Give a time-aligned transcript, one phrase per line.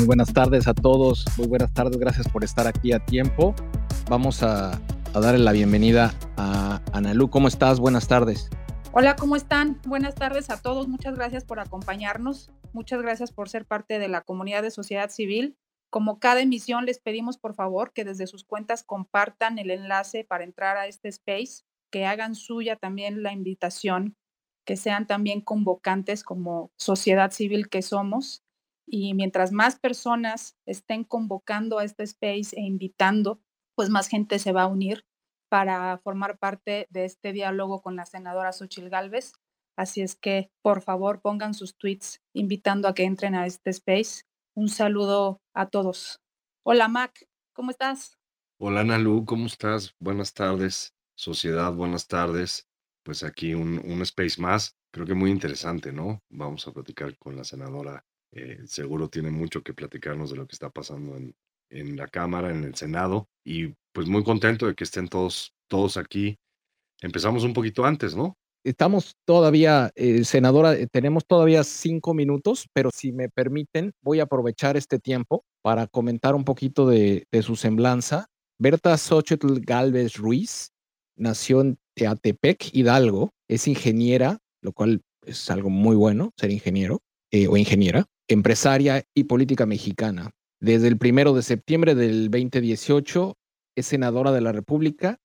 [0.00, 3.54] Muy buenas tardes a todos, muy buenas tardes, gracias por estar aquí a tiempo.
[4.08, 4.80] Vamos a,
[5.12, 7.28] darle la bienvenida a Analu.
[7.28, 7.78] ¿Cómo estás?
[7.78, 8.48] Buenas tardes.
[8.92, 9.78] Hola, ¿cómo están?
[9.84, 14.22] Buenas tardes a todos, muchas gracias por acompañarnos, muchas gracias por ser parte de la
[14.22, 15.58] comunidad de sociedad civil.
[15.90, 20.44] Como cada emisión, les pedimos por favor que desde sus cuentas compartan el enlace para
[20.44, 24.16] entrar a este space, que hagan suya también la invitación,
[24.64, 28.44] que sean también convocantes como sociedad civil que somos
[28.90, 33.40] y mientras más personas estén convocando a este space e invitando,
[33.76, 35.06] pues más gente se va a unir
[35.48, 39.32] para formar parte de este diálogo con la senadora Xochil Gálvez.
[39.76, 44.24] Así es que, por favor, pongan sus tweets invitando a que entren a este space.
[44.54, 46.20] Un saludo a todos.
[46.64, 48.18] Hola, Mac, ¿cómo estás?
[48.58, 49.94] Hola, Nalu, ¿cómo estás?
[50.00, 52.68] Buenas tardes, sociedad, buenas tardes.
[53.04, 56.22] Pues aquí un, un space más, creo que muy interesante, ¿no?
[56.28, 60.54] Vamos a platicar con la senadora eh, seguro tiene mucho que platicarnos de lo que
[60.54, 61.34] está pasando en,
[61.70, 65.96] en, la Cámara, en el Senado, y pues muy contento de que estén todos, todos
[65.96, 66.38] aquí.
[67.00, 68.36] Empezamos un poquito antes, ¿no?
[68.62, 74.24] Estamos todavía, eh, senadora, eh, tenemos todavía cinco minutos, pero si me permiten, voy a
[74.24, 78.26] aprovechar este tiempo para comentar un poquito de, su semblanza.
[78.58, 80.72] Berta Xochitl Galvez Ruiz
[81.16, 87.00] nació en Teatepec, Hidalgo, es ingeniera, lo cual es algo muy bueno, ser ingeniero
[87.48, 90.30] o ingeniera empresaria y política mexicana.
[90.60, 93.36] Desde el primero de septiembre del 2018
[93.76, 95.18] es senadora de la República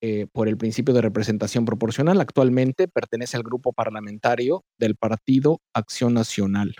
[0.00, 2.20] eh, por el principio de representación proporcional.
[2.20, 6.76] Actualmente pertenece al grupo parlamentario del Partido Acción Nacional.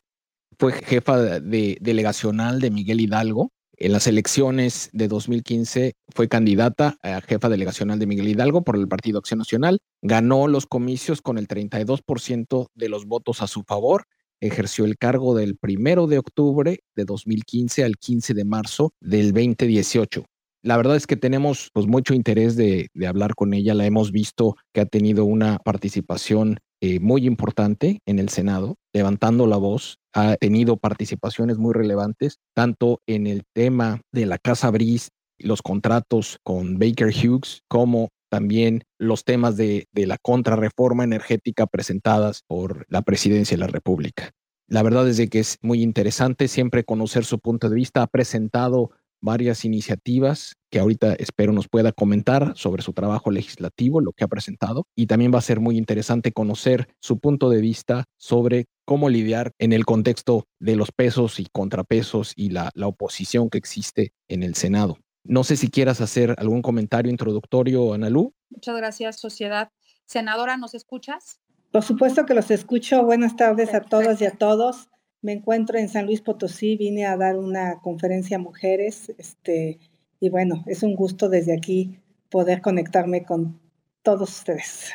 [0.58, 3.50] Fue jefa de, delegacional de Miguel Hidalgo.
[3.76, 8.86] En las elecciones de 2015 fue candidata a jefa delegacional de Miguel Hidalgo por el
[8.86, 9.78] Partido Acción Nacional.
[10.02, 14.04] Ganó los comicios con el 32% de los votos a su favor
[14.40, 20.24] ejerció el cargo del primero de octubre de 2015 al 15 de marzo del 2018.
[20.62, 23.74] La verdad es que tenemos pues, mucho interés de, hablar con ella.
[23.74, 29.46] La hemos visto que ha tenido una participación eh, muy importante en el Senado, levantando
[29.46, 29.98] la voz.
[30.12, 36.38] Ha tenido participaciones muy relevantes, tanto en el tema de la Casa Bris, los contratos
[36.42, 43.56] con Baker Hughes, como también los temas de, la contrarreforma energética presentadas por la presidencia
[43.56, 44.30] de la República.
[44.68, 48.02] La verdad es que es muy interesante siempre conocer su punto de vista.
[48.02, 48.90] Ha presentado
[49.20, 54.28] varias iniciativas que ahorita espero nos pueda comentar sobre su trabajo legislativo, lo que ha
[54.28, 54.86] presentado.
[54.94, 59.52] Y también va a ser muy interesante conocer su punto de vista sobre cómo lidiar
[59.58, 64.42] en el contexto de los pesos y contrapesos y la, la oposición que existe en
[64.42, 64.98] el Senado.
[65.28, 68.32] No sé si quieras hacer algún comentario introductorio, Analú.
[68.48, 69.70] Muchas gracias, sociedad.
[70.06, 71.42] Senadora, ¿nos escuchas?
[71.70, 73.04] Por supuesto que los escucho.
[73.04, 74.88] Buenas tardes a todas y a todos.
[75.20, 79.78] Me encuentro en San Luis Potosí, vine a dar una conferencia a mujeres, este,
[80.18, 81.98] y bueno, es un gusto desde aquí
[82.30, 83.60] poder conectarme con
[84.02, 84.92] todos ustedes.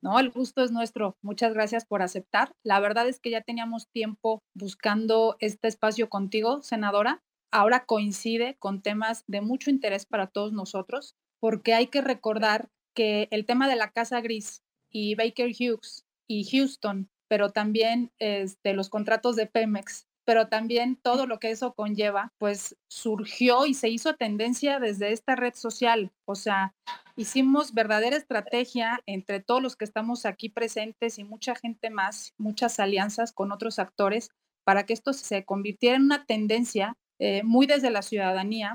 [0.00, 1.16] No, el gusto es nuestro.
[1.22, 2.54] Muchas gracias por aceptar.
[2.62, 7.20] La verdad es que ya teníamos tiempo buscando este espacio contigo, senadora,
[7.52, 13.28] ahora coincide con temas de mucho interés para todos nosotros, porque hay que recordar que
[13.30, 18.88] el tema de la Casa Gris y Baker Hughes y Houston, pero también este, los
[18.88, 24.14] contratos de Pemex, pero también todo lo que eso conlleva, pues surgió y se hizo
[24.14, 26.12] tendencia desde esta red social.
[26.26, 26.74] O sea,
[27.16, 32.78] hicimos verdadera estrategia entre todos los que estamos aquí presentes y mucha gente más, muchas
[32.78, 34.30] alianzas con otros actores
[34.64, 38.74] para que esto se convirtiera en una tendencia eh, muy desde la ciudadanía,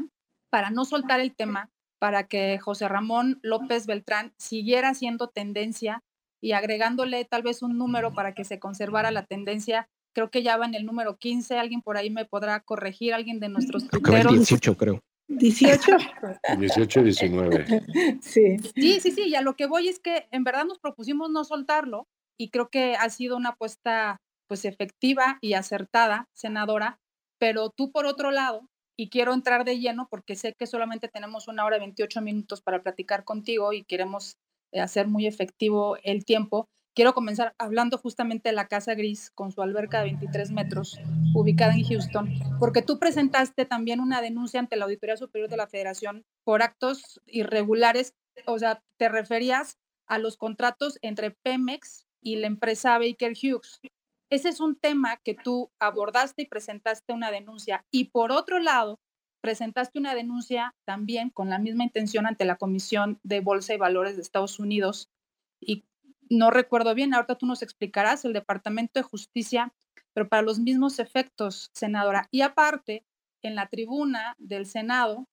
[0.50, 1.70] para no soltar el tema,
[2.00, 6.04] para que José Ramón López Beltrán siguiera siendo tendencia
[6.42, 9.90] y agregándole tal vez un número para que se conservara la tendencia.
[10.14, 13.40] Creo que ya va en el número 15, alguien por ahí me podrá corregir, alguien
[13.40, 14.34] de nuestros tuiteros.
[14.34, 15.04] 18, creo.
[15.28, 15.98] 18.
[16.58, 17.66] 18, 19.
[18.22, 18.58] Sí.
[18.76, 21.44] Sí, sí, sí, y a lo que voy es que en verdad nos propusimos no
[21.44, 22.08] soltarlo
[22.40, 27.00] y creo que ha sido una apuesta pues efectiva y acertada, senadora,
[27.38, 28.68] pero tú por otro lado,
[28.98, 32.62] y quiero entrar de lleno porque sé que solamente tenemos una hora y 28 minutos
[32.62, 34.38] para platicar contigo y queremos
[34.72, 39.52] eh, hacer muy efectivo el tiempo, quiero comenzar hablando justamente de la Casa Gris con
[39.52, 41.00] su alberca de 23 metros,
[41.36, 45.68] ubicada en Houston, porque tú presentaste también una denuncia ante la Auditoría Superior de la
[45.68, 48.16] Federación por actos irregulares,
[48.48, 53.80] o sea, te referías a los contratos entre Pemex y la empresa Baker Hughes.
[54.30, 57.86] Ese es un tema que tú abordaste y presentaste una denuncia.
[57.92, 59.00] Y por otro lado,
[59.42, 64.16] presentaste una denuncia también con la misma intención ante la Comisión de Bolsa y Valores
[64.16, 65.10] de Estados Unidos.
[65.62, 65.86] Y
[66.30, 69.74] no recuerdo bien, ahorita tú nos explicarás, el Departamento de Justicia,
[70.14, 72.28] pero para los mismos efectos, senadora.
[72.32, 73.06] Y aparte,
[73.42, 75.28] en la tribuna del Senado,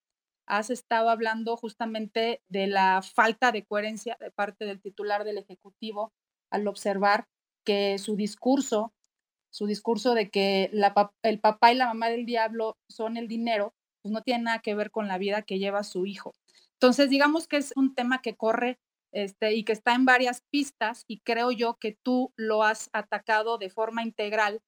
[0.47, 6.13] has estado hablando justamente de la falta de coherencia de parte del titular del Ejecutivo
[6.51, 7.27] al observar
[7.65, 8.93] que su discurso,
[9.51, 10.71] su discurso de que
[11.23, 14.75] el papá y la mamá del diablo son el dinero, pues no tiene nada que
[14.75, 16.35] ver con la vida que lleva su hijo.
[16.75, 18.79] Entonces, digamos que es un tema que corre
[19.13, 23.59] este, y que está en varias pistas y creo yo que tú lo has atacado
[23.59, 24.61] de forma integral.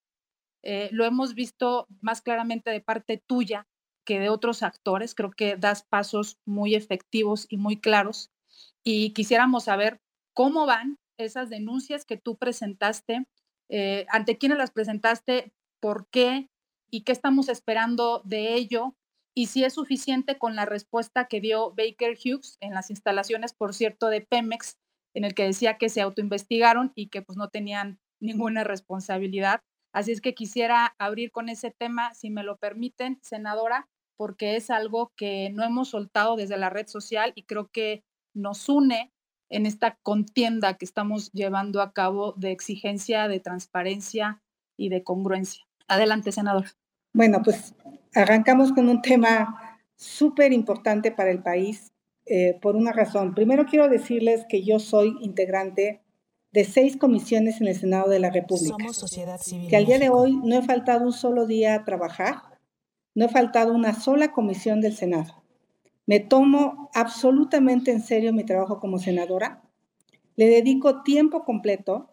[0.63, 3.67] Eh, lo hemos visto más claramente de parte tuya
[4.05, 5.15] que de otros actores.
[5.17, 8.31] Creo que das pasos muy efectivos y muy claros.
[8.85, 10.01] Y quisiéramos saber
[10.33, 13.27] cómo van esas denuncias que tú presentaste,
[13.69, 16.49] eh, ante quiénes las presentaste, por qué
[16.91, 18.95] y qué estamos esperando de ello
[19.39, 23.75] y si es suficiente con la respuesta que dio Baker Hughes en las instalaciones, por
[23.75, 24.79] cierto, de Pemex,
[25.15, 29.61] en el que decía que se autoinvestigaron y que pues no tenían ninguna responsabilidad.
[29.93, 34.71] Así es que quisiera abrir con ese tema, si me lo permiten, senadora, porque es
[34.71, 38.05] algo que no hemos soltado desde la red social y creo que
[38.35, 39.13] nos une
[39.49, 44.43] en esta contienda que estamos llevando a cabo de exigencia, de transparencia
[44.77, 45.63] y de congruencia.
[45.89, 46.73] Adelante, senadora.
[47.13, 47.75] Bueno, pues
[48.15, 51.93] arrancamos con un tema súper importante para el país
[52.27, 53.35] eh, por una razón.
[53.35, 56.03] Primero quiero decirles que yo soy integrante
[56.53, 58.77] de seis comisiones en el Senado de la República.
[58.79, 59.69] Somos sociedad civil.
[59.69, 62.37] Que al día de hoy no he faltado un solo día a trabajar,
[63.15, 65.43] no he faltado una sola comisión del Senado.
[66.07, 69.63] Me tomo absolutamente en serio mi trabajo como senadora,
[70.37, 72.11] le dedico tiempo completo,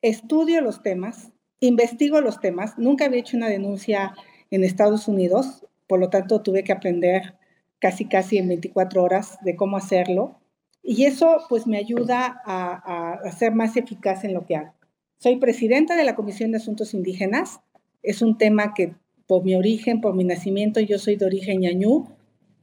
[0.00, 4.14] estudio los temas, investigo los temas, nunca había hecho una denuncia
[4.50, 7.34] en Estados Unidos, por lo tanto tuve que aprender
[7.80, 10.40] casi casi en 24 horas de cómo hacerlo.
[10.82, 14.74] Y eso pues me ayuda a, a, ser más eficaz en lo que hago.
[15.18, 17.60] Soy presidenta de la Comisión de Asuntos Indígenas,
[18.02, 18.94] es un tema que
[19.26, 22.06] por mi origen, por mi nacimiento, yo soy de origen ñañú,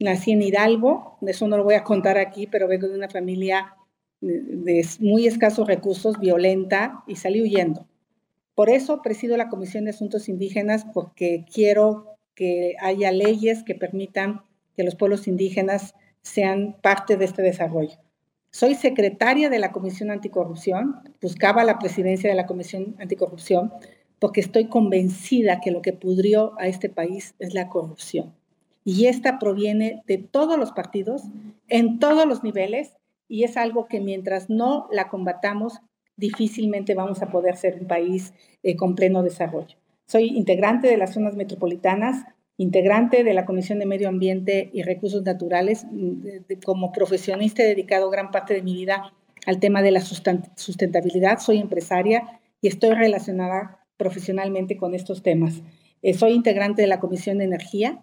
[0.02, 3.74] nací en Hidalgo, eso no lo voy a contar aquí, pero vengo de una familia
[4.20, 7.86] de muy escasos recursos, violenta, y salí huyendo.
[8.54, 14.42] Por eso presido la Comisión de Asuntos Indígenas, porque quiero que haya leyes que permitan
[14.76, 17.98] que los pueblos indígenas sean parte de este desarrollo.
[18.50, 23.72] Soy secretaria de la Comisión Anticorrupción, buscaba la presidencia de la Comisión Anticorrupción,
[24.18, 28.34] porque estoy convencida que lo que pudrió a este país es la corrupción.
[28.84, 31.22] Y esta proviene de todos los partidos,
[31.68, 32.96] en todos los niveles,
[33.28, 35.80] y es algo que mientras no la combatamos,
[36.16, 39.76] difícilmente vamos a poder ser un país eh, con pleno desarrollo.
[40.06, 42.26] Soy integrante de las zonas metropolitanas,
[42.58, 45.86] integrante de la Comisión de Medio Ambiente y Recursos Naturales.
[45.90, 46.26] Mm,
[46.64, 49.12] como profesionista he dedicado gran parte de mi vida
[49.46, 51.38] al tema de la sustentabilidad.
[51.38, 55.62] Soy empresaria y estoy relacionada profesionalmente con estos temas.
[56.02, 58.02] Eh, soy integrante de la Comisión de Energía.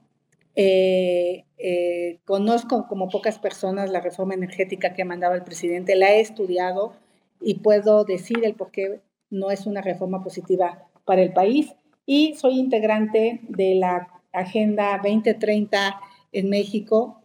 [0.61, 5.95] Eh, conozco como pocas personas la reforma energética que ha mandado el presidente.
[5.95, 6.94] La he estudiado
[7.39, 8.99] y puedo decir el por qué
[9.30, 11.75] no es una reforma positiva para el país.
[12.06, 15.99] Y soy integrante de la Agenda 2030
[16.33, 17.21] en México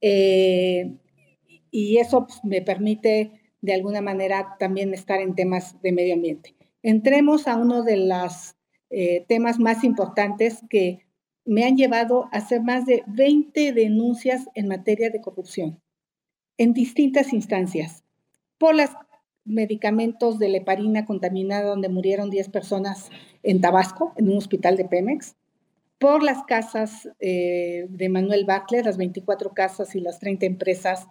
[0.00, 0.92] eh,
[1.70, 6.54] y eso pues, me permite de alguna manera también estar en temas de medio ambiente.
[6.82, 8.54] Entremos a uno de los
[8.90, 11.00] eh, temas más importantes que
[11.48, 15.80] me han llevado a hacer más de 20 denuncias en materia de corrupción
[16.58, 18.04] en distintas instancias
[18.58, 18.90] por las
[19.46, 23.08] medicamentos de leparina contaminada donde murieron 10 personas
[23.42, 25.36] en Tabasco, en un hospital de Pemex,
[25.98, 31.06] por las casas eh, de Manuel Butler, las 24 casas y las 30 empresas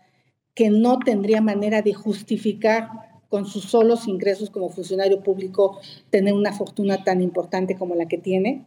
[0.54, 2.90] que no tendría manera de justificar
[3.30, 5.80] con sus solos ingresos como funcionario público
[6.12, 8.66] tener una fortuna tan importante como la que tiene.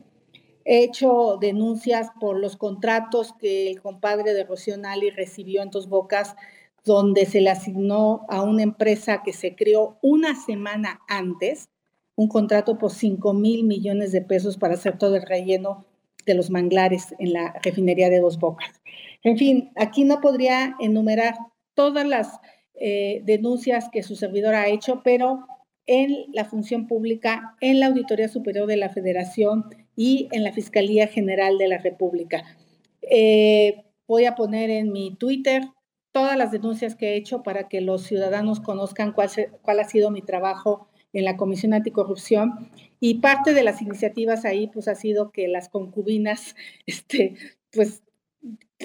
[0.64, 5.88] He hecho denuncias por los contratos que el compadre de Rocío Nali recibió en Dos
[5.88, 6.36] Bocas
[6.84, 11.68] donde se le asignó a una empresa que se creó una semana antes
[12.16, 15.86] un contrato por 5 mil millones de pesos para hacer todo el relleno
[16.26, 18.80] de los manglares en la refinería de Dos Bocas.
[19.22, 21.34] En fin, aquí no podría enumerar
[21.74, 22.38] todas las
[22.74, 25.46] eh, denuncias que su servidor ha hecho, pero
[25.86, 29.64] en la función pública, en la Auditoría Superior de la Federación
[29.96, 32.44] y en la Fiscalía General de la República.
[33.02, 35.62] Eh, voy a poner en mi Twitter
[36.12, 39.30] todas las denuncias que he hecho para que los ciudadanos conozcan cuál,
[39.62, 42.70] cuál ha sido mi trabajo en la Comisión Anticorrupción
[43.00, 46.54] y parte de las iniciativas ahí pues ha sido que las concubinas
[46.86, 47.34] este
[47.72, 48.02] pues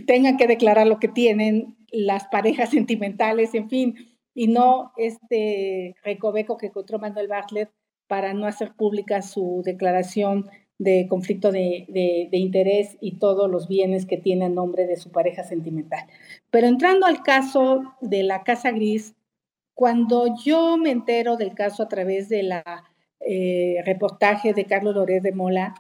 [0.06, 3.96] tengan que declarar lo que tienen las parejas sentimentales, en fin,
[4.34, 7.72] y no este recoveco que encontró Manuel Bartlett
[8.08, 14.06] para no hacer pública su declaración de conflicto de, de, interés y todos los bienes
[14.06, 16.06] que tiene en nombre de su pareja sentimental.
[16.50, 19.16] Pero entrando al caso de la Casa Gris,
[19.74, 22.84] cuando yo me entero del caso a través de la
[23.20, 25.76] eh, reportaje de Carlos Loret de Mola,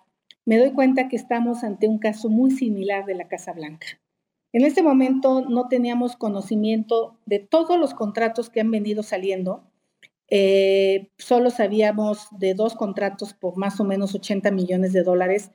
[0.45, 3.87] me doy cuenta que estamos ante un caso muy similar de la Casa Blanca.
[4.53, 9.63] En este momento no teníamos conocimiento de todos los contratos que han venido saliendo.
[10.29, 15.51] Eh, solo sabíamos de dos contratos por más o menos 80 millones de dólares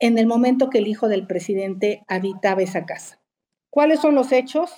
[0.00, 3.20] en el momento que el hijo del presidente habitaba esa casa.
[3.70, 4.70] ¿Cuáles son los hechos?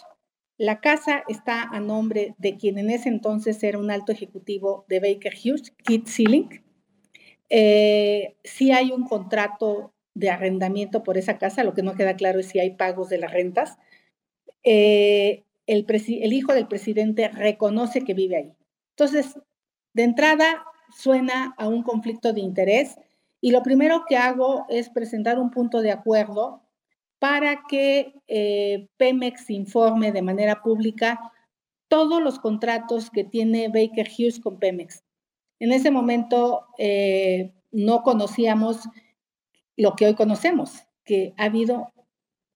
[0.56, 5.00] La casa está a nombre de quien en ese entonces era un alto ejecutivo de
[5.00, 6.62] Baker Hughes, Kit Sealing.
[7.48, 12.40] Eh, sí hay un contrato de arrendamiento por esa casa, lo que no queda claro
[12.40, 13.78] es si hay pagos de las rentas.
[14.62, 18.52] Eh, el, el hijo del presidente reconoce que vive ahí.
[19.00, 19.40] Entonces,
[19.94, 20.62] de entrada,
[20.94, 22.98] suena a un conflicto de interés
[23.40, 26.60] y lo primero que hago es presentar un punto de acuerdo
[27.18, 31.18] para que eh, Pemex informe de manera pública
[31.88, 35.02] todos los contratos que tiene Baker Hughes con Pemex.
[35.60, 38.86] En ese momento eh, no conocíamos
[39.78, 41.90] lo que hoy conocemos, que ha habido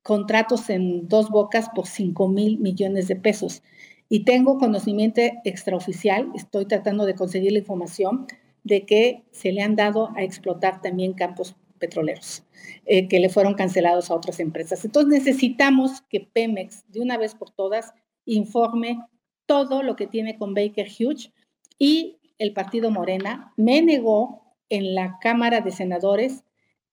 [0.02, 3.62] contratos en dos bocas por 5 mil millones de pesos.
[4.08, 8.26] Y tengo conocimiento extraoficial, estoy tratando de conseguir la información
[8.62, 12.44] de que se le han dado a explotar también campos petroleros,
[12.86, 14.84] eh, que le fueron cancelados a otras empresas.
[14.84, 17.92] Entonces necesitamos que Pemex, de una vez por todas,
[18.24, 19.00] informe
[19.46, 21.32] todo lo que tiene con Baker Hughes
[21.78, 26.44] y el partido Morena me negó en la Cámara de Senadores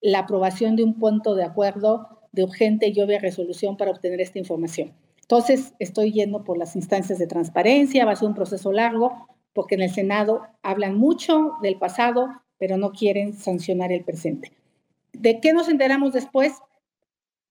[0.02, 4.40] la aprobación de un punto de acuerdo de urgente y obvia resolución para obtener esta
[4.40, 4.94] información.
[5.32, 9.76] Entonces, estoy yendo por las instancias de transparencia, va a ser un proceso largo, porque
[9.76, 14.52] en el Senado hablan mucho del pasado, pero no quieren sancionar el presente.
[15.14, 16.56] ¿De qué nos enteramos después?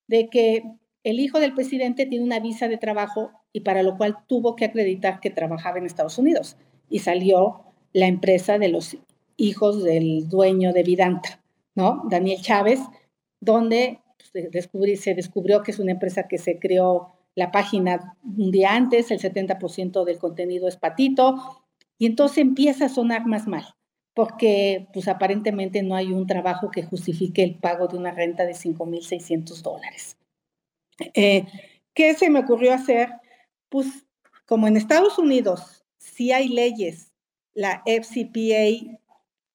[0.09, 0.63] De que
[1.05, 4.67] el hijo del presidente tiene una visa de trabajo y para lo cual tuvo que
[4.67, 6.59] acreditar que trabajaba en Estados Unidos.
[6.91, 7.63] Y salió
[7.95, 8.99] la empresa de los
[9.39, 11.41] hijos del dueño de Vidanta.
[11.75, 12.03] ¿no?
[12.11, 12.81] Daniel Chávez,
[13.41, 14.01] donde
[14.35, 19.11] pues, se descubrió que es una empresa que se creó la página un día antes,
[19.11, 21.65] el 70% del contenido es patito,
[21.99, 23.65] y entonces empieza a sonar más mal,
[24.15, 28.55] porque pues aparentemente no hay un trabajo que justifique el pago de una renta de
[28.55, 30.17] 5.600 dólares.
[31.15, 31.47] Eh,
[31.95, 33.11] ¿Qué se me ocurrió hacer?
[33.69, 33.87] Pues
[34.47, 37.13] como en Estados Unidos sí hay leyes,
[37.55, 38.99] la FCPA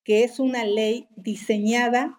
[0.05, 2.15] que es una ley diseñada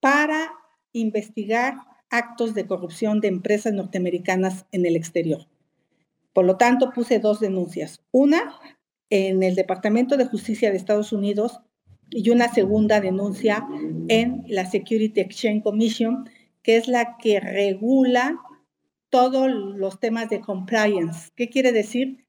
[0.00, 0.52] para
[0.92, 1.74] investigar
[2.10, 5.46] actos de corrupción de empresas norteamericanas en el exterior.
[6.32, 8.02] Por lo tanto, puse dos denuncias.
[8.12, 8.58] Una
[9.10, 11.60] en el Departamento de Justicia de Estados Unidos
[12.10, 13.66] y una segunda denuncia
[14.08, 16.28] en la Security Exchange Commission,
[16.62, 18.38] que es la que regula
[19.08, 21.30] todos los temas de compliance.
[21.36, 22.26] ¿Qué quiere decir?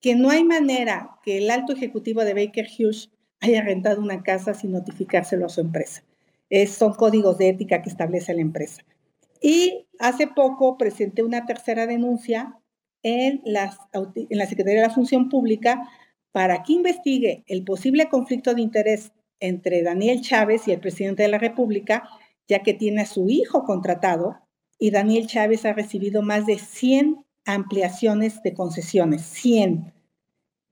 [0.00, 4.54] Que no hay manera que el alto ejecutivo de Baker Hughes haya rentado una casa
[4.54, 6.02] sin notificárselo a su empresa.
[6.50, 8.82] Es, son códigos de ética que establece la empresa.
[9.40, 12.58] Y hace poco presenté una tercera denuncia
[13.02, 15.88] en, las, en la Secretaría de la Función Pública
[16.32, 21.30] para que investigue el posible conflicto de interés entre Daniel Chávez y el presidente de
[21.30, 22.06] la República,
[22.46, 24.36] ya que tiene a su hijo contratado
[24.80, 29.92] y Daniel Chávez ha recibido más de 100 ampliaciones de concesiones, 100.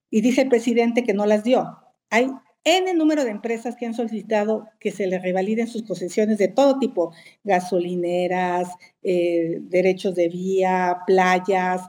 [0.09, 1.77] Y dice el presidente que no las dio.
[2.09, 2.31] Hay
[2.63, 6.49] en el número de empresas que han solicitado que se les revaliden sus posesiones de
[6.49, 7.13] todo tipo,
[7.43, 8.69] gasolineras,
[9.01, 11.81] eh, derechos de vía, playas,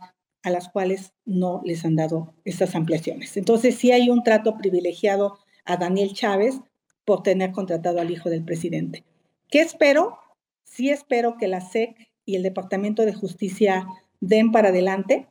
[0.43, 3.37] a las cuales no les han dado estas ampliaciones.
[3.37, 6.61] Entonces, sí hay un trato privilegiado a Daniel Chávez
[7.05, 9.05] por tener contratado al hijo del presidente.
[9.49, 10.19] ¿Qué espero?
[10.65, 13.87] Sí espero que la SEC y el Departamento de Justicia
[14.21, 15.27] den para adelante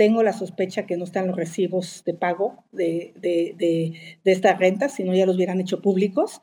[0.00, 3.92] tengo la sospecha que no están los recibos de pago de, de,
[4.24, 6.40] estas rentas, si no ya los hubieran hecho públicos.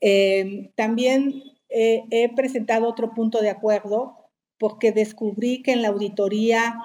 [0.00, 4.16] Em, también eh, he presentado otro punto de acuerdo
[4.56, 6.76] porque descubrí que en la auditoría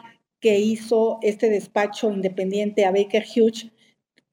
[0.41, 3.71] que hizo este despacho independiente a Baker Hughes,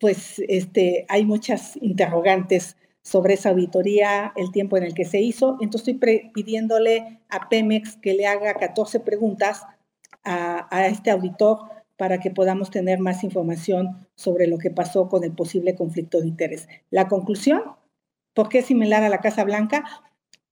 [0.00, 5.56] pues este, hay muchas interrogantes sobre esa auditoría, el tiempo en el que se hizo.
[5.60, 9.62] Entonces estoy pidiéndole a Pemex que le haga 14 preguntas
[10.24, 15.24] a, a, este auditor para que podamos tener más información sobre lo que pasó con
[15.24, 16.68] el posible conflicto de interés.
[16.90, 17.62] La conclusión,
[18.34, 19.84] ¿por qué es similar a la Casa Blanca?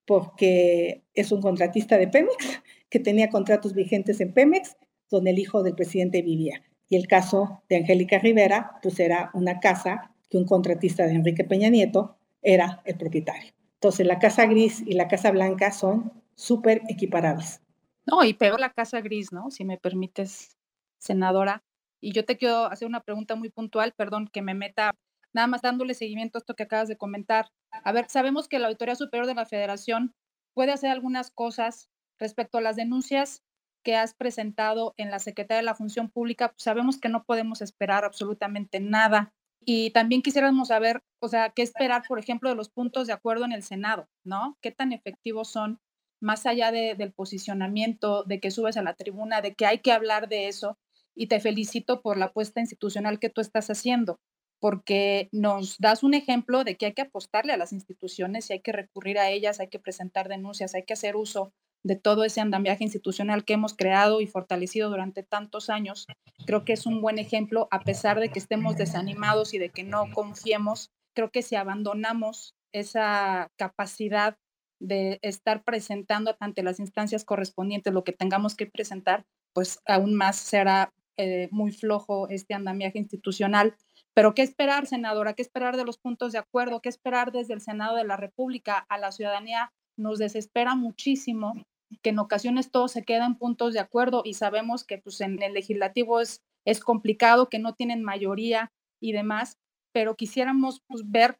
[0.05, 4.77] Porque es un contratista de Pemex que tenía contratos vigentes en Pemex,
[5.09, 6.63] donde el hijo del presidente vivía.
[6.89, 11.43] Y el caso de Angélica Rivera, pues era una casa que un contratista de Enrique
[11.43, 13.53] Peña Nieto era el propietario.
[13.75, 17.61] Entonces, la Casa Gris y la Casa Blanca son súper equiparables.
[18.05, 19.49] No, y peor la Casa Gris, ¿no?
[19.49, 20.57] Si me permites,
[20.99, 21.63] senadora.
[22.01, 24.95] Y yo te quiero hacer una pregunta muy puntual, perdón, que me meta
[25.33, 27.49] nada más dándole seguimiento a esto que acabas de comentar.
[27.83, 30.13] A ver, sabemos que la Auditoría Superior de la Federación
[30.53, 33.43] puede hacer algunas cosas respecto a las denuncias
[33.83, 37.61] que has presentado en la Secretaría de la Función Pública, pues sabemos que no podemos
[37.61, 39.33] esperar absolutamente nada.
[39.63, 43.45] Y también quisiéramos saber, o sea, qué esperar, por ejemplo, de los puntos de acuerdo
[43.45, 44.57] en el Senado, ¿no?
[44.61, 45.79] ¿Qué tan efectivos son,
[46.21, 50.29] más allá del posicionamiento, de que subes a la tribuna, de que hay que hablar
[50.29, 50.77] de eso?
[51.15, 54.19] Y te felicito por la apuesta institucional que tú estás haciendo,
[54.59, 58.61] porque nos das un ejemplo de que hay que apostarle a las instituciones y hay
[58.61, 61.53] que recurrir a ellas, hay que presentar denuncias, hay que hacer uso
[61.83, 66.07] de todo ese andamiaje institucional que hemos creado y fortalecido durante tantos años.
[66.47, 69.83] Creo que es un buen ejemplo, a pesar de que estemos desanimados y de que
[69.83, 74.35] no confiemos, creo que si abandonamos esa capacidad
[74.79, 80.37] de estar presentando ante las instancias correspondientes lo que tengamos que presentar, pues aún más
[80.37, 83.75] será eh, muy flojo este andamiaje institucional.
[84.13, 85.33] Pero ¿qué esperar, senadora?
[85.33, 86.81] ¿Qué esperar de los puntos de acuerdo?
[86.81, 89.73] ¿Qué esperar desde el Senado de la República a la ciudadanía?
[89.97, 91.53] Nos desespera muchísimo
[92.01, 95.41] que en ocasiones todo se queda en puntos de acuerdo y sabemos que pues, en
[95.43, 99.57] el legislativo es, es complicado, que no tienen mayoría y demás,
[99.93, 101.37] pero quisiéramos pues, ver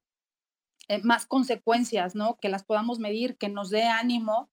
[0.87, 2.37] eh, más consecuencias, ¿no?
[2.41, 4.49] Que las podamos medir, que nos dé ánimo,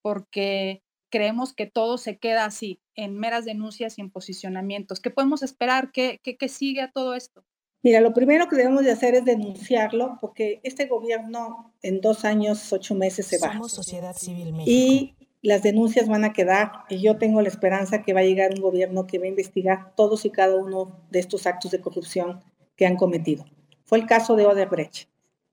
[0.00, 0.82] porque
[1.14, 4.98] creemos que todo se queda así, en meras denuncias y en posicionamientos.
[4.98, 5.92] ¿Qué podemos esperar?
[5.92, 7.44] ¿Qué, qué, qué sigue a todo esto?
[7.84, 12.72] Mira, lo primero que debemos de hacer es denunciarlo, porque este gobierno en dos años,
[12.72, 13.52] ocho meses se va.
[13.52, 18.12] Somos sociedad civil Y las denuncias van a quedar y yo tengo la esperanza que
[18.12, 21.46] va a llegar un gobierno que va a investigar todos y cada uno de estos
[21.46, 22.42] actos de corrupción
[22.74, 23.44] que han cometido.
[23.84, 25.08] Fue el caso de Odebrecht.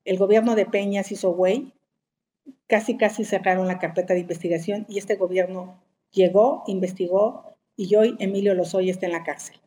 [0.05, 1.71] El gobierno de Peñas hizo güey,
[2.67, 8.53] casi casi cerraron la carpeta de investigación y este gobierno llegó, investigó y hoy Emilio
[8.53, 9.57] Lozoya está en la cárcel.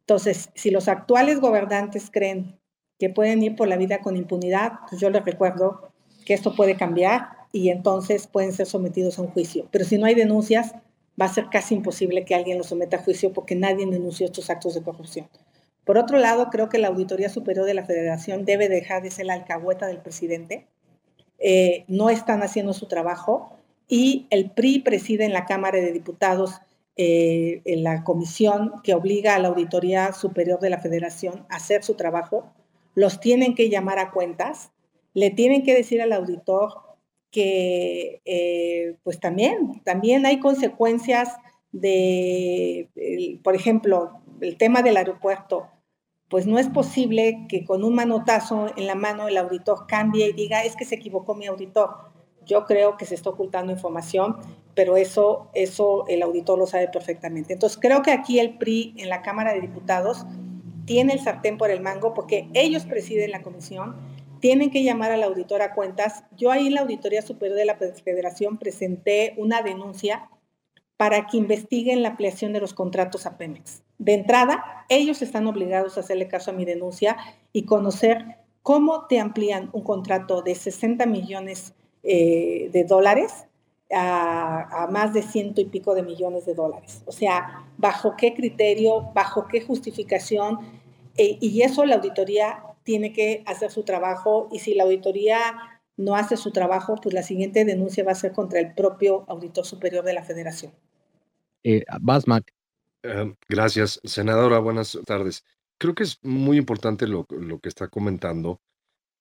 [0.00, 2.58] Entonces, si los actuales gobernantes creen
[2.98, 5.92] que pueden ir por la vida con impunidad, pues yo les recuerdo
[6.24, 9.68] que esto puede cambiar y entonces pueden ser sometidos a un juicio.
[9.70, 10.74] Pero si no hay denuncias,
[11.20, 14.50] va a ser casi imposible que alguien los someta a juicio porque nadie denunció estos
[14.50, 15.28] actos de corrupción.
[15.84, 19.26] Por otro lado, creo que la Auditoría Superior de la Federación debe dejar de ser
[19.26, 20.66] la alcahueta del presidente.
[21.38, 26.60] Eh, no están haciendo su trabajo y el PRI preside en la Cámara de Diputados
[26.96, 31.82] eh, en la comisión que obliga a la Auditoría Superior de la Federación a hacer
[31.82, 32.52] su trabajo.
[32.94, 34.70] Los tienen que llamar a cuentas,
[35.12, 36.72] le tienen que decir al auditor
[37.30, 41.36] que eh, pues también, también hay consecuencias
[41.72, 42.88] de,
[43.42, 45.68] por ejemplo, el tema del aeropuerto,
[46.28, 50.32] pues no es posible que con un manotazo en la mano el auditor cambie y
[50.32, 51.90] diga, es que se equivocó mi auditor.
[52.46, 54.36] Yo creo que se está ocultando información,
[54.74, 57.52] pero eso, eso el auditor lo sabe perfectamente.
[57.52, 60.26] Entonces, creo que aquí el PRI en la Cámara de Diputados
[60.84, 63.96] tiene el sartén por el mango porque ellos presiden la comisión
[64.44, 66.22] tienen que llamar al auditor a cuentas.
[66.36, 70.28] Yo ahí en la Auditoría Superior de la Federación presenté una denuncia
[70.96, 73.82] para que investiguen la ampliación de los contratos a Pemex.
[73.98, 77.16] De entrada, ellos están obligados a hacerle caso a mi denuncia
[77.52, 83.46] y conocer cómo te amplían un contrato de 60 millones eh, de dólares
[83.92, 87.02] a, más de ciento y pico de millones de dólares.
[87.06, 90.58] O sea, bajo qué criterio, bajo qué justificación.
[91.16, 96.16] Eh, y eso la auditoría tiene que hacer su trabajo y si la auditoría no
[96.16, 100.04] hace su trabajo, pues la siguiente denuncia va a ser contra el propio auditor superior
[100.04, 100.72] de la federación.
[101.62, 102.52] Eh, Basmac.
[103.02, 104.58] Eh, gracias, senadora.
[104.58, 105.44] Buenas tardes.
[105.78, 108.60] Creo que es muy importante lo, lo que está comentando.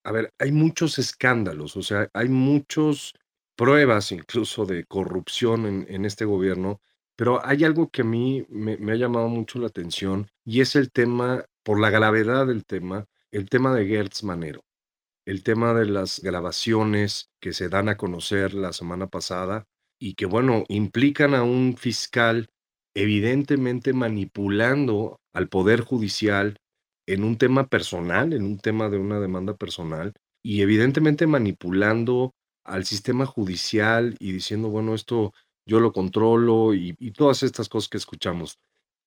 [0.03, 3.13] A ver, hay muchos escándalos, o sea, hay muchas
[3.55, 6.81] pruebas incluso de corrupción en, en, este gobierno,
[7.15, 10.75] pero hay algo que a mí me, me ha llamado mucho la atención y es
[10.75, 14.65] el tema, por la gravedad del tema, el tema de Gertz Manero,
[15.25, 19.65] el tema de las grabaciones que se dan a conocer la semana pasada
[19.99, 22.49] y que, bueno, implican a un fiscal
[22.95, 26.57] evidentemente manipulando al Poder Judicial
[27.07, 32.33] en un tema personal, en un tema de una demanda personal, y evidentemente manipulando
[32.65, 35.33] al sistema judicial y diciendo, bueno, esto
[35.65, 38.57] yo lo controlo y, todas estas cosas que escuchamos.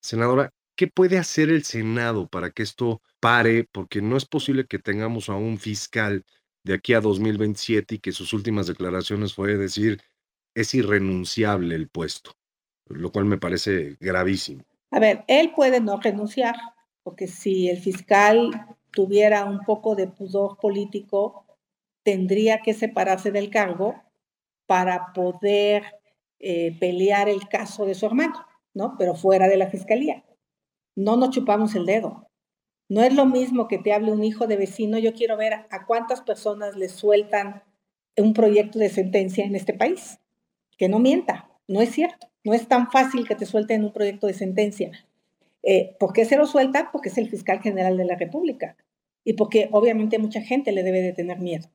[0.03, 3.67] Senadora, ¿qué puede hacer el Senado para que esto pare?
[3.73, 6.25] Porque no es posible que tengamos a un fiscal
[6.62, 10.01] de aquí a 2027 y que sus últimas declaraciones fue decir,
[10.55, 12.33] es irrenunciable el puesto,
[12.87, 14.65] lo cual me parece gravísimo.
[14.91, 16.57] A ver, él puede no renunciar,
[17.03, 18.51] porque si el fiscal
[18.91, 21.47] tuviera un poco de pudor político,
[22.03, 24.03] tendría que separarse del cargo
[24.67, 25.85] para poder
[26.39, 28.97] eh, pelear el caso de su hermano, ¿no?
[28.99, 30.25] Pero fuera de la fiscalía.
[30.97, 32.29] No nos chupamos el dedo.
[32.89, 35.87] No es lo mismo que te hable un hijo de vecino, yo quiero ver a
[35.87, 37.63] cuántas personas le sueltan
[38.17, 40.19] un proyecto de sentencia en este país.
[40.79, 42.29] Que no mienta, no es cierto.
[42.45, 44.93] No es tan fácil que te suelten un proyecto de sentencia.
[45.63, 46.91] Eh, ¿Por qué se lo suelta?
[46.93, 48.77] Porque es el fiscal general de la República
[49.25, 51.69] y porque obviamente mucha gente le debe de tener miedo.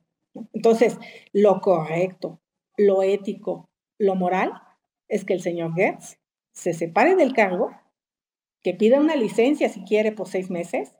[0.54, 0.96] Entonces,
[1.34, 2.40] lo correcto,
[2.78, 4.52] lo ético, lo moral
[5.08, 6.16] es que el señor Gertz
[6.52, 7.70] se separe del cargo,
[8.62, 10.94] que pida una licencia si quiere por seis meses,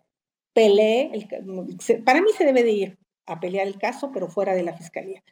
[0.53, 4.63] pelee, el, para mí se debe de ir a pelear el caso, pero fuera de
[4.63, 5.23] la fiscalía.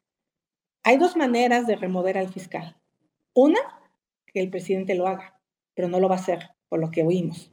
[0.82, 2.76] Hay dos maneras de remover al fiscal.
[3.34, 3.58] Una,
[4.26, 5.40] que el presidente lo haga,
[5.74, 7.52] pero no lo va a hacer, por lo que oímos.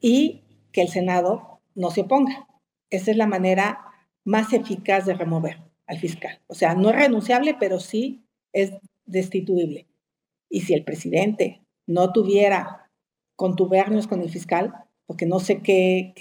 [0.00, 2.46] Y que el Senado no se oponga.
[2.90, 3.84] Esa es la manera
[4.24, 6.40] más eficaz de remover al fiscal.
[6.46, 8.72] O sea, no es renunciable, pero sí es
[9.06, 9.86] destituible.
[10.50, 12.87] Y si el presidente no tuviera
[13.38, 14.74] contubernios con el fiscal,
[15.06, 16.12] porque no sé qué,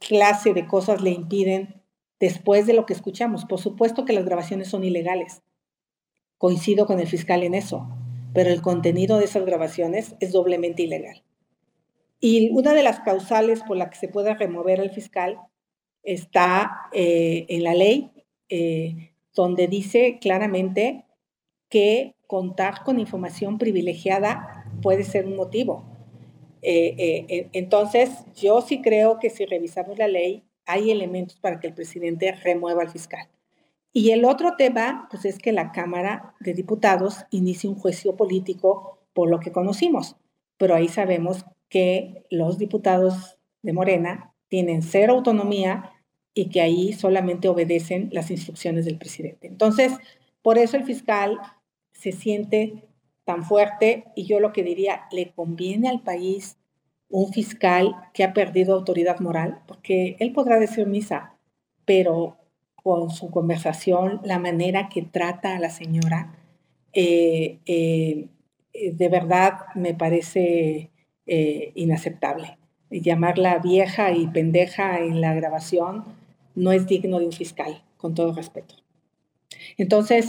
[0.00, 1.80] clase de cosas le impiden
[2.18, 3.44] después de lo que escuchamos.
[3.44, 5.42] Por supuesto que las grabaciones son ilegales.
[6.36, 7.88] Coincido con el fiscal en eso,
[8.34, 11.22] pero el contenido de esas grabaciones es doblemente ilegal.
[12.18, 15.38] Y una de las causales por la que se puede remover al fiscal
[16.02, 18.10] está eh, en la ley,
[18.48, 21.04] eh, donde dice claramente
[21.68, 25.89] que contar con información privilegiada puede ser un motivo.
[26.62, 31.74] Eh, entonces, yo sí creo que si revisamos la ley, hay elementos para que el
[31.74, 33.28] presidente remueva al fiscal.
[33.92, 38.98] Y el otro tema, pues es que la Cámara de Diputados inicie un juicio político
[39.12, 40.16] por lo que conocimos,
[40.56, 45.92] pero ahí sabemos que los diputados de Morena tienen cero autonomía
[46.34, 49.48] y que ahí solamente obedecen las instrucciones del presidente.
[49.48, 49.92] Entonces,
[50.42, 51.38] por eso el fiscal
[51.92, 52.84] se siente
[53.24, 56.56] tan fuerte y yo lo que diría, le conviene al país
[57.08, 61.34] un fiscal que ha perdido autoridad moral, porque él podrá decir misa,
[61.84, 62.36] pero
[62.82, 66.34] con su conversación, la manera que trata a la señora,
[66.92, 68.28] eh, eh,
[68.72, 70.90] de verdad me parece
[71.26, 72.58] eh, inaceptable.
[72.90, 76.04] Llamarla vieja y pendeja en la grabación
[76.54, 78.76] no es digno de un fiscal, con todo respeto.
[79.76, 80.28] Entonces,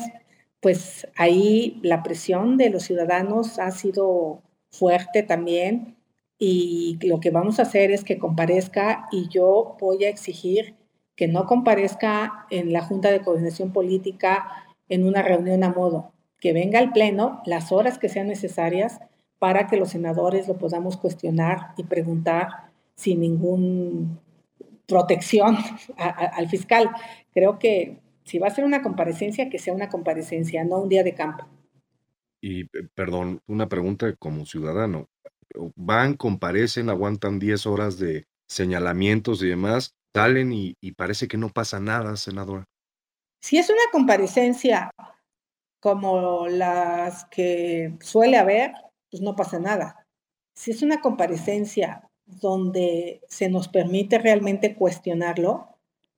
[0.62, 5.98] pues ahí la presión de los ciudadanos ha sido fuerte también
[6.38, 10.76] y lo que vamos a hacer es que comparezca y yo voy a exigir
[11.16, 16.54] que no comparezca en la Junta de Coordinación Política en una reunión a modo, que
[16.54, 19.00] venga al Pleno las horas que sean necesarias
[19.38, 22.48] para que los senadores lo podamos cuestionar y preguntar
[22.96, 24.20] sin ninguna
[24.88, 25.58] protección
[25.98, 26.90] al fiscal.
[27.34, 31.04] Creo que si va a ser una comparecencia, que sea una comparecencia, no un día
[31.04, 31.48] de campo.
[32.42, 35.08] Y perdón, una pregunta como ciudadano.
[35.76, 41.80] Van, comparecen, aguantan 10 horas de señalamientos y demás, salen y, parece que no pasa
[41.80, 42.66] nada, senadora.
[43.42, 44.92] Si es una comparecencia
[45.80, 48.74] como las que suele haber,
[49.10, 50.06] pues no pasa nada.
[50.54, 55.78] Si es una comparecencia donde se nos permite realmente cuestionarlo,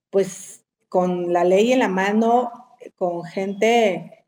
[0.09, 0.62] pues
[0.93, 2.51] con la ley en la mano,
[2.95, 4.25] con gente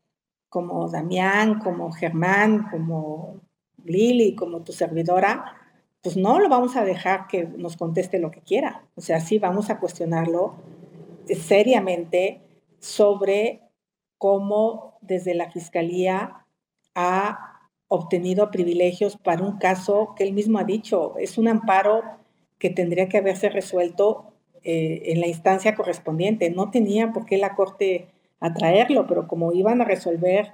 [0.48, 3.40] como Damián, como Germán, como
[3.84, 5.54] Lili, como tu servidora,
[6.02, 8.84] pues no lo vamos a dejar que nos conteste lo que quiera.
[8.96, 10.56] O sea, sí vamos a cuestionarlo
[11.28, 12.40] seriamente
[12.80, 13.62] sobre
[14.18, 16.46] cómo desde la Fiscalía
[16.96, 22.02] ha obtenido privilegios para un caso que él mismo ha dicho, es un amparo
[22.58, 24.32] que tendría que haberse resuelto
[24.68, 26.50] eh, en la instancia correspondiente.
[26.50, 28.08] No tenía por qué la Corte
[28.40, 30.52] atraerlo, pero como iban a resolver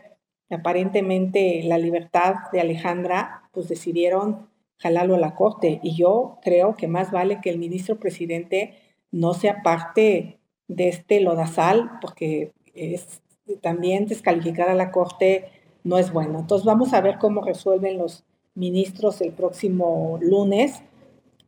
[0.51, 5.81] aparentemente la libertad de Alejandra, pues decidieron jalarlo a la corte.
[5.83, 8.75] Y yo creo que más vale que el ministro presidente
[9.11, 13.22] no sea parte de este lodazal, porque es,
[13.62, 15.46] también descalificar a la corte
[15.85, 16.40] no es bueno.
[16.40, 20.83] Entonces vamos a ver cómo resuelven los ministros el próximo lunes.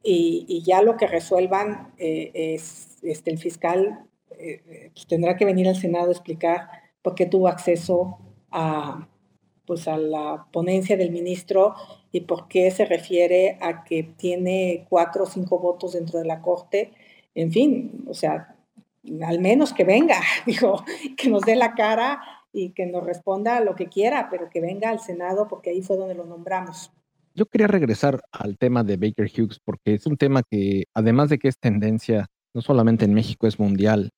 [0.04, 5.66] Y, ya lo que resuelvan eh, es, este, el fiscal eh, pues tendrá que venir
[5.66, 6.68] al Senado a explicar
[7.00, 8.18] por qué tuvo acceso
[8.50, 9.08] a,
[9.66, 11.74] pues a la ponencia del ministro
[12.12, 16.42] y por qué se refiere a que tiene cuatro o cinco votos dentro de la
[16.42, 16.92] Corte.
[17.34, 18.56] En fin, o sea,
[19.26, 20.84] al menos que venga, digo,
[21.16, 22.20] que nos dé la cara
[22.52, 25.96] y que nos responda lo que quiera, pero que venga al Senado porque ahí fue
[25.96, 26.92] donde lo nombramos.
[27.36, 31.38] Yo quería regresar al tema de Baker Hughes porque es un tema que, además de
[31.38, 34.10] que es tendencia, no solamente en México, es mundial,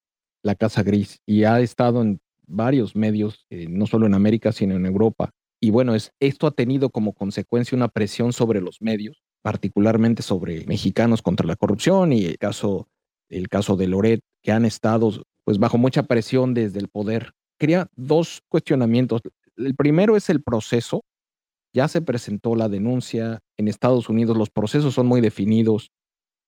[0.42, 4.76] la Casa Gris, y ha estado en varios medios, eh, no solo en América, sino
[4.76, 5.30] en Europa.
[5.60, 10.66] Y bueno, es, esto ha tenido como consecuencia una presión sobre los medios, particularmente sobre
[10.66, 12.86] mexicanos contra la corrupción y el caso,
[13.30, 15.10] el caso de Loret, que han estado
[15.44, 17.32] pues bajo mucha presión desde el poder.
[17.58, 19.22] Quería dos cuestionamientos.
[19.56, 21.02] El primero es el proceso.
[21.76, 25.90] Ya se presentó la denuncia en Estados Unidos, los procesos son muy definidos.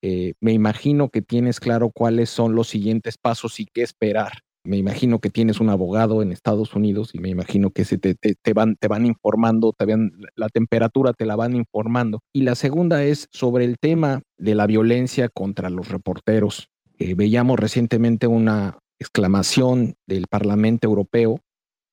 [0.02, 4.76] Eh, me imagino que tienes claro cuáles son los siguientes pasos y qué esperar me
[4.76, 8.16] imagino que tienes un abogado en Estados Unidos y me imagino que se te,
[8.52, 12.20] van, te van informando, te van, la temperatura te la van informando.
[12.34, 16.68] Y la segunda es sobre el tema de la violencia contra los reporteros.
[16.98, 21.40] Eh, veíamos recientemente una exclamación del Parlamento Europeo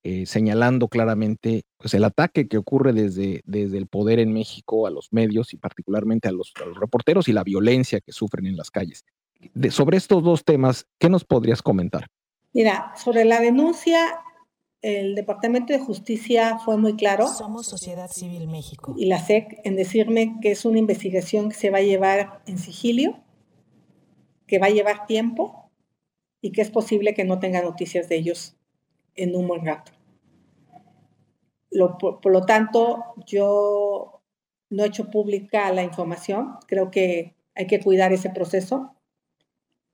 [0.07, 4.91] eh, señalando claramente pues, el ataque que ocurre desde, desde el poder en México a
[4.91, 8.55] los medios y particularmente a los, a los reporteros y la violencia que sufren en
[8.55, 9.03] las calles.
[9.55, 12.05] De, sobre estos dos temas, ¿qué nos podrías comentar?
[12.53, 14.19] Mira, sobre la denuncia,
[14.83, 17.27] el Departamento de Justicia fue muy claro.
[17.27, 18.93] Somos Sociedad Civil México.
[18.95, 22.59] Y la SEC en decirme que es una investigación que se va a llevar en
[22.59, 23.23] sigilio,
[24.45, 25.71] que va a llevar tiempo
[26.41, 28.55] y que es posible que no tenga noticias de ellos
[29.15, 29.94] en un buen rato.
[31.99, 34.21] Por, lo tanto, yo
[34.69, 36.55] no he hecho pública la información.
[36.67, 38.95] Creo que hay que cuidar ese proceso.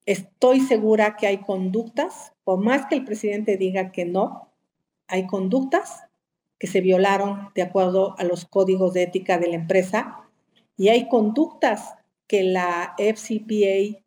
[0.05, 4.49] Estoy segura que hay conductas, por más que el presidente diga que no,
[5.07, 6.03] hay conductas
[6.57, 10.21] que se violaron de acuerdo a los códigos de ética de la empresa
[10.77, 11.95] y hay conductas
[12.27, 14.01] que la FCPA,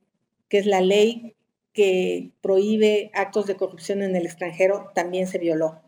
[0.48, 1.36] que es la ley
[1.72, 5.83] que prohíbe actos de corrupción en el extranjero, también se violó.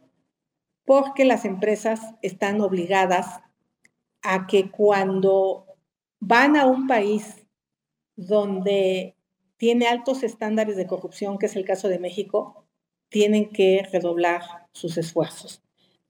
[0.87, 3.41] Porque las empresas están obligadas
[4.23, 5.67] a que cuando
[6.21, 7.47] van a un país
[8.17, 9.15] donde
[9.59, 12.65] tiene altos estándares de corrupción, que es el caso de México,
[13.09, 15.63] tienen que redoblar sus esfuerzos.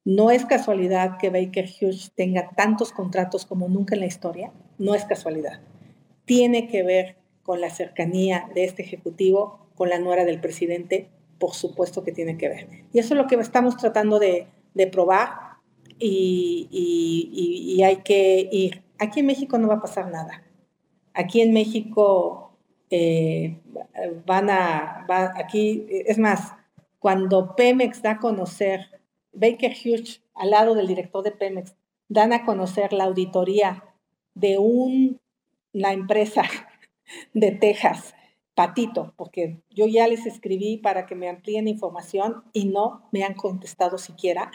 [0.05, 4.95] No es casualidad que Baker Hughes tenga tantos contratos como nunca en la historia, no
[4.95, 5.61] es casualidad.
[6.25, 11.09] Tiene que ver con la cercanía de este ejecutivo con la nuera del presidente,
[11.39, 12.69] por supuesto que tiene que ver.
[12.93, 14.47] Y eso es lo que estamos tratando de,
[14.87, 15.31] probar
[15.99, 18.83] y, y hay que ir.
[18.99, 20.43] Aquí en México no va a pasar nada.
[21.15, 22.47] Aquí en México
[22.91, 23.59] eh,
[24.27, 26.53] van a, aquí, es más,
[26.99, 29.01] cuando Pemex da a conocer,
[29.33, 31.75] Baker Hughes, al lado del director de Pemex,
[32.09, 33.85] dan a conocer la auditoría
[34.35, 36.43] de una empresa
[37.35, 38.15] de Texas,
[38.57, 43.35] Patito, porque yo ya les escribí para que me amplíen información y no me han
[43.35, 44.51] contestado siquiera.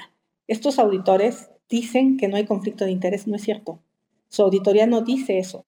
[0.47, 3.77] Estos auditores dicen que no hay conflicto de interés, no es cierto.
[4.27, 5.65] Su auditoría no dice eso.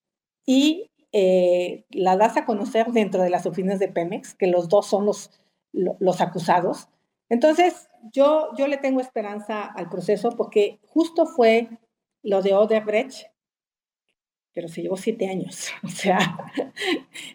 [0.48, 4.88] Y eh, la das a conocer dentro de las oficinas de Pemex, que los dos
[4.88, 5.30] son los,
[5.72, 6.90] los acusados.
[7.30, 11.70] Entonces, yo, yo le tengo esperanza al proceso porque justo fue
[12.24, 13.28] lo de Odebrecht,
[14.54, 15.70] pero se llevó siete años.
[15.84, 16.38] O sea,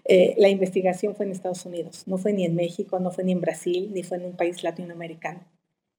[0.04, 3.32] eh, la investigación fue en Estados Unidos, no fue ni en México, no fue ni
[3.32, 5.40] en Brasil, ni fue en un país latinoamericano.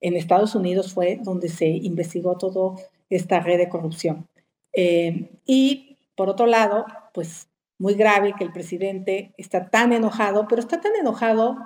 [0.01, 4.27] En Estados Unidos fue donde se investigó toda esta red de corrupción.
[4.73, 10.62] Eh, y por otro lado, pues muy grave que el presidente está tan enojado, pero
[10.62, 11.58] está tan enojado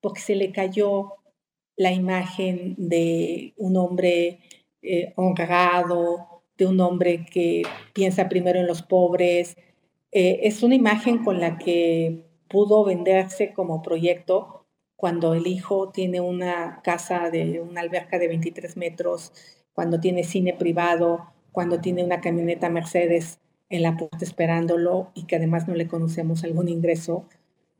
[0.00, 1.14] porque se le cayó
[1.76, 4.40] la imagen de un hombre
[4.82, 7.62] eh, honrado, de un hombre que
[7.92, 9.56] piensa primero en los pobres.
[10.10, 16.20] Eh, es una imagen con la que pudo venderse como proyecto cuando el hijo tiene
[16.20, 19.32] una casa de una alberca de 23 metros,
[19.72, 25.36] cuando tiene cine privado, cuando tiene una camioneta Mercedes en la puerta esperándolo y que
[25.36, 27.26] además no le conocemos algún ingreso.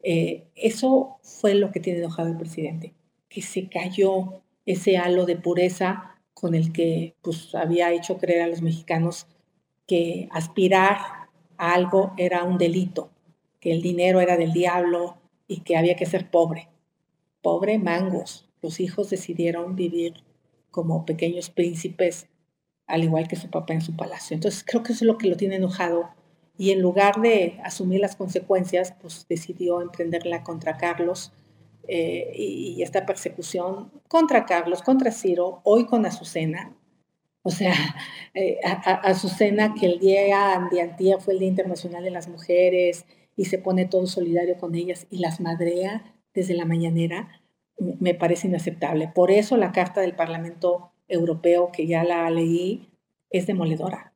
[0.03, 2.93] Eh, eso fue lo que tiene enojado el presidente,
[3.29, 8.47] que se cayó ese halo de pureza con el que pues, había hecho creer a
[8.49, 9.27] los mexicanos
[9.87, 10.97] que aspirar
[11.59, 13.11] a algo era un delito,
[13.61, 15.16] que el dinero era del diablo
[15.47, 16.68] y que había que ser pobre.
[17.42, 18.49] Pobre mangos.
[18.61, 20.23] Los hijos decidieron vivir
[20.71, 22.29] como pequeños príncipes
[22.87, 24.35] al igual que su papá en su palacio.
[24.35, 26.11] Entonces creo que eso es lo que lo tiene enojado
[26.59, 31.33] y en lugar de asumir las consecuencias, pues decidió emprenderla contra Carlos
[31.88, 36.77] eh, y, esta persecución contra Carlos, contra Ciro, hoy con Azucena.
[37.42, 37.75] O sea,
[38.35, 43.05] eh, Azucena que el día de antía fue el Día Internacional de las Mujeres
[43.37, 47.40] y se pone todo solidario con ellas y las madrea desde la mañanera,
[47.79, 49.11] me parece inaceptable.
[49.14, 52.88] Por eso la Carta del Parlamento Europeo, que ya la leí,
[53.31, 54.14] es demoledora.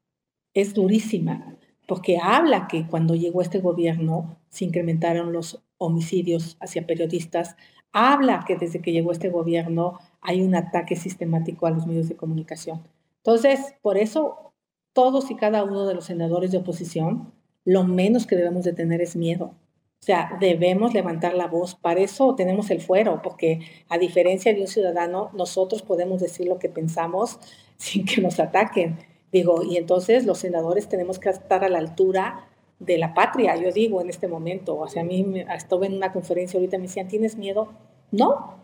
[0.54, 7.56] Es durísima, porque habla que cuando llegó este gobierno se incrementaron los homicidios hacia periodistas,
[7.92, 12.16] habla que desde que llegó este gobierno hay un ataque sistemático a los medios de
[12.16, 12.82] comunicación.
[13.18, 14.52] Entonces, por eso
[14.92, 17.32] todos y cada uno de los senadores de oposición,
[17.64, 19.54] lo menos que debemos de tener es miedo.
[20.00, 21.74] O sea, debemos levantar la voz.
[21.74, 26.58] Para eso tenemos el fuero, porque a diferencia de un ciudadano, nosotros podemos decir lo
[26.58, 27.38] que pensamos
[27.76, 28.98] sin que nos ataquen.
[29.32, 32.45] Digo, y entonces los senadores tenemos que estar a la altura
[32.78, 34.76] de la patria, yo digo en este momento.
[34.76, 37.72] O sea, a mí estuve en una conferencia ahorita, me decían, ¿tienes miedo?
[38.10, 38.54] No,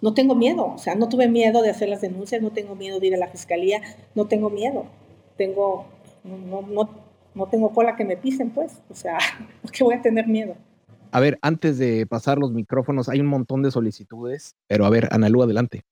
[0.00, 0.66] no tengo miedo.
[0.66, 3.18] O sea, no tuve miedo de hacer las denuncias, no tengo miedo de ir a
[3.18, 3.80] la fiscalía,
[4.14, 4.86] no tengo miedo.
[5.36, 5.86] Tengo,
[6.24, 6.90] no, no,
[7.34, 8.82] no tengo cola que me pisen, pues.
[8.90, 9.18] O sea,
[9.62, 10.56] ¿por qué voy a tener miedo?
[11.10, 15.08] A ver, antes de pasar los micrófonos, hay un montón de solicitudes, pero a ver,
[15.12, 15.82] Analú, adelante.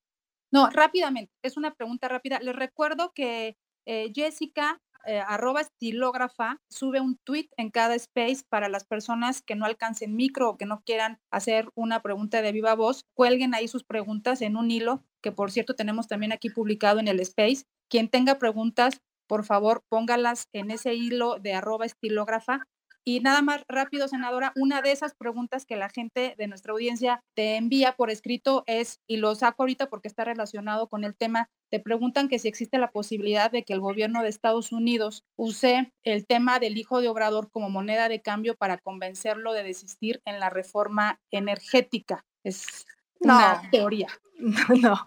[0.51, 2.41] No, rápidamente, es una pregunta rápida.
[2.41, 8.69] Les recuerdo que eh, Jessica, eh, arroba estilógrafa, sube un tweet en cada space para
[8.69, 12.75] las personas que no alcancen micro o que no quieran hacer una pregunta de viva
[12.75, 13.05] voz.
[13.15, 17.09] Cuelguen ahí sus preguntas en un hilo, que por cierto tenemos también aquí publicado en
[17.09, 17.65] el space.
[17.89, 22.67] Quien tenga preguntas, por favor, póngalas en ese hilo de arroba estilógrafa.
[23.05, 27.21] Y nada más rápido, senadora, una de esas preguntas que la gente de nuestra audiencia
[27.35, 31.49] te envía por escrito es, y lo saco ahorita porque está relacionado con el tema,
[31.71, 35.93] te preguntan que si existe la posibilidad de que el gobierno de Estados Unidos use
[36.05, 40.39] el tema del hijo de Obrador como moneda de cambio para convencerlo de desistir en
[40.39, 42.25] la reforma energética.
[42.45, 42.87] Es
[43.21, 44.09] una teoría.
[44.43, 45.05] No, no,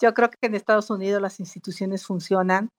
[0.00, 2.70] yo creo que en Estados Unidos las instituciones funcionan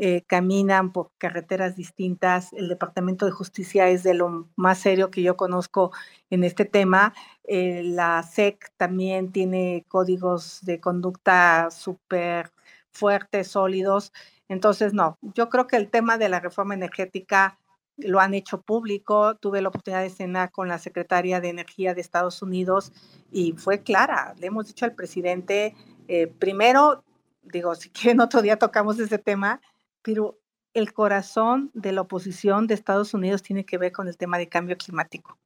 [0.00, 2.52] eh, caminan por carreteras distintas.
[2.52, 5.90] El Departamento de Justicia es de lo más serio que yo conozco
[6.30, 7.14] en este tema.
[7.42, 12.52] Eh, la SEC también tiene códigos de conducta súper
[12.92, 14.12] fuertes, sólidos.
[14.48, 17.58] Entonces, no, yo creo que el tema de la reforma energética
[17.96, 19.34] lo han hecho público.
[19.36, 22.92] Tuve la oportunidad de cenar con la secretaria de Energía de Estados Unidos
[23.32, 24.34] y fue clara.
[24.38, 25.74] Le hemos dicho al presidente,
[26.06, 27.02] eh, primero,
[27.42, 29.60] digo, si quieren otro día tocamos ese tema,
[30.08, 30.38] pero
[30.72, 34.48] el corazón de la oposición de Estados Unidos tiene que ver con el tema de
[34.48, 35.36] cambio climático.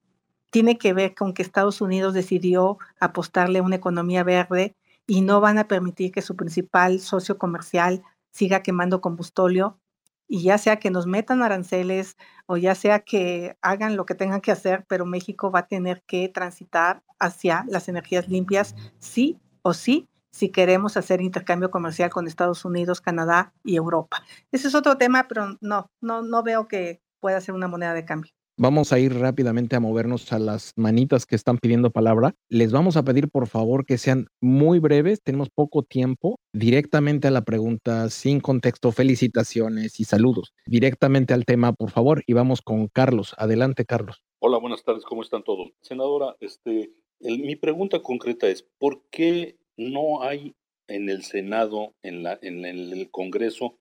[0.51, 5.41] Tiene que ver con que Estados Unidos decidió apostarle a una economía verde y no
[5.41, 9.81] van a permitir que su principal socio comercial siga quemando combustóleo
[10.29, 14.43] y ya sea que nos metan aranceles o ya sea que hagan lo que tengan
[14.43, 19.75] que hacer, pero México va a tener que transitar hacia las energías limpias, sí o
[19.75, 24.25] sí, si queremos hacer intercambio comercial con Estados Unidos, Canadá y Europa.
[24.51, 28.05] Ese es otro tema, pero no, no, no veo que pueda ser una moneda de
[28.05, 28.33] cambio.
[28.59, 32.35] Vamos a ir rápidamente a movernos a las manitas que están pidiendo palabra.
[32.51, 37.31] Les vamos a pedir por favor que sean muy breves, tenemos poco tiempo, directamente a
[37.31, 40.53] la pregunta, sin contexto, felicitaciones y saludos.
[40.67, 43.35] Directamente al tema, por favor, y vamos con Carlos.
[43.39, 44.23] Adelante, Carlos.
[44.39, 45.71] Hola, buenas tardes, ¿cómo están todos?
[45.81, 50.55] Senadora, este, mi pregunta concreta es, ¿por qué no hay
[50.89, 53.79] en el Senado, en, la, el Congreso,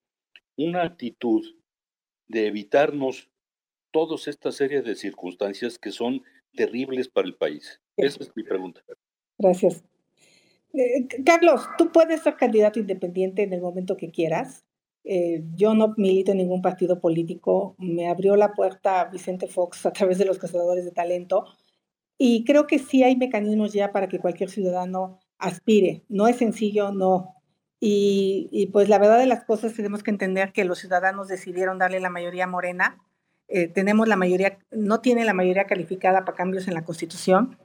[0.55, 1.43] una actitud
[2.27, 3.29] de evitarnos
[3.91, 6.23] todas esta serie de circunstancias que son
[6.55, 7.81] terribles para el país.
[7.97, 8.81] Esa es mi pregunta.
[9.37, 9.83] Gracias.
[10.73, 14.65] Eh, Carlos, tú puedes ser candidato independiente en el momento que quieras.
[15.03, 17.75] Eh, yo no milito en ningún partido político.
[17.77, 21.45] Me abrió la puerta Vicente Fox a través de los cazadores de talento.
[22.17, 26.03] Y creo que sí hay mecanismos ya para que cualquier ciudadano aspire.
[26.07, 27.35] No es sencillo, no.
[27.83, 31.99] Y, pues la verdad de las cosas tenemos que entender que los ciudadanos decidieron darle
[31.99, 32.99] la mayoría morena.
[33.47, 37.57] Eh, tenemos la mayoría, no tienen la mayoría calificada para cambios en la Constitución,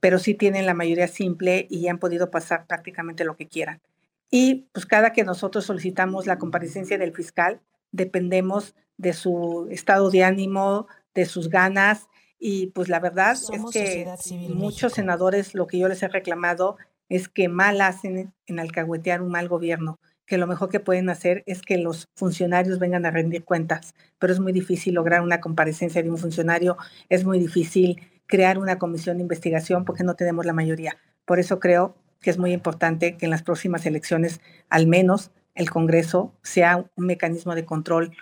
[0.00, 3.82] pero sí tienen la mayoría simple y han podido pasar prácticamente lo que quieran.
[4.30, 7.60] Y pues cada que nosotros solicitamos la comparecencia del fiscal,
[7.92, 12.08] dependemos de su estado de ánimo, de sus ganas.
[12.38, 14.06] Y pues la verdad es que
[14.48, 16.76] muchos senadores, lo que yo les he reclamado
[17.08, 21.42] es que mal hacen en alcahuetear un mal gobierno, que lo mejor que pueden hacer
[21.46, 26.02] es que los funcionarios vengan a rendir cuentas, pero es muy difícil lograr una comparecencia
[26.02, 26.76] de un funcionario,
[27.08, 30.98] es muy difícil crear una comisión de investigación porque no tenemos la mayoría.
[31.24, 35.70] Por eso creo que es muy importante que en las próximas elecciones al menos el
[35.70, 38.14] Congreso sea un mecanismo de control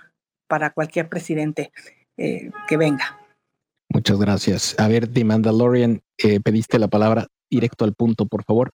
[0.49, 1.72] para cualquier presidente.
[2.16, 3.20] eh, que venga.
[3.91, 4.74] Muchas gracias.
[4.78, 8.70] A ver, The Mandalorian, eh, pediste la palabra directo al punto, por favor.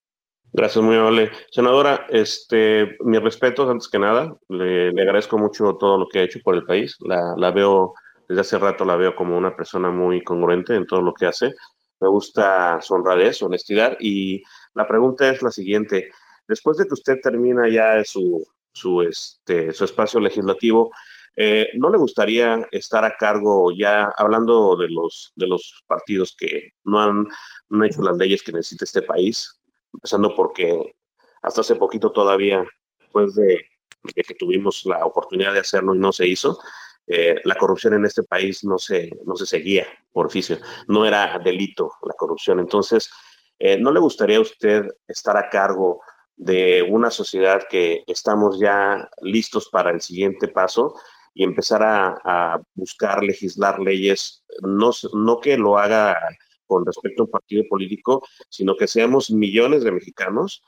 [0.55, 1.31] Gracias, muy amable.
[1.49, 4.37] Senadora, este, mis respetos antes que nada.
[4.49, 6.95] Le, agradezco mucho todo lo que ha hecho por el país.
[6.99, 7.93] La, la, veo,
[8.29, 11.53] desde hace rato la veo como una persona muy congruente en todo lo que hace.
[11.99, 13.97] Me gusta su honradez, su honestidad.
[13.99, 14.43] Y
[14.75, 16.11] la pregunta es la siguiente.
[16.47, 20.91] Después de que usted termina ya su, su, este, su espacio legislativo,
[21.35, 26.73] eh, ¿No le gustaría estar a cargo ya, hablando de los, de los partidos que
[26.83, 27.27] no han,
[27.69, 29.59] no han hecho las leyes que necesita este país,
[29.93, 30.95] empezando porque
[31.41, 32.63] hasta hace poquito todavía,
[32.99, 33.65] después de,
[34.13, 36.59] que tuvimos la oportunidad de hacerlo y no se hizo,
[37.07, 41.39] eh, la corrupción en este país no se, no se seguía por oficio, no era
[41.39, 42.59] delito la corrupción.
[42.59, 43.09] Entonces,
[43.59, 46.01] eh, ¿no le gustaría a usted estar a cargo
[46.35, 50.95] de una sociedad que estamos ya listos para el siguiente paso
[51.33, 56.17] y empezar a, buscar, legislar leyes, no, no que lo haga
[56.65, 60.63] con respecto a un partido político, sino que seamos millones de mexicanos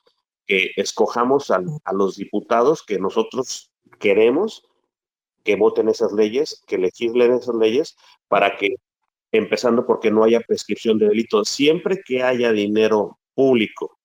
[0.46, 1.62] que escojamos a,
[1.94, 4.64] los diputados que nosotros queremos
[5.44, 7.96] que voten esas leyes, que legislen esas leyes,
[8.28, 8.76] para que,
[9.32, 14.00] empezando porque no haya prescripción de delito, siempre que haya dinero público,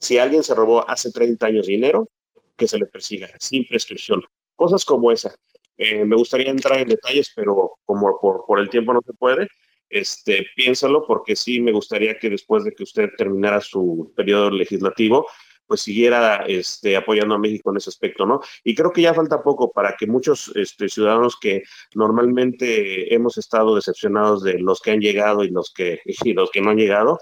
[0.00, 2.08] si alguien se robó hace 30 años dinero,
[2.56, 4.22] que se le persiga sin prescripción.
[4.56, 5.34] Cosas como esa.
[5.82, 9.48] Eh, me gustaría entrar en detalles, pero como por, por el tiempo no se puede,
[9.88, 15.26] este, piénsalo porque sí me gustaría que después de que usted terminara su periodo legislativo,
[15.66, 18.40] pues siguiera este, apoyando a México en ese aspecto, ¿no?
[18.62, 21.62] Y creo que ya falta poco para que muchos este, ciudadanos que
[21.94, 26.60] normalmente hemos estado decepcionados de los que han llegado y los que, y los que
[26.60, 27.18] no han llegado,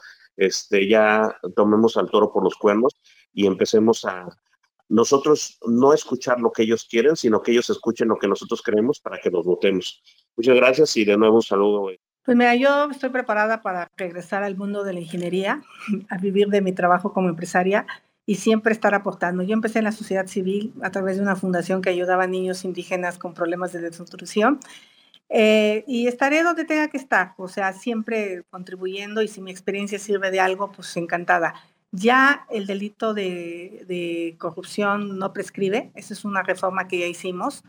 [0.88, 2.96] ya tomemos al toro por los cuernos
[3.32, 4.28] y empecemos a
[4.88, 9.00] nosotros no escuchar lo que ellos quieren, sino que ellos escuchen lo que nosotros queremos
[9.00, 10.02] para que los votemos.
[10.36, 11.90] Muchas gracias y de nuevo un saludo.
[12.24, 15.62] Pues mira, yo estoy preparada para regresar al mundo de la ingeniería,
[16.08, 17.86] a vivir de mi trabajo como empresaria
[18.26, 19.42] y siempre estar aportando.
[19.42, 22.64] Yo empecé en la sociedad civil a través de una fundación que ayudaba a niños
[22.64, 24.60] indígenas con problemas de desnutrición
[25.30, 29.98] eh, y estaré donde tenga que estar, o sea, siempre contribuyendo y si mi experiencia
[29.98, 31.54] sirve de algo, pues encantada.
[31.90, 37.64] Ya el delito de, corrupción no prescribe, esa es una reforma que ya hicimos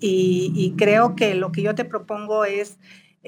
[0.00, 2.78] y creo que lo que yo te propongo es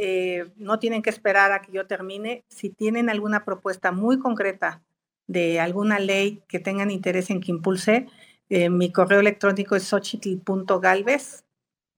[0.03, 2.45] eh, no tienen que esperar a que yo termine.
[2.49, 4.83] Si tienen alguna propuesta muy concreta
[5.27, 8.07] de alguna ley que tengan interés en que impulse,
[8.49, 11.45] eh, mi correo electrónico es xochitl.galvez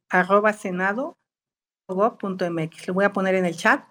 [0.08, 1.16] arroba Lo
[1.88, 3.84] voy a poner en el chat,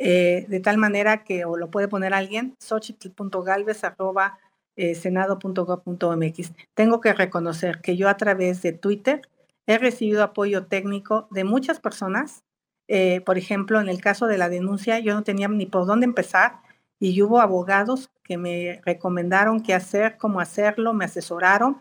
[0.00, 4.38] eh, de tal manera que, o lo puede poner alguien, xochitl.galvez arroba
[4.76, 6.52] senado.gov.mx.
[6.74, 9.20] Tengo que reconocer que yo a través de Twitter
[9.66, 12.44] he recibido apoyo técnico de muchas personas
[12.92, 16.06] eh, por ejemplo, en el caso de la denuncia, yo no tenía ni por dónde
[16.06, 16.56] empezar
[16.98, 21.80] y hubo abogados que me recomendaron qué hacer, cómo hacerlo, me asesoraron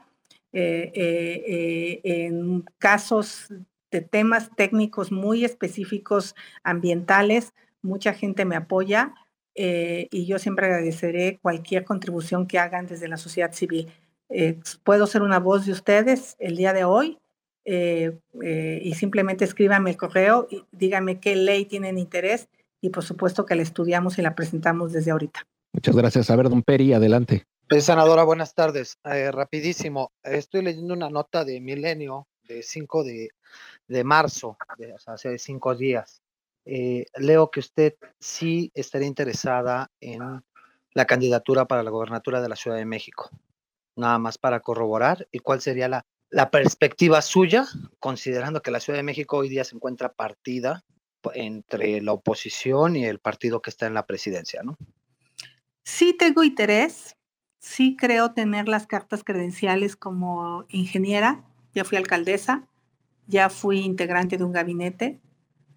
[0.53, 3.51] eh, eh, en casos
[3.89, 7.55] de temas técnicos muy específicos ambientales.
[7.81, 9.13] Mucha gente me apoya
[9.55, 13.91] y yo siempre agradeceré cualquier contribución que hagan desde la sociedad civil.
[14.83, 17.19] puedo ser una voz de ustedes el día de hoy
[17.71, 22.47] eh, eh, y simplemente escríbame el correo y dígame qué ley tienen interés
[22.81, 25.45] y por supuesto que la estudiamos y la presentamos desde ahorita.
[25.73, 26.31] Muchas gracias.
[26.31, 27.45] A ver, don Peri, adelante.
[27.67, 28.97] Pues, senadora, buenas tardes.
[29.03, 33.29] Eh, rapidísimo, estoy leyendo una nota de Milenio de 5 de,
[33.87, 36.23] de marzo, de, o sea, hace cinco días.
[37.17, 40.43] Leo que usted sí estaría interesada en
[40.93, 43.29] la candidatura para la gobernatura de la Ciudad de México.
[43.95, 47.65] Nada más para corroborar y cuál sería la la perspectiva suya,
[47.99, 50.83] considerando que la Ciudad de México hoy día se encuentra partida
[51.33, 54.77] entre la oposición y el partido que está en la presidencia, ¿no?
[55.83, 57.17] Sí tengo interés,
[57.57, 61.43] sí creo tener las cartas credenciales como ingeniera,
[61.73, 62.67] ya fui alcaldesa,
[63.27, 65.19] ya fui integrante de un gabinete,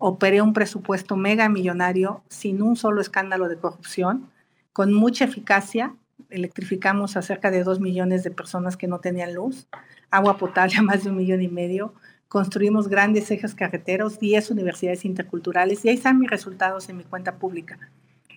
[0.04, 4.28] operé un presupuesto mega millonario sin un solo escándalo de corrupción,
[4.72, 5.94] con mucha eficacia,
[6.28, 9.68] electrificamos a cerca de dos millones de personas que no tenían luz,
[10.10, 11.94] agua potable a más de un millón y medio,
[12.26, 17.36] construimos grandes ejes carreteros, 10 universidades interculturales y ahí están mis resultados en mi cuenta
[17.36, 17.78] pública.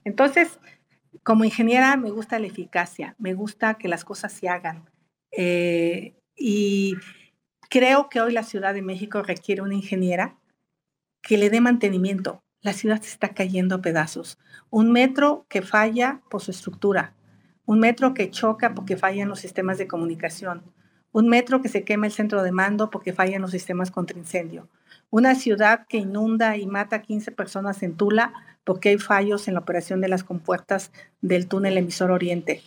[0.03, 0.59] Entonces,
[1.23, 4.87] como ingeniera me gusta la eficacia, me gusta que las cosas se hagan.
[5.31, 6.93] Eh, y
[7.71, 10.35] creo que hoy la Ciudad de México requiere una ingeniera
[11.25, 12.43] que le dé mantenimiento.
[12.61, 14.37] La ciudad se está cayendo a pedazos.
[14.69, 17.13] Un metro que falla por su estructura,
[17.65, 20.63] un metro que choca porque fallan los sistemas de comunicación,
[21.11, 24.67] Un metro que se quema el centro de mando porque fallan los sistemas contra incendio.
[25.09, 28.33] Una ciudad que inunda y mata a 15 personas en Tula
[28.65, 32.61] porque hay fallos en la operación de las compuertas del túnel emisor oriente.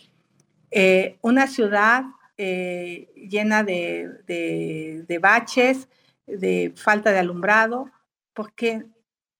[0.71, 2.05] Eh, una ciudad
[2.37, 5.87] eh, llena de, baches,
[6.25, 7.91] de falta de alumbrado,
[8.33, 8.85] porque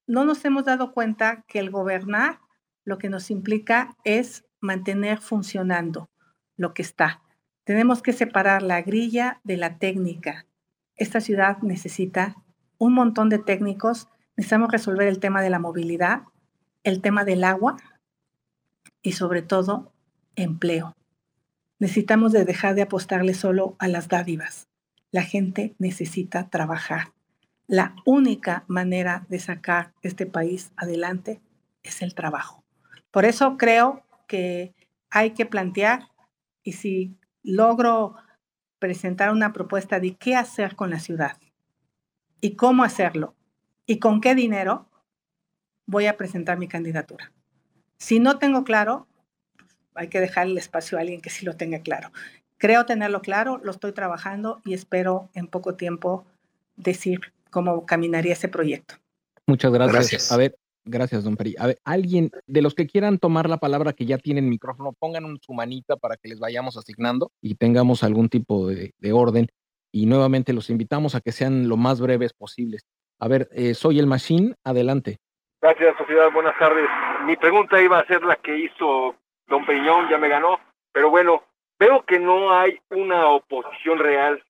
[0.08, 2.40] no nos hemos dado cuenta que el gobernar
[2.84, 6.10] lo que nos implica es mantener funcionando
[6.58, 7.22] lo que está.
[7.64, 10.48] Tenemos que separar la grilla de la técnica.
[10.96, 12.36] Esta ciudad necesita
[12.78, 14.10] un montón de técnicos.
[14.36, 16.24] Necesitamos resolver el tema de la movilidad,
[16.84, 17.78] el tema del agua
[19.02, 19.94] y sobre todo
[20.36, 20.96] empleo.
[21.78, 24.68] Necesitamos de dejar de apostarle solo a las dádivas.
[25.12, 27.14] La gente necesita trabajar.
[27.70, 31.40] La única manera de sacar este país adelante
[31.84, 32.64] es el trabajo.
[33.12, 34.74] Por eso creo que
[35.12, 36.08] hay que plantear
[36.64, 38.16] y si logro
[38.80, 41.38] presentar una propuesta de qué hacer con la ciudad
[42.42, 43.36] y cómo hacerlo
[43.86, 44.90] y con qué dinero,
[45.86, 47.32] voy a presentar mi candidatura.
[47.98, 49.08] Si no tengo claro,
[49.94, 52.12] hay que dejar el espacio a alguien que sí lo tenga claro.
[52.58, 56.26] Creo tenerlo claro, lo estoy trabajando y espero en poco tiempo
[56.76, 58.96] decir cómo caminaría ese proyecto.
[59.48, 60.32] Muchas gracias.
[60.32, 61.56] A ver, gracias, don Peri.
[61.58, 65.38] A ver, alguien de los que quieran tomar la palabra que ya tienen micrófono, pongan
[65.42, 69.48] su manita para que les vayamos asignando y tengamos algún tipo de, orden.
[69.92, 72.86] Y nuevamente los invitamos a que sean lo más breves posibles.
[73.20, 75.18] A ver, eh, soy el Machine, adelante.
[75.62, 76.32] Gracias, sociedad.
[76.32, 76.88] Buenas tardes.
[77.26, 79.16] Mi pregunta iba a ser la que hizo
[79.48, 80.60] don Peñón ya me ganó,
[80.94, 81.44] pero bueno,
[81.80, 84.44] veo que no hay una oposición real.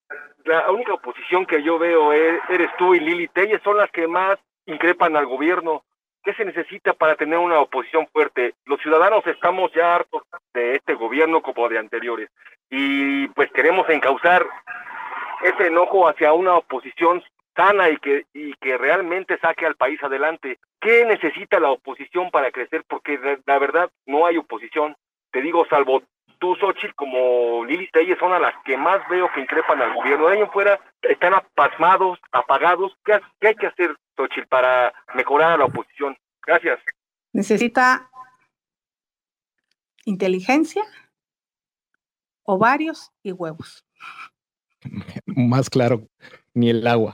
[0.45, 4.07] La única oposición que yo veo es, eres tú y Lili Telles, son las que
[4.07, 5.83] más increpan al gobierno.
[6.23, 8.55] ¿Qué se necesita para tener una oposición fuerte?
[8.65, 10.23] Los ciudadanos estamos ya hartos
[10.53, 12.29] de este gobierno como de anteriores
[12.69, 14.45] y pues queremos encauzar
[15.43, 17.23] ese enojo hacia una oposición
[17.55, 20.59] sana y que, y que realmente saque al país adelante.
[20.79, 22.83] ¿Qué necesita la oposición para crecer?
[22.87, 24.95] Porque la verdad no hay oposición.
[25.31, 26.03] Te digo, salvo
[26.39, 30.27] tú, Xochitl, como Lili Telles, son a las que más veo que increpan al gobierno.
[30.27, 32.93] De ahí en fuera están apasmados, apagados.
[33.03, 36.17] ¿Qué, hay que hacer, Xochitl, para mejorar a la oposición?
[36.45, 36.79] Gracias.
[37.33, 38.09] Necesita
[40.05, 40.83] inteligencia,
[42.43, 43.85] ovarios y huevos.
[45.25, 46.07] Más claro,
[46.53, 47.13] ni el agua.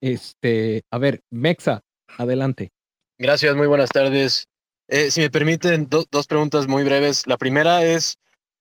[0.00, 1.82] Este, a ver, Mexa,
[2.18, 2.70] adelante.
[3.18, 4.48] Gracias, muy buenas tardes.
[4.88, 7.26] Eh, si me permiten, dos preguntas muy breves.
[7.26, 8.18] La primera es,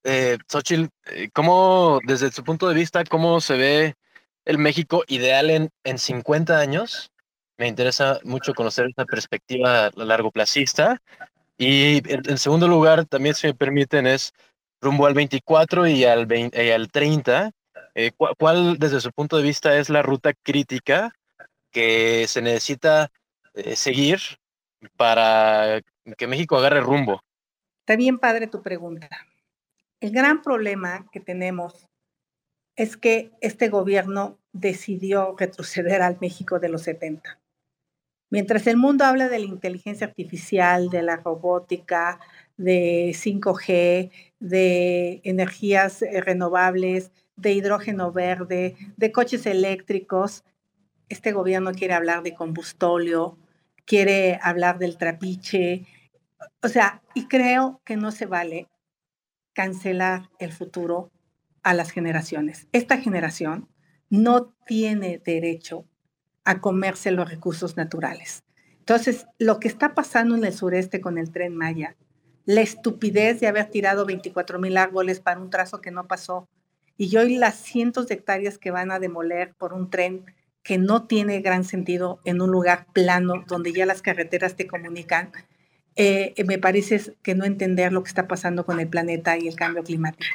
[0.09, 3.95] eh, Xochitl, eh, ¿cómo, desde su punto de vista, cómo se ve
[4.45, 7.11] el México ideal en, en 50 años?
[7.57, 10.99] Me interesa mucho conocer esa perspectiva largo placista.
[11.57, 14.33] Y en, segundo lugar, también, si me permiten, es
[14.81, 17.51] rumbo al 24 y al, 20, y al 30.
[17.95, 21.13] Eh, ¿Cuál, desde su punto de vista, es la ruta crítica
[21.69, 23.11] que se necesita
[23.53, 24.19] eh, seguir
[24.95, 25.81] para
[26.17, 27.21] que México agarre rumbo?
[27.81, 29.09] Está bien padre tu pregunta.
[30.01, 31.89] El gran problema que tenemos
[32.77, 37.37] es que este gobierno decidió retroceder al México de los 70.
[38.31, 42.19] Mientras el mundo habla de la inteligencia artificial, de la robótica,
[42.55, 50.45] de 5G, de energías eh, renovables, de hidrógeno verde, de coches eléctricos,
[51.09, 53.37] este gobierno quiere hablar de combustóleo,
[53.83, 55.85] quiere hablar del trapiche,
[56.63, 58.69] o sea, y creo que no se vale
[59.53, 61.11] cancelar el futuro
[61.63, 62.67] a las generaciones.
[62.71, 63.67] Esta generación
[64.09, 65.85] no tiene derecho
[66.45, 68.43] a comerse los recursos naturales.
[68.79, 71.95] Entonces, lo que está pasando en el sureste con el tren Maya,
[72.45, 76.47] la estupidez de haber tirado 24 mil árboles para un trazo que no pasó,
[76.97, 80.25] y hoy las cientos de hectáreas que van a demoler por un tren
[80.63, 85.31] que no tiene gran sentido en un lugar plano donde ya las carreteras te comunican,
[85.95, 89.55] eh, me parece que no entender lo que está pasando con el planeta y el
[89.55, 90.25] cambio climático.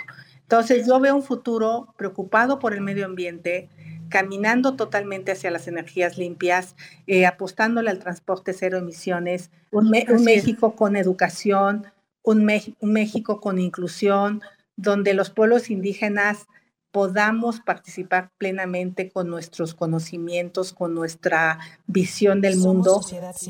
[0.42, 3.68] Entonces yo veo un futuro preocupado por el medio ambiente,
[4.10, 6.76] caminando totalmente hacia las energías limpias,
[7.06, 11.86] eh, apostándole al transporte cero emisiones, un, México con educación,
[12.22, 12.48] un,
[12.80, 14.42] un México con inclusión,
[14.76, 16.46] donde los pueblos indígenas
[16.94, 23.00] podamos participar plenamente con nuestros conocimientos, con nuestra visión del mundo,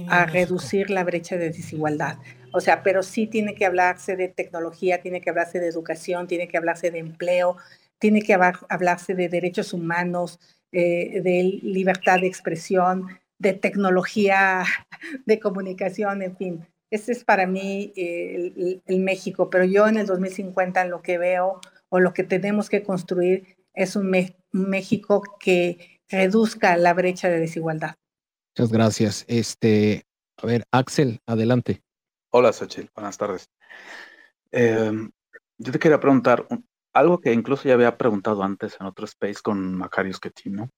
[0.09, 2.17] a reducir la brecha de desigualdad.
[2.55, 6.49] O sea, pero sí tiene que hablarse de tecnología, tiene que hablarse de educación, tiene
[6.49, 7.59] que hablarse de empleo,
[7.99, 10.41] tiene que hablarse de derechos humanos,
[10.73, 14.65] eh, de libertad de expresión, de tecnología
[15.27, 16.67] de comunicación, en fin.
[16.91, 21.61] Ese es para mí eh, el México, pero yo en el 2050 lo que veo
[21.95, 24.13] o lo que tenemos que construir es un,
[24.51, 27.95] México que reduzca la brecha de desigualdad.
[28.57, 29.25] Muchas gracias.
[29.29, 30.03] Este,
[30.37, 31.85] a ver, Axel, adelante.
[32.33, 33.49] Hola, Xochitl, buenas tardes.
[34.51, 35.09] Em,
[35.57, 36.49] yo te quería preguntar
[36.93, 40.71] algo que incluso ya había preguntado antes en otro space con Macario Schettino,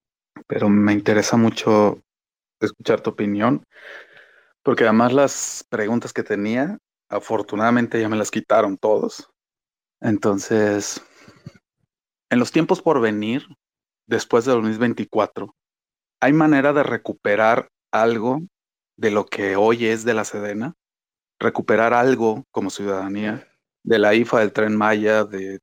[0.46, 2.02] pero me interesa mucho
[2.60, 3.64] escuchar tu opinión,
[4.62, 6.76] porque además las preguntas que tenía,
[7.08, 9.30] afortunadamente ya me las quitaron todos.
[10.00, 11.02] Entonces,
[12.30, 13.46] en los tiempos por venir,
[14.06, 15.54] después de 2024,
[16.20, 18.40] ¿hay manera de recuperar algo
[18.96, 20.74] de lo que hoy es de la Sedena?
[21.38, 23.48] Recuperar algo como ciudadanía
[23.82, 25.60] de la IFA, del tren Maya, de,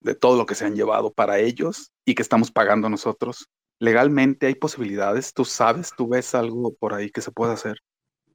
[0.00, 3.48] de todo lo que se han llevado para ellos y que estamos pagando nosotros.
[3.78, 7.78] Legalmente hay posibilidades, tú sabes, tú ves algo por ahí que se puede hacer.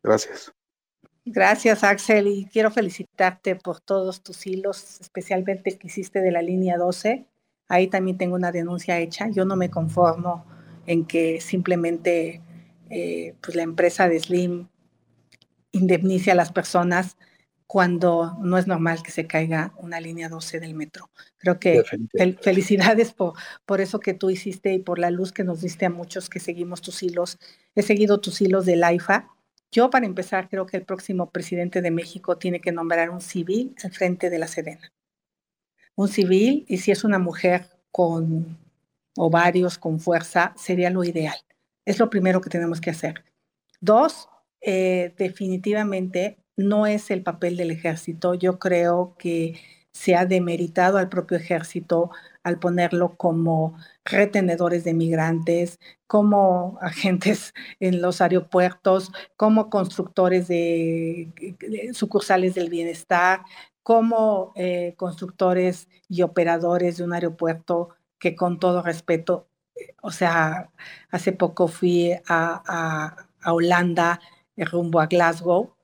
[0.01, 0.54] Gracias.
[1.26, 6.43] Gracias, Axel, y quiero felicitarte por todos tus hilos, especialmente el que hiciste de la
[6.43, 7.26] línea 12.
[7.67, 9.30] Ahí también tengo una denuncia hecha.
[9.30, 10.45] Yo no me conformo
[10.86, 12.41] en que simplemente
[12.91, 14.67] eh, pues la empresa de Slim
[15.71, 17.17] indemnice a las personas
[17.67, 21.09] cuando no es normal que se caiga una línea 12 del metro.
[21.38, 21.84] Creo que
[22.41, 23.34] felicidades por,
[23.65, 26.39] por eso que tú hiciste y por la luz que nos diste a muchos que
[26.39, 27.39] seguimos tus hilos.
[27.73, 29.34] He seguido tus hilos del AIFA.
[29.76, 33.76] Yo, para empezar, creo que el próximo presidente de México tiene que nombrar un civil
[33.84, 34.93] al frente de la Sedena.
[35.95, 38.57] Un civil, y si es una mujer con
[39.17, 41.36] ovarios, con fuerza, sería lo ideal.
[41.84, 43.26] Es lo primero que tenemos que hacer.
[43.82, 44.30] Dos,
[44.61, 48.34] eh, definitivamente no es el papel del ejército.
[48.34, 49.59] Yo creo que
[49.91, 52.11] se ha demeritado al propio ejército
[52.45, 61.31] al ponerlo como retenedores de migrantes, como agentes en los aeropuertos, como constructores de,
[61.93, 63.41] sucursales del bienestar,
[63.83, 67.89] como eh, constructores y operadores de un aeropuerto
[68.19, 69.47] que con todo respeto,
[70.01, 70.71] o sea,
[71.11, 74.21] hace poco fui a, a Holanda
[74.57, 75.75] rumbo a Glasgow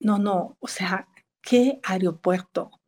[0.00, 1.08] no, no, o sea,
[1.42, 2.79] ¿qué aeropuerto?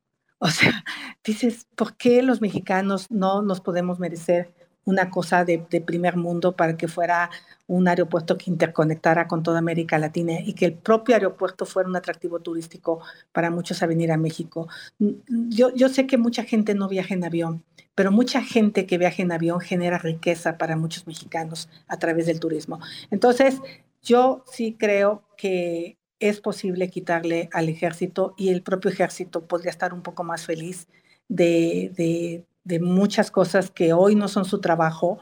[0.44, 0.84] O sea,
[1.24, 4.52] dices, ¿por qué los mexicanos no nos podemos merecer
[4.84, 7.30] una cosa de, primer mundo para que fuera
[7.68, 11.94] un aeropuerto que interconectara con toda América Latina y que el propio aeropuerto fuera un
[11.94, 14.66] atractivo turístico para muchos a venir a México?
[14.98, 17.62] Yo, yo sé que mucha gente no viaja en avión,
[17.94, 22.40] pero mucha gente que viaja en avión genera riqueza para muchos mexicanos a través del
[22.40, 22.80] turismo.
[23.12, 23.60] Entonces,
[24.02, 29.92] yo sí creo que es posible quitarle al ejército y el propio ejército podría estar
[29.92, 30.86] un poco más feliz
[31.28, 32.44] de,
[32.80, 35.18] muchas cosas que hoy no son su trabajo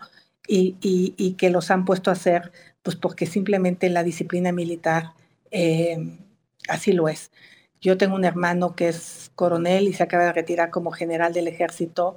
[0.46, 5.14] y, que los han puesto a hacer, pues porque simplemente la disciplina militar
[5.50, 6.18] eh,
[6.68, 7.30] así lo es.
[7.80, 11.48] Yo tengo un hermano que es coronel y se acaba de retirar como general del
[11.48, 12.14] ejército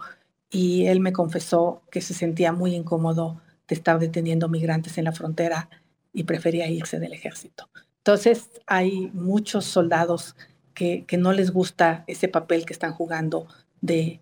[0.51, 5.13] y él me confesó que se sentía muy incómodo de estar deteniendo migrantes en la
[5.13, 5.69] frontera
[6.11, 7.69] y prefería irse del ejército.
[8.05, 10.35] Entonces hay muchos soldados
[10.73, 13.47] que, no les gusta ese papel que están jugando
[13.79, 14.19] de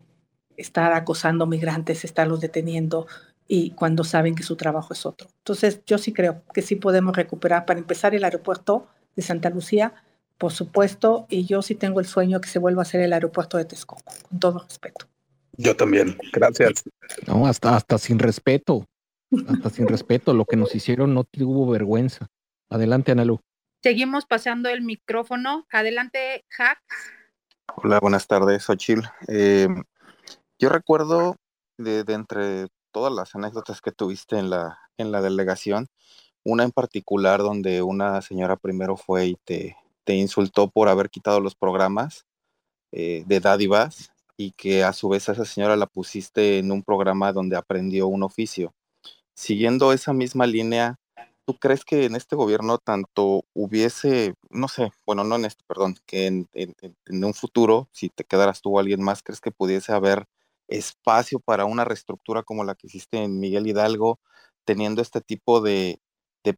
[0.55, 3.07] estar acosando migrantes, estarlos deteniendo
[3.47, 5.29] y cuando saben que su trabajo es otro.
[5.39, 9.95] Entonces yo sí creo que sí podemos recuperar para empezar el aeropuerto de Santa Lucía,
[10.37, 13.57] por supuesto, y yo sí tengo el sueño que se vuelva a hacer el aeropuerto
[13.57, 15.07] de Texcoco, con todo respeto.
[15.57, 16.83] Yo también, gracias.
[17.25, 18.85] No, hasta, hasta sin respeto,
[19.47, 22.27] hasta sin respeto, lo que nos hicieron no tuvo vergüenza.
[22.69, 23.39] Adelante, Analu.
[23.83, 25.65] Seguimos pasando el micrófono.
[25.71, 26.83] Adelante, Hack.
[27.77, 29.01] Hola, buenas tardes, Ochil.
[29.27, 29.67] Eh,
[30.59, 31.37] yo recuerdo
[31.79, 35.87] de, entre todas las anécdotas que tuviste en la, en la delegación,
[36.43, 41.39] una en particular donde una señora primero fue y te, te insultó por haber quitado
[41.39, 42.27] los programas
[42.91, 46.83] eh, de dádivas y que a su vez a esa señora la pusiste en un
[46.83, 48.75] programa donde aprendió un oficio.
[49.33, 50.97] Siguiendo esa misma línea,
[51.51, 55.97] ¿tú crees que en este gobierno tanto hubiese, no sé, bueno, no en este, perdón,
[56.05, 56.47] que en,
[57.25, 60.27] un futuro, si te quedaras tú o alguien más, crees que pudiese haber
[60.69, 64.21] espacio para una reestructura como la que hiciste en Miguel Hidalgo,
[64.63, 65.99] teniendo este tipo de,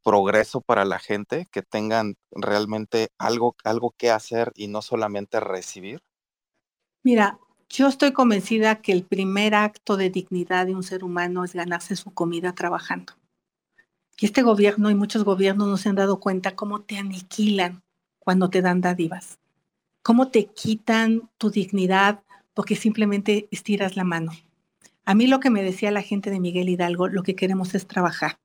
[0.04, 6.02] progreso para la gente, que tengan realmente algo, algo que hacer y no solamente recibir?
[7.04, 11.54] Mira, yo estoy convencida que el primer acto de dignidad de un ser humano es
[11.54, 13.14] ganarse su comida trabajando.
[14.20, 17.82] Y este gobierno y muchos gobiernos no se han dado cuenta cómo te aniquilan
[18.20, 19.40] cuando te dan dádivas,
[20.02, 22.22] cómo te quitan tu dignidad
[22.54, 24.32] porque simplemente estiras la mano.
[25.06, 27.88] A mí lo que me decía la gente de Miguel Hidalgo, lo que queremos es
[27.88, 28.40] trabajar.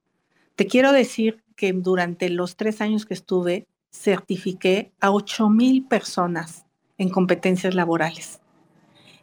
[0.57, 6.65] Te quiero decir que durante los tres años que estuve, certifiqué a ocho mil personas
[6.97, 8.41] en competencias laborales.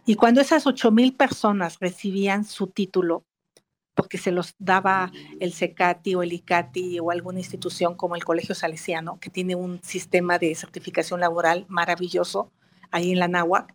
[0.06, 3.24] Y cuando esas ocho mil personas recibían su título,
[3.96, 8.54] porque se los daba el CECATI o el ICATI o alguna institución como el Colegio
[8.54, 12.52] Salesiano, que tiene un sistema de certificación laboral maravilloso
[12.92, 13.74] ahí en la náhuac,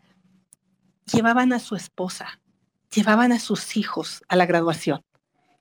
[1.12, 2.40] llevaban a su esposa,
[2.94, 5.02] llevaban a sus hijos a la graduación.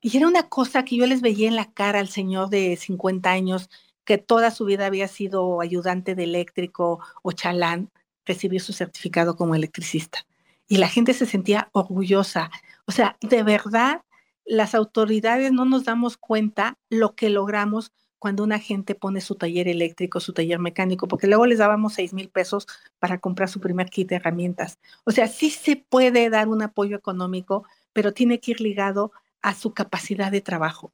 [0.01, 3.29] Y era una cosa que yo les veía en la cara al señor de 50
[3.31, 3.69] años,
[4.05, 7.89] que toda su vida había sido ayudante de eléctrico o chalán,
[8.25, 10.25] recibir su certificado como electricista.
[10.67, 12.51] Y la gente se sentía orgullosa.
[12.85, 14.01] O sea, de verdad
[14.49, 19.67] las autoridades no nos damos cuenta lo que logramos cuando una gente pone su taller
[19.67, 22.65] eléctrico, su taller mecánico, porque luego les dábamos seis mil pesos
[22.97, 24.79] para comprar su primer kit de herramientas.
[25.05, 29.11] O sea, sí se puede dar un apoyo económico, pero tiene que ir ligado
[29.43, 30.91] a su capacidad de trabajo.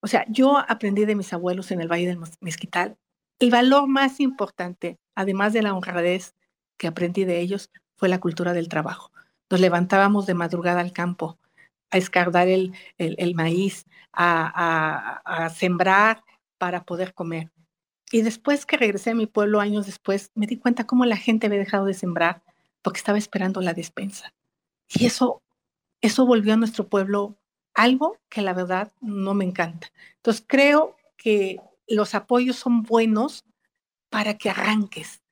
[0.00, 2.98] O sea, yo aprendí de mis abuelos en el Valle del Mezquital.
[3.38, 6.34] El valor más importante, además de la honradez
[6.76, 9.12] que aprendí de ellos, fue la cultura del trabajo.
[9.48, 11.38] Nos levantábamos de madrugada al campo,
[11.92, 16.24] a escardar el, maíz, a, sembrar
[16.58, 17.52] para poder comer.
[18.10, 21.46] Y después que regresé a mi pueblo años después, me di cuenta cómo la gente
[21.46, 22.42] había dejado de sembrar
[22.82, 24.34] porque estaba esperando la despensa.
[24.88, 25.42] Y eso,
[26.00, 27.38] eso volvió a nuestro pueblo
[27.74, 29.88] algo que la verdad no me encanta.
[30.16, 33.44] Entonces creo que los apoyos son buenos
[34.10, 35.22] para que arranques,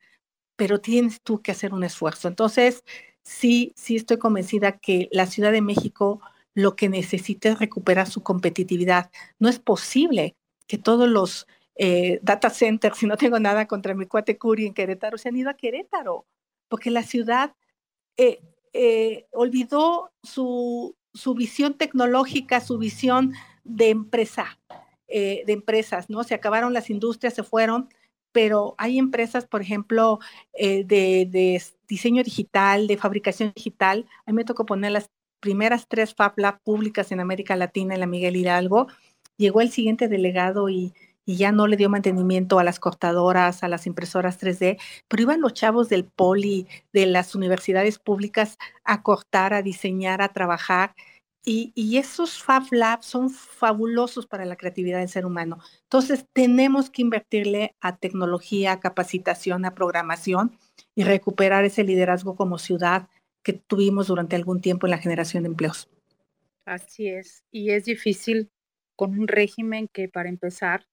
[0.56, 2.28] pero tienes tú que hacer un esfuerzo.
[2.28, 2.84] Entonces,
[3.22, 6.20] sí, sí estoy convencida que la Ciudad de México
[6.54, 9.10] lo que necesita es recuperar su competitividad.
[9.38, 10.36] No es posible
[10.66, 11.46] que todos los
[11.76, 15.36] eh, data centers, si no tengo nada contra mi cuate Curi en Querétaro, se han
[15.36, 16.26] ido a Querétaro,
[16.68, 17.54] porque la ciudad
[18.16, 18.40] eh,
[18.72, 23.32] eh, olvidó su, su, visión tecnológica, su visión
[23.64, 24.58] de empresa,
[25.08, 26.22] de empresas, ¿no?
[26.22, 27.88] Se acabaron las industrias, se fueron,
[28.30, 30.20] pero hay empresas, por ejemplo,
[30.52, 34.06] de, de, diseño digital, de fabricación digital.
[34.24, 35.10] A mí me tocó ponerlas
[35.40, 38.86] primeras tres Fab Lab públicas en América Latina, en la Miguel Hidalgo,
[39.36, 40.92] llegó el siguiente delegado y,
[41.26, 45.54] ya no le dio mantenimiento a las cortadoras, a las impresoras 3D, pero iban los
[45.54, 50.96] chavos del poli, de las universidades públicas a cortar, a diseñar, a trabajar.
[51.44, 55.60] Y, y, esos Fab Labs son fabulosos para la creatividad del ser humano.
[55.84, 60.58] Entonces, tenemos que invertirle a tecnología, a capacitación, a programación
[60.96, 63.08] y recuperar ese liderazgo como ciudad
[63.42, 65.88] que tuvimos durante algún tiempo en la generación de empleos.
[66.64, 68.50] Así es, y es difícil
[68.96, 70.86] con un régimen que para empezar,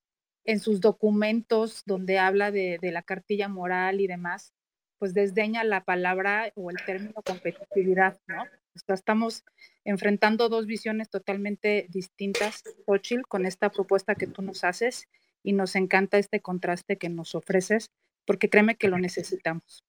[0.45, 4.54] en sus documentos donde habla de, la cartilla moral y demás,
[4.98, 8.45] pues desdeña la palabra o el término competitividad, ¿no?
[8.93, 9.43] estamos
[9.84, 15.08] enfrentando dos visiones totalmente distintas, Xochitl, con esta propuesta que tú nos haces
[15.43, 17.91] y nos encanta este contraste que nos ofreces,
[18.26, 19.87] porque créeme que lo necesitamos.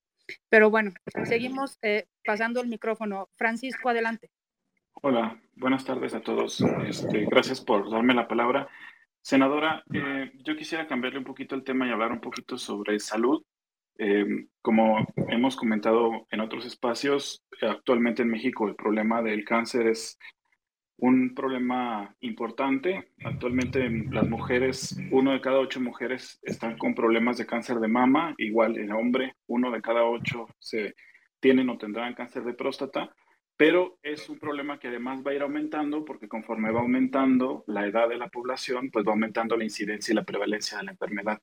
[0.49, 0.93] Pero bueno,
[1.25, 3.29] seguimos eh, pasando el micrófono.
[3.37, 4.31] Francisco, adelante.
[5.03, 6.61] Hola, buenas tardes a todos.
[6.87, 8.69] Este, gracias por darme la palabra.
[9.21, 13.43] Senadora, eh, yo quisiera cambiarle un poquito el tema y hablar un poquito sobre salud.
[13.97, 20.19] Em, como hemos comentado en otros espacios, actualmente en México el problema del cáncer es
[20.99, 23.13] un problema importante.
[23.25, 28.35] Actualmente las mujeres, uno de cada ocho mujeres están con problemas de cáncer de mama,
[28.39, 30.95] igual en hombre, uno de cada ocho se
[31.41, 33.15] tienen o tendrán cáncer de próstata,
[33.57, 37.87] pero es un problema que además va a ir aumentando porque conforme va aumentando la
[37.87, 41.41] edad de la población, pues va aumentando la incidencia y la prevalencia de la enfermedad.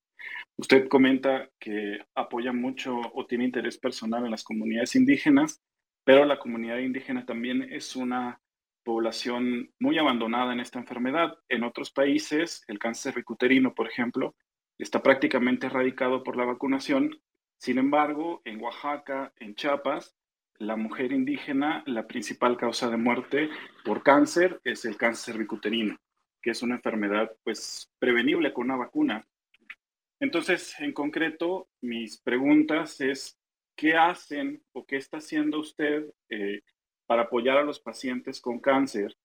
[0.58, 5.62] Usted comenta que apoya mucho o tiene interés personal en las comunidades indígenas,
[6.04, 8.40] pero la comunidad indígena también es una
[8.86, 11.38] población muy abandonada en esta enfermedad.
[11.50, 14.36] En otros países, el cáncer cervicuterino, por ejemplo,
[14.78, 17.20] está prácticamente erradicado por la vacunación.
[17.58, 20.16] Sin embargo, en Oaxaca, en Chiapas,
[20.58, 23.50] la mujer indígena, la principal causa de muerte
[23.84, 25.98] por cáncer es el cáncer cervicuterino,
[26.42, 29.28] que es una enfermedad pues prevenible con una vacuna.
[30.20, 33.38] Entonces, en concreto, mis preguntas es,
[33.76, 36.62] ¿qué hacen o qué está haciendo usted eh,
[37.06, 39.16] para apoyar a los pacientes con cáncer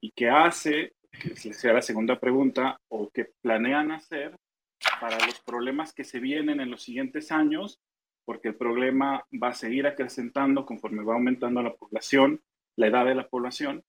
[0.00, 4.36] y qué hace, que sea la segunda pregunta, o qué planean hacer
[5.00, 7.80] para los problemas que se vienen en los siguientes años,
[8.24, 12.40] porque el problema va a seguir acrecentando conforme va aumentando la población,
[12.76, 13.82] la edad de la población,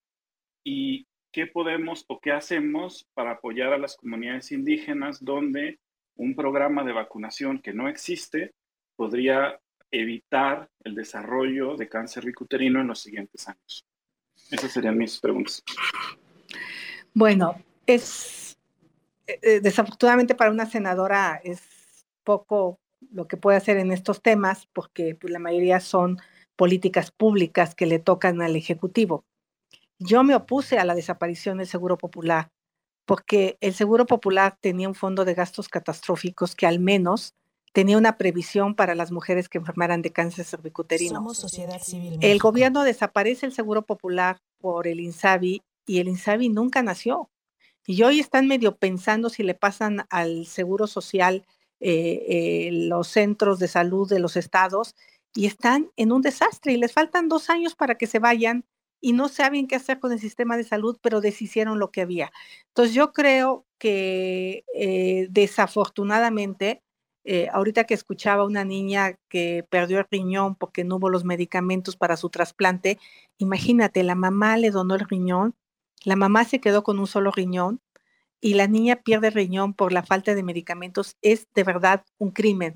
[0.64, 5.80] y qué podemos o qué hacemos para apoyar a las comunidades indígenas donde
[6.16, 8.54] un programa de vacunación que no existe
[8.96, 9.60] podría
[9.92, 13.86] evitar el desarrollo de cáncer bicuterino en los siguientes años?
[14.52, 15.64] Esas serían mis preguntas.
[17.14, 18.50] Bueno, es
[19.30, 21.62] eh, eh, desafortunadamente para una senadora es
[22.24, 22.80] poco
[23.12, 26.18] lo que puede hacer en estos temas porque pues, la mayoría son
[26.56, 29.26] políticas públicas que le tocan al Ejecutivo.
[30.00, 32.50] Yo me opuse a la desaparición del Seguro Popular
[33.06, 37.36] porque el Seguro Popular tenía un fondo de gastos catastróficos que al menos
[37.74, 41.34] tenía una previsión para las mujeres que enfermaran de cáncer cervicuterino.
[41.34, 42.18] sociedad civil.
[42.22, 47.30] El gobierno desaparece el Seguro Popular por el INSABI y el INSABI nunca nació.
[47.86, 51.46] Y hoy están medio pensando si le pasan al Seguro Social
[51.80, 54.96] eh, eh, los centros de salud de los estados
[55.34, 58.66] y están en un desastre y les faltan dos años para que se vayan
[59.02, 62.32] y no saben qué hacer con el sistema de salud, pero deshicieron lo que había.
[62.68, 66.84] Entonces yo creo que eh, desafortunadamente,
[67.52, 72.18] ahorita que escuchaba una niña que perdió el riñón porque no hubo los medicamentos para
[72.18, 72.98] su trasplante,
[73.38, 75.56] imagínate, la mamá le donó el riñón,
[76.04, 77.82] la mamá se quedó con un solo riñón
[78.42, 82.76] y la niña pierde riñón por la falta de medicamentos, es de verdad un crimen.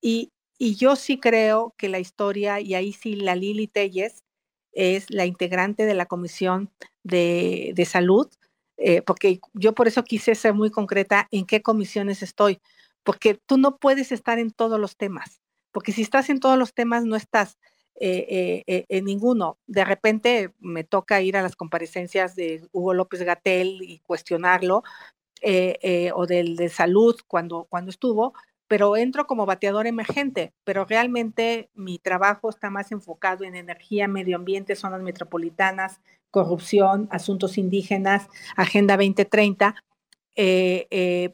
[0.00, 4.22] Y, yo sí creo que la historia, y ahí sí la Lili Telles
[4.70, 6.70] es la integrante de la Comisión
[7.02, 8.28] de, Salud,
[8.76, 12.60] eh, porque yo por eso quise ser muy concreta en qué comisiones estoy,
[13.04, 15.40] porque tú no puedes estar en todos los temas,
[15.72, 17.58] porque si estás en todos los temas no estás.
[18.04, 19.58] Eh, eh, en ninguno.
[19.66, 24.82] De repente me toca ir a las comparecencias de Hugo López Gatel y cuestionarlo,
[25.42, 28.32] eh, o del de salud cuando, cuando estuvo,
[28.72, 34.36] pero entro como bateador emergente, pero realmente mi trabajo está más enfocado en energía, medio
[34.36, 36.00] ambiente, zonas metropolitanas,
[36.30, 39.74] corrupción, asuntos indígenas, Agenda 2030,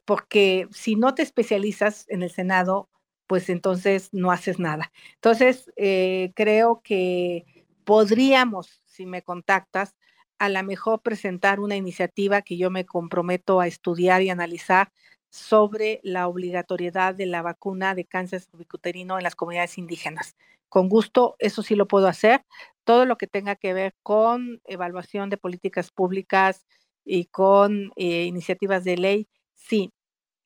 [0.05, 2.88] porque si no te especializas en el Senado,
[3.28, 4.90] pues entonces no haces nada.
[5.14, 7.44] Entonces, eh, creo que
[7.84, 9.94] podríamos, si me contactas,
[10.38, 14.90] a lo mejor presentar una iniciativa que yo me comprometo a estudiar y analizar
[15.30, 20.34] sobre la obligatoriedad de la vacuna de cáncer cervicuterino en las comunidades indígenas.
[20.70, 22.44] Con gusto, eso sí lo puedo hacer.
[22.84, 26.66] Todo lo que tenga que ver con evaluación de políticas públicas
[27.09, 29.92] y con eh, iniciativas de ley, sí,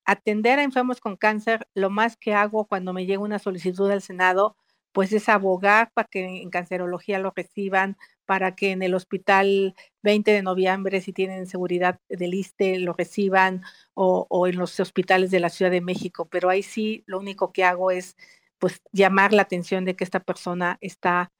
[0.04, 4.02] atender a enfermos con cáncer, lo más que hago cuando me llega una solicitud al
[4.02, 4.56] Senado,
[4.92, 7.96] pues es abogar para que en cancerología lo reciban,
[8.26, 13.62] para que en el hospital 20 de noviembre, si tienen seguridad del ISTE, lo reciban,
[13.94, 16.28] o, o en los hospitales de la Ciudad de México.
[16.30, 18.16] Pero ahí sí, lo único que hago es
[18.58, 21.32] pues llamar la atención de que esta persona está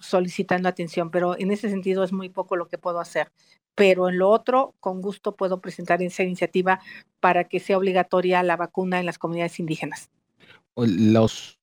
[0.00, 3.32] solicitando atención, pero en ese sentido es muy poco lo que puedo hacer
[3.74, 6.80] pero en lo otro, con gusto puedo presentar esa iniciativa
[7.20, 10.10] para que sea obligatoria la vacuna en las comunidades indígenas.
[10.76, 11.58] Los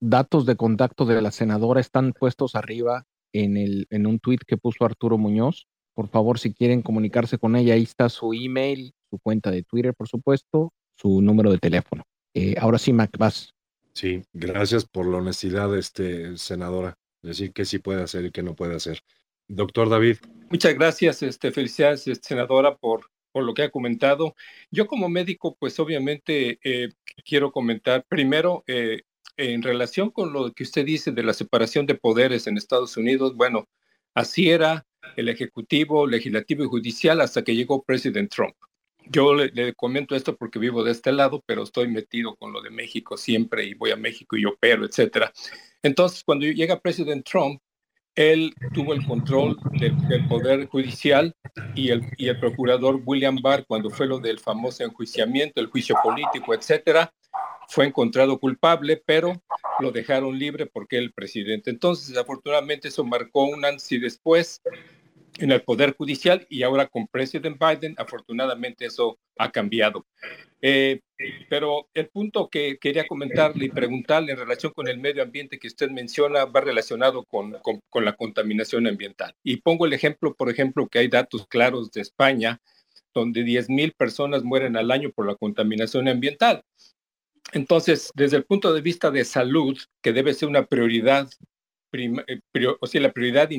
[0.00, 4.56] datos de contacto de la senadora están puestos arriba en, el, en un tweet que
[4.56, 5.66] puso Arturo Muñoz.
[5.94, 9.94] Por favor, si quieren comunicarse con ella, ahí está su email, su cuenta de Twitter,
[9.94, 12.02] por supuesto, su número de teléfono.
[12.34, 13.54] Eh, ahora sí, Mac, vas.
[13.92, 16.96] Sí, gracias por la honestidad, este, senadora.
[17.24, 19.00] Decir qué sí puede hacer y qué no puede hacer.
[19.48, 20.18] Doctor David.
[20.50, 24.34] Muchas gracias, este, felicidades, este, senadora, por, por lo que ha comentado.
[24.70, 26.90] Yo como médico, pues obviamente eh,
[27.24, 29.02] quiero comentar primero eh,
[29.38, 33.34] en relación con lo que usted dice de la separación de poderes en Estados Unidos.
[33.34, 33.68] Bueno,
[34.14, 38.54] así era el Ejecutivo, Legislativo y Judicial hasta que llegó President Trump.
[39.06, 42.62] Yo le, le, comento esto porque vivo de este lado, pero estoy metido con lo
[42.62, 45.32] de México siempre y voy a México y opero, etcétera.
[45.82, 47.60] Entonces, cuando llega President Trump,
[48.14, 51.34] él tuvo el control del, Poder Judicial
[51.74, 55.96] y el, y el, procurador William Barr, cuando fue lo del famoso enjuiciamiento, el juicio
[56.02, 57.12] político, etcétera,
[57.68, 59.42] fue encontrado culpable, pero
[59.80, 61.70] lo dejaron libre porque el presidente.
[61.70, 64.62] Entonces, desafortunadamente, eso marcó un antes y después
[65.38, 70.06] en el Poder Judicial y ahora con President Biden, afortunadamente eso ha cambiado.
[70.62, 71.00] Eh,
[71.50, 75.66] pero el punto que quería comentarle y preguntarle en relación con el medio ambiente que
[75.66, 79.34] usted menciona va relacionado con, con, la contaminación ambiental.
[79.42, 82.60] Y pongo el ejemplo, por ejemplo, que hay datos claros de España,
[83.12, 86.62] donde 10.000 personas mueren al año por la contaminación ambiental.
[87.52, 91.28] Entonces, desde el punto de vista de salud, que debe ser una prioridad
[91.94, 92.40] eh,
[92.80, 93.50] o sea, la prioridad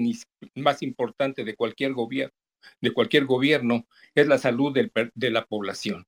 [0.55, 2.33] más importante de cualquier gobierno,
[2.81, 6.05] de cualquier gobierno es la salud de la población.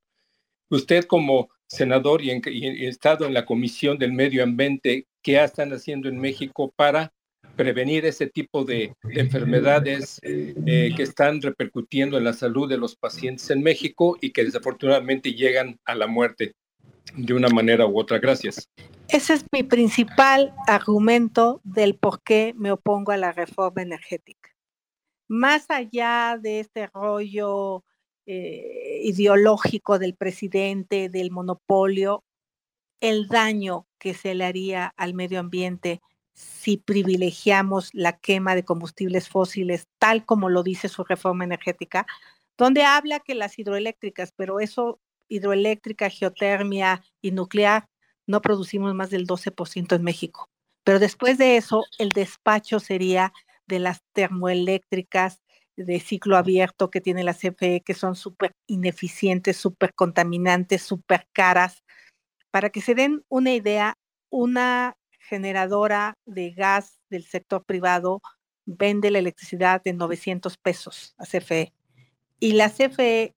[0.70, 6.10] Usted como senador y, en, estado en la Comisión del Medio Ambiente, ¿qué están haciendo
[6.10, 7.14] en México para
[7.56, 13.50] prevenir ese tipo de, enfermedades eh, que están repercutiendo en la salud de los pacientes
[13.50, 16.54] en México y que desafortunadamente llegan a la muerte
[17.18, 18.20] de una manera u otra.
[18.20, 18.70] Gracias.
[19.10, 24.56] Ese es mi principal argumento del por qué me opongo a la reforma energética.
[25.28, 27.84] Más allá de este rollo
[28.26, 32.24] eh, ideológico del presidente, del monopolio,
[33.02, 36.02] el daño que se le haría al medio ambiente
[36.34, 42.06] si privilegiamos la quema de combustibles fósiles, tal como lo dice su reforma energética,
[42.58, 45.00] donde habla que las hidroeléctricas, pero eso,
[45.30, 47.88] hidroeléctrica, geotermia y nuclear,
[48.26, 50.50] no producimos más del 12% en México.
[50.84, 53.34] Pero después de eso, el despacho sería
[53.68, 55.42] de las termoeléctricas
[55.76, 61.84] de ciclo abierto que tiene la CFE, que son súper ineficientes, súper contaminantes, súper caras.
[62.52, 63.94] Para que se den una idea,
[64.30, 68.22] una generadora de gas del sector privado
[68.66, 71.74] vende la electricidad de 900 pesos a CFE.
[72.40, 73.36] Y la CFE,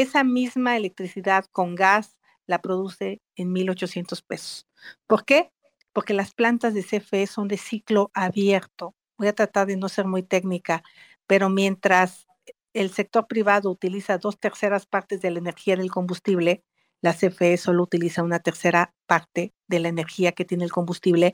[0.00, 4.66] esa misma electricidad con gas, la produce en 1.800 pesos.
[5.06, 5.52] ¿Por qué?
[5.92, 8.94] Porque las plantas de CFE son de ciclo abierto.
[9.18, 10.82] Voy a tratar de no ser muy técnica,
[11.26, 12.26] pero mientras
[12.72, 16.64] el sector privado utiliza dos terceras partes de la energía del combustible,
[17.00, 21.32] la CFE solo utiliza una tercera parte de la energía que tiene el combustible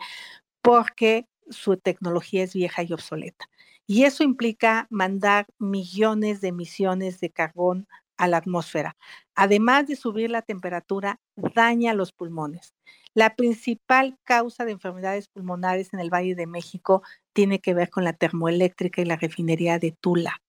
[0.63, 3.49] porque su tecnología es vieja y obsoleta.
[3.87, 7.87] Y eso implica mandar millones de emisiones de carbón
[8.17, 8.97] a la atmósfera.
[9.35, 12.75] Además de subir la temperatura, daña los pulmones.
[13.15, 17.03] La principal causa de enfermedades pulmonares en el Valle de México
[17.33, 20.43] tiene que ver con la termoeléctrica y la refinería de Tula.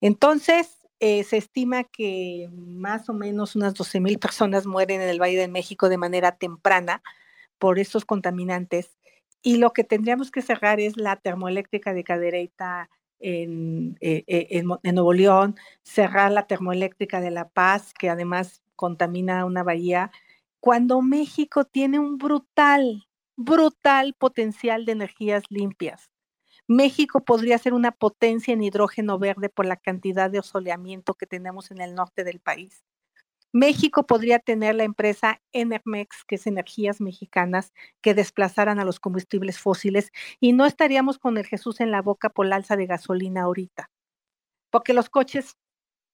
[0.00, 5.20] Entonces, eh, se estima que más o menos unas 12 mil personas mueren en el
[5.20, 7.02] Valle de México de manera temprana
[7.58, 8.98] por estos contaminantes.
[9.42, 12.90] Y lo que tendríamos que cerrar es la termoeléctrica de Cadereyta
[13.20, 19.44] en, eh, eh, en, Nuevo León, cerrar la termoeléctrica de La Paz, que además contamina
[19.44, 20.10] una bahía,
[20.60, 23.06] cuando México tiene un brutal,
[23.36, 26.10] brutal potencial de energías limpias.
[26.68, 31.70] México podría ser una potencia en hidrógeno verde por la cantidad de osoleamiento que tenemos
[31.70, 32.84] en el norte del país.
[33.52, 37.72] México podría tener la empresa Enermex, que es Energías Mexicanas,
[38.02, 42.28] que desplazaran a los combustibles fósiles y no estaríamos con el Jesús en la boca
[42.28, 43.90] por la alza de gasolina ahorita,
[44.70, 45.56] porque los coches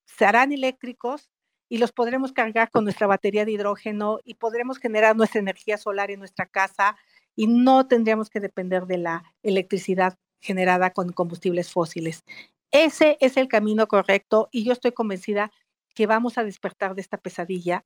[0.06, 1.30] se harán eléctricos
[1.68, 6.10] y los podremos cargar con nuestra batería de hidrógeno y podremos generar nuestra energía solar
[6.10, 6.96] en nuestra casa
[7.34, 12.24] y no tendríamos que depender de la electricidad generada con combustibles fósiles.
[12.72, 15.50] Ese es el camino correcto y yo estoy convencida
[15.94, 17.84] que vamos a despertar de esta pesadilla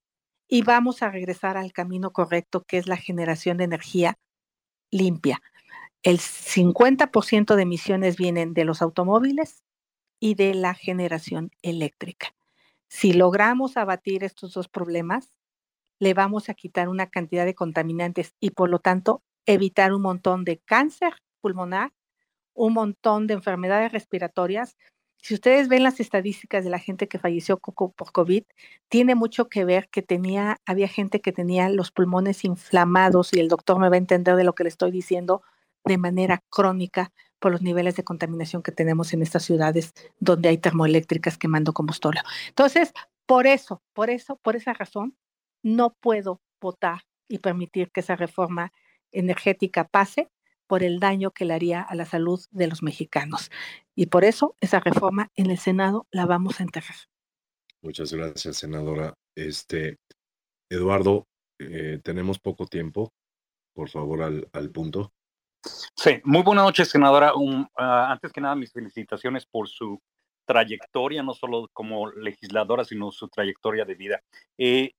[0.49, 4.19] y vamos a regresar al camino correcto, que es la generación de energía
[4.91, 5.41] limpia.
[6.03, 9.65] El 50% de emisiones vienen de los automóviles
[10.21, 12.29] y de la generación eléctrica.
[12.89, 15.31] Si logramos abatir estos dos problemas,
[15.99, 20.45] le vamos a quitar una cantidad de contaminantes y por lo tanto evitar un montón
[20.45, 21.93] de cáncer pulmonar
[22.57, 24.77] un montón de enfermedades respiratorias.
[25.19, 28.45] Si ustedes ven las estadísticas de la gente que falleció por COVID,
[28.89, 33.49] tiene mucho que ver que tenía, había gente que tenía los pulmones inflamados y el
[33.49, 35.43] doctor me va a entender de lo que le estoy diciendo
[35.85, 40.59] de manera crónica por los niveles de contaminación que tenemos en estas ciudades donde hay
[40.59, 42.21] termoeléctricas quemando combustible.
[42.49, 42.93] Entonces,
[43.27, 45.17] por eso, por eso, por esa razón,
[45.63, 48.73] no puedo votar y permitir que esa reforma
[49.13, 50.29] energética pase
[50.67, 53.51] por el daño que le haría a la salud de los mexicanos.
[53.95, 56.97] Y por eso esa reforma en el Senado la vamos a enterrar.
[57.83, 59.15] Muchas gracias, senadora.
[59.35, 59.99] Este,
[60.69, 61.27] Eduardo,
[61.59, 63.13] eh, tenemos poco tiempo.
[63.75, 65.13] Por favor, al, al, punto.
[65.95, 67.33] Sí, muy buenas noches, senadora.
[67.77, 70.01] Ah, antes que nada, mis felicitaciones por su
[70.47, 74.23] trayectoria, no solo como legisladora, sino su trayectoria de vida.
[74.57, 74.93] Eh,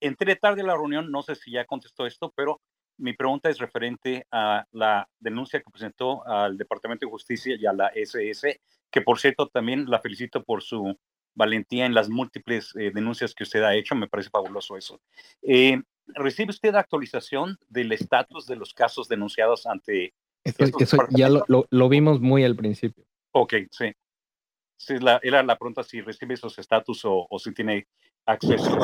[0.00, 2.60] entré tarde a la reunión, no sé si ya contestó esto, pero
[2.96, 7.72] mi pregunta es referente a la denuncia que presentó al Departamento de Justicia y a
[7.72, 10.96] la SS, que por cierto también la felicito por su
[11.34, 15.00] valentía en las múltiples eh, denuncias que usted ha hecho, me parece fabuloso eso.
[15.42, 20.14] Eh, ¿Recibe usted actualización del estatus de los casos denunciados ante...
[20.44, 23.04] Eso, ya lo, lo, vimos muy al principio.
[23.32, 23.92] Ok, sí.
[24.76, 27.88] sí la, era la pregunta si recibe esos estatus o, o si tiene
[28.26, 28.78] acceso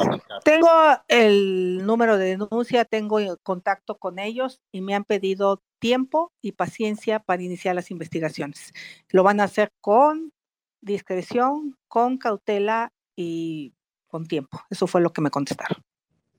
[0.45, 0.69] Tengo
[1.09, 7.21] el número de denuncia, tengo contacto con ellos y me han pedido tiempo y paciencia
[7.21, 8.73] para iniciar las investigaciones.
[9.09, 10.33] Lo van a hacer con
[10.81, 13.75] discreción, con cautela y
[14.07, 14.61] con tiempo.
[14.71, 15.83] Eso fue lo que me contestaron.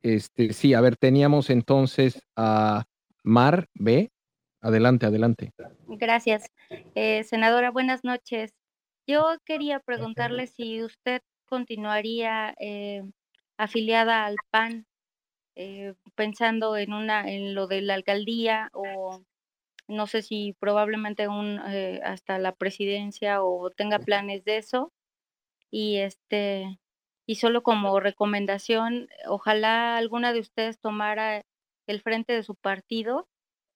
[0.04, 2.86] Este, sí, a ver, teníamos entonces a
[3.24, 4.12] Mar B.
[4.62, 5.52] Adelante, adelante.
[5.88, 6.52] Gracias.
[6.96, 8.52] Eh, senadora, buenas noches.
[9.08, 11.22] Yo quería preguntarle si usted
[11.52, 13.04] continuaría eh,
[13.58, 14.88] afiliada al PAN,
[15.56, 19.22] eh, pensando en una en lo de la alcaldía o
[19.88, 24.94] no sé si probablemente un, eh, hasta la presidencia o tenga planes de eso.
[25.72, 26.80] Y este
[27.28, 31.44] y solo como recomendación ojalá alguna de ustedes tomara
[31.88, 33.28] el frente de su partido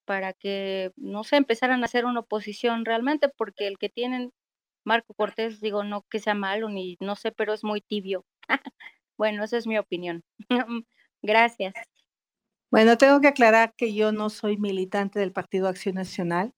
[0.05, 4.32] para que, no sé, empezaran a hacer una oposición realmente, porque el que tienen
[4.86, 8.25] Marco Cortés, digo, no que sea malo ni no sé, pero es muy tibio.
[9.17, 10.23] bueno, esa es mi opinión.
[11.21, 11.73] Gracias.
[12.71, 16.53] Bueno, tengo que aclarar que yo no soy militante del Partido Acción Nacional.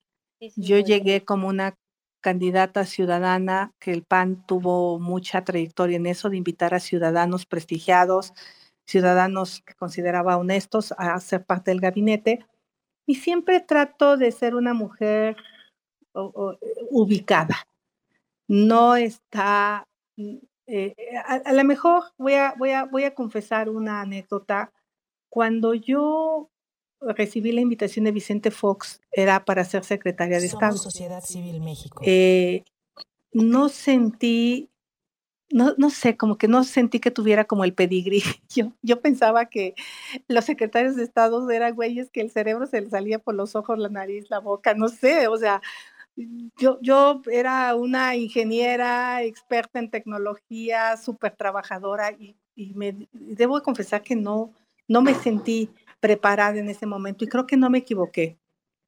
[0.56, 1.76] yo llegué como una
[2.22, 8.34] candidata ciudadana, que el PAN tuvo mucha trayectoria en eso, de invitar a ciudadanos prestigiados,
[8.86, 12.46] ciudadanos que consideraba honestos a ser parte del gabinete.
[13.06, 15.38] Y siempre trato de ser una mujer
[16.90, 17.67] ubicada.
[18.48, 20.38] No está, mm,
[20.68, 20.96] eh,
[21.26, 24.72] a, a, lo mejor voy a, voy, a, voy a confesar una anécdota.
[25.30, 26.50] Cuando yo
[27.02, 30.78] recibí la invitación de Vicente Fox era para ser secretaria de Somos Estado.
[30.78, 32.02] Sociedad Civil México.
[32.06, 32.64] Eh,
[33.32, 34.70] no sentí,
[35.52, 38.24] no, no sé, como que no sentí que tuviera como el pedigrí.
[38.50, 39.76] Yo, yo pensaba que
[40.28, 43.78] los secretarios de Estado eran güeyes que el cerebro se les salía por los ojos,
[43.78, 45.62] la nariz, la boca, no sé, o sea,
[46.58, 52.36] yo, yo era una ingeniera experta en tecnología, súper trabajadora y,
[52.74, 54.52] me debo confesar que no,
[54.88, 58.40] no me sentí preparada en ese momento y creo que no me equivoqué,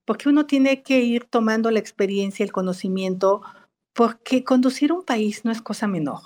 [0.06, 3.44] porque uno tiene que ir tomando la experiencia, el conocimiento,
[3.94, 6.22] porque conducir un país no es cosa menor.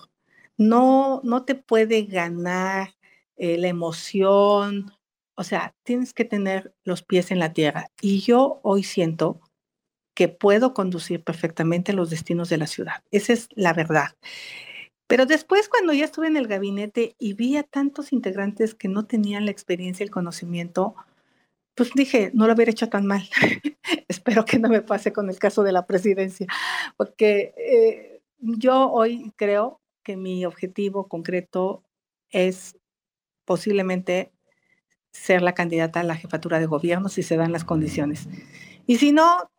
[0.58, 2.96] No, no te puede ganar
[3.36, 4.94] eh, la emoción,
[5.36, 7.88] o sea, tienes que tener los pies en la tierra.
[8.02, 9.42] Y yo hoy siento
[10.14, 13.04] que puedo conducir perfectamente los destinos de la ciudad.
[13.12, 14.16] Esa es la verdad.
[15.08, 19.06] Pero después, cuando ya estuve en el gabinete y vi a tantos integrantes que no
[19.06, 20.96] tenían la experiencia y el conocimiento,
[21.76, 23.28] pues dije, no lo hubiera hecho tan mal.
[24.08, 26.48] Espero que no me pase con el caso de la presidencia,
[26.98, 31.84] porque eh, yo hoy creo que mi objetivo concreto
[32.30, 32.78] es
[33.46, 34.32] posiblemente
[35.12, 38.28] ser la candidata a la jefatura de gobierno si se dan las condiciones.
[38.86, 39.52] Y si no,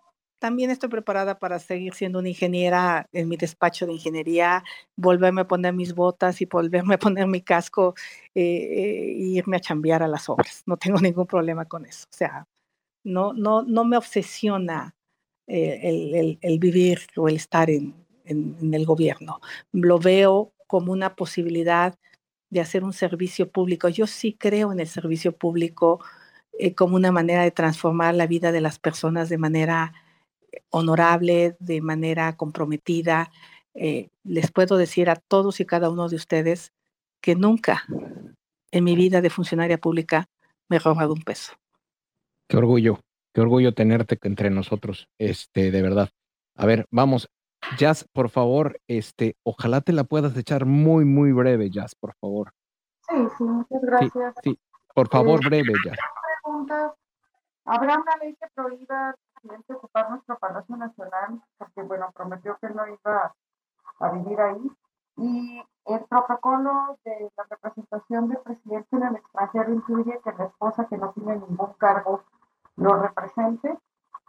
[0.45, 4.63] también estoy preparada para seguir siendo una ingeniera en mi despacho de ingeniería,
[4.95, 7.95] volverme a poner mis botas y volverme a poner mi casco
[8.35, 10.63] eh, e irme a chambear a las obras.
[10.67, 12.05] No tengo ningún problema con eso.
[12.13, 12.47] O sea,
[13.05, 14.95] no, no, no me obsesiona
[15.47, 17.95] eh, el, el, vivir o el estar en,
[18.27, 19.41] en, en el gobierno.
[19.73, 21.99] Lo veo como una posibilidad
[22.51, 23.89] de hacer un servicio público.
[23.89, 26.05] Yo sí creo en el servicio público
[26.59, 29.95] eh, como una manera de transformar la vida de las personas de manera
[30.71, 33.31] honorable, de manera comprometida.
[33.75, 36.73] Eh, les puedo decir a todos y cada uno de ustedes
[37.21, 37.85] que nunca
[38.71, 40.27] en mi vida de funcionaria pública
[40.69, 41.53] me he robado un peso.
[42.49, 43.01] Qué orgullo,
[43.33, 46.11] qué orgullo tenerte entre nosotros, este, de verdad.
[46.57, 47.29] A ver, vamos,
[47.79, 52.53] Jazz, por favor, este, ojalá te la puedas echar muy, muy breve, Jazz, por favor.
[53.09, 54.35] Sí, sí, muchas gracias.
[54.43, 54.59] Sí, sí.
[54.95, 55.97] por favor, Eh, breve, Jazz.
[56.43, 56.93] preguntas.
[57.65, 59.15] ¿Habrá una ley que prohíba
[59.45, 61.43] presidente ocupar nuestro Palacio Nacional?
[61.59, 63.35] Porque, bueno, prometió que no iba
[64.01, 64.71] a vivir ahí.
[65.17, 70.87] Y el protocolo de la representación del presidente en el extranjero incluye que la esposa
[70.87, 72.23] que no tiene ningún cargo
[72.77, 73.79] lo represente.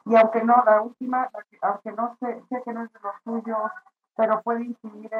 [0.05, 1.29] Y aunque no, la última,
[1.61, 3.71] aunque no sé, sé que no es de los suyos,
[4.15, 5.13] pero puede incidir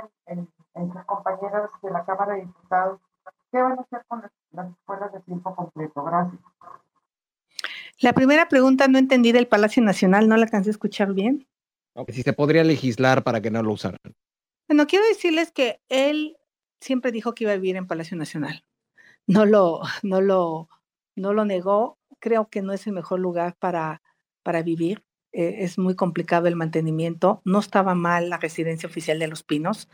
[7.99, 11.47] La primera pregunta no entendí del Palacio Nacional, no la alcancé a escuchar bien.
[11.95, 13.99] No, Si se podría legislar para que no lo usaran.
[14.67, 16.37] Bueno, quiero decirles que él
[16.81, 18.65] siempre dijo que iba a vivir en Palacio Nacional.
[19.27, 20.69] No lo, no lo,
[21.15, 21.97] no lo negó.
[22.20, 24.01] Creo que no es el mejor lugar para,
[24.43, 25.03] para vivir.
[25.32, 27.41] Eh, es muy complicado el mantenimiento.
[27.45, 29.89] No estaba mal la residencia oficial de Los Pinos.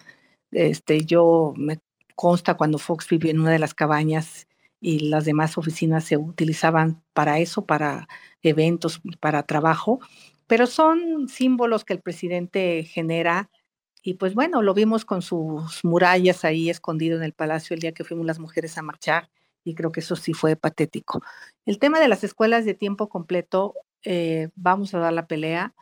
[0.52, 1.80] Este, yo me
[2.16, 4.48] consta cuando Fox vivió en una de las cabañas
[4.82, 8.10] y las demás oficinas se utilizaban para eso, para
[8.42, 10.00] eventos, para trabajo,
[10.48, 13.50] pero son símbolos que el presidente genera
[14.04, 17.92] y pues bueno, lo vimos con sus murallas ahí escondido en el palacio el día
[17.92, 19.30] que fuimos las mujeres a marchar
[19.64, 21.22] y creo que eso sí fue patético.
[21.66, 25.76] El tema de las escuelas de tiempo completo, eh, vamos a dar la pelea.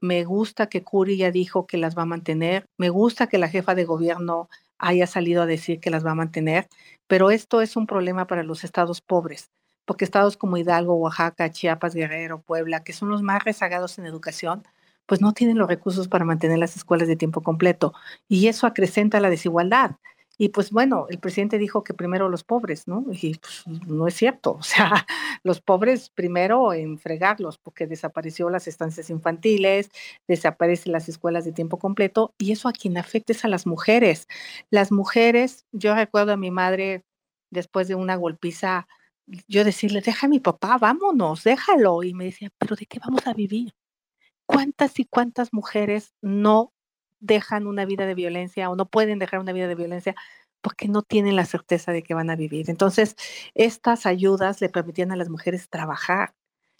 [0.00, 2.66] Me gusta que Curi ya dijo que las va a mantener.
[2.78, 4.48] Me gusta que la jefa de gobierno
[4.78, 6.68] haya salido a decir que las va a mantener,
[7.06, 9.50] pero esto es un problema para los estados pobres,
[9.84, 14.64] porque estados como Hidalgo, Oaxaca, Chiapas, Guerrero, Puebla, que son los más rezagados en educación,
[15.06, 17.94] pues no tienen los recursos para mantener las escuelas de tiempo completo
[18.28, 19.92] y eso acrecenta la desigualdad.
[20.40, 23.04] Y pues bueno, el presidente dijo que primero los pobres, ¿no?
[23.10, 24.52] Y pues no es cierto.
[24.52, 25.04] O sea,
[25.42, 29.90] los pobres primero en fregarlos, porque desapareció las estancias infantiles,
[30.28, 34.28] desaparecen las escuelas de tiempo completo, y eso a quien afecta es a las mujeres.
[34.70, 37.04] Las mujeres, yo recuerdo a mi madre
[37.50, 38.86] después de una golpiza,
[39.48, 42.04] yo decirle, deja a mi papá, vámonos, déjalo.
[42.04, 43.72] Y me decía, pero ¿de qué vamos a vivir?
[44.46, 46.72] ¿Cuántas y cuántas mujeres no
[47.20, 50.14] dejan una vida de violencia o no pueden dejar una vida de violencia
[50.60, 52.70] porque no tienen la certeza de que van a vivir?
[52.70, 53.16] Entonces,
[53.54, 56.34] estas ayudas le permitían a las mujeres trabajar.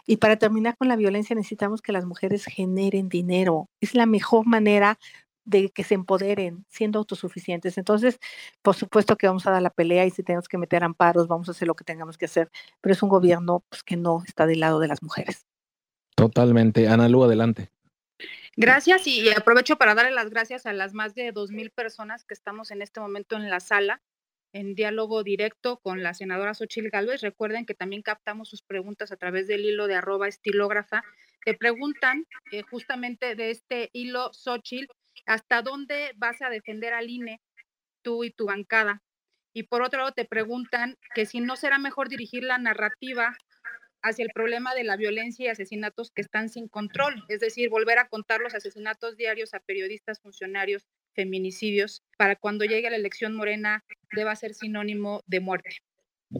[0.07, 3.69] Y para terminar con la violencia necesitamos que las mujeres generen dinero.
[3.81, 4.99] Es la mejor manera
[5.49, 7.79] de que se empoderen siendo autosuficientes.
[7.79, 8.19] Entonces,
[8.63, 11.49] por supuesto que vamos a dar la pelea y si tenemos que meter amparos, vamos
[11.49, 12.51] a hacer lo que tengamos que hacer,
[12.83, 15.47] pero es un gobierno pues, que no está del lado de las mujeres.
[16.15, 16.89] Totalmente.
[16.89, 17.71] Ana Lu, adelante.
[18.61, 22.35] Gracias y aprovecho para darle las gracias a las más de dos mil personas que
[22.35, 24.03] estamos en este momento en la sala
[24.53, 27.21] en diálogo directo con la senadora Xochil Gálvez.
[27.21, 31.05] Recuerden que también captamos sus preguntas a través del hilo de arroba estilógrafa,
[31.41, 34.89] que preguntan eh, justamente de este hilo Xochil,
[35.25, 37.41] ¿hasta dónde vas a defender al INE
[38.03, 39.05] tú y tu bancada?
[39.53, 43.37] Y por otro lado te preguntan que si no será mejor dirigir la narrativa
[44.03, 47.99] hacia el problema de la violencia y asesinatos que están sin control, es decir, volver
[47.99, 53.85] a contar los asesinatos diarios a periodistas, funcionarios, feminicidios, para cuando llegue la elección morena
[54.13, 55.71] deba ser sinónimo de muerte.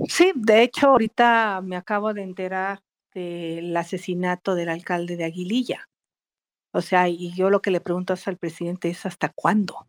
[0.09, 2.83] Sí, de hecho, ahorita me acabo de enterar
[3.15, 5.89] del asesinato del alcalde de Aguililla.
[6.73, 9.87] O sea, y yo lo que le pregunto al presidente es hasta cuándo.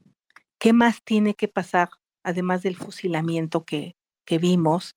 [0.57, 1.89] ¿Qué más tiene que pasar,
[2.23, 4.95] además del fusilamiento que, que vimos?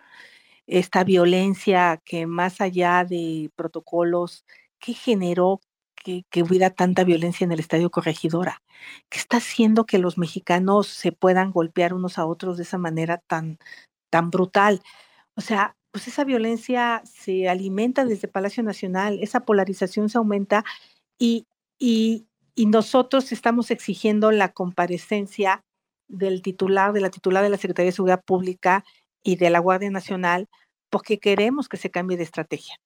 [0.66, 4.44] Esta violencia que más allá de protocolos,
[4.78, 5.60] ¿qué generó
[5.96, 8.62] que, que, hubiera tanta violencia en el Estadio Corregidora?
[9.08, 13.18] ¿Qué está haciendo que los mexicanos se puedan golpear unos a otros de esa manera
[13.18, 13.58] tan,
[14.10, 14.82] tan brutal?
[15.36, 20.64] O sea, pues esa violencia se alimenta desde Palacio Nacional, esa polarización se aumenta
[21.18, 21.46] y,
[21.78, 22.26] y,
[22.56, 25.64] nosotros estamos exigiendo la comparecencia
[26.08, 28.84] del titular, de la titular de la Secretaría de Seguridad Pública
[29.22, 30.48] y de la Guardia Nacional,
[30.90, 32.76] porque queremos que se cambie de estrategia.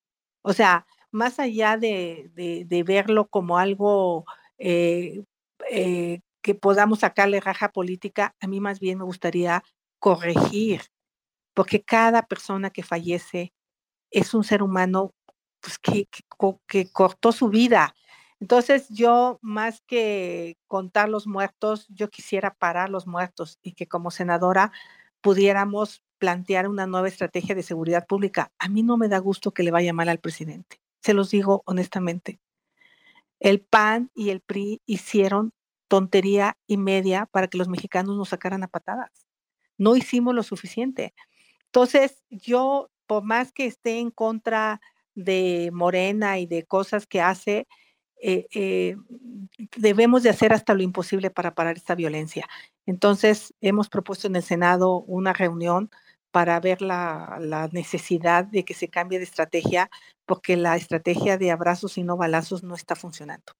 [0.42, 4.24] O sea, más allá de, de, verlo como algo
[4.58, 5.24] eh,
[5.70, 9.64] eh, que podamos sacarle raja política, a mí más bien me gustaría
[9.98, 10.82] corregir,
[11.54, 13.52] porque cada persona que fallece
[14.10, 15.12] es un ser humano
[15.60, 16.08] pues, que,
[16.66, 17.94] que cortó su vida,
[18.40, 24.10] entonces yo, más que contar los muertos, yo quisiera parar los muertos y que como
[24.10, 24.72] senadora
[25.22, 28.52] pudiéramos plantear una nueva estrategia de seguridad pública.
[28.58, 30.80] A mí no me da gusto que le vaya mal al presidente.
[31.02, 32.40] Se los digo honestamente.
[33.40, 35.52] El PAN y el PRI hicieron
[35.88, 39.26] tontería y media para que los mexicanos nos sacaran a patadas.
[39.78, 41.14] No hicimos lo suficiente.
[41.66, 44.80] Entonces, yo, por más que esté en contra
[45.14, 47.66] de Morena y de cosas que hace,
[48.22, 48.96] eh, eh,
[49.76, 52.48] debemos de hacer hasta lo imposible para parar esta violencia.
[52.86, 55.90] Entonces, hemos propuesto en el Senado una reunión
[56.30, 59.90] para ver la, necesidad de que se cambie de estrategia,
[60.26, 63.52] porque la estrategia de abrazos y no balazos no está funcionando.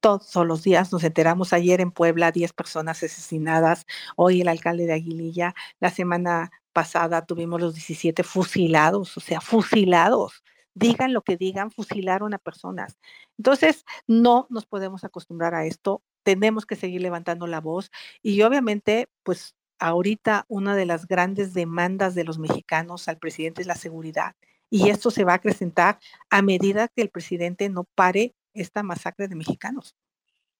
[0.00, 3.86] Todos los días nos enteramos ayer en Puebla, 10 personas asesinadas,
[4.16, 10.42] hoy el alcalde de Aguililla, la semana pasada tuvimos los 17 fusilados, o sea, fusilados
[10.74, 12.98] digan lo que digan, fusilaron a personas.
[13.38, 17.90] Entonces, no nos podemos acostumbrar a esto, tenemos que seguir levantando la voz
[18.22, 23.66] y obviamente, pues ahorita una de las grandes demandas de los mexicanos al presidente es
[23.66, 24.34] la seguridad
[24.70, 25.98] y esto se va a acrecentar
[26.30, 29.94] a medida que el presidente no pare esta masacre de mexicanos.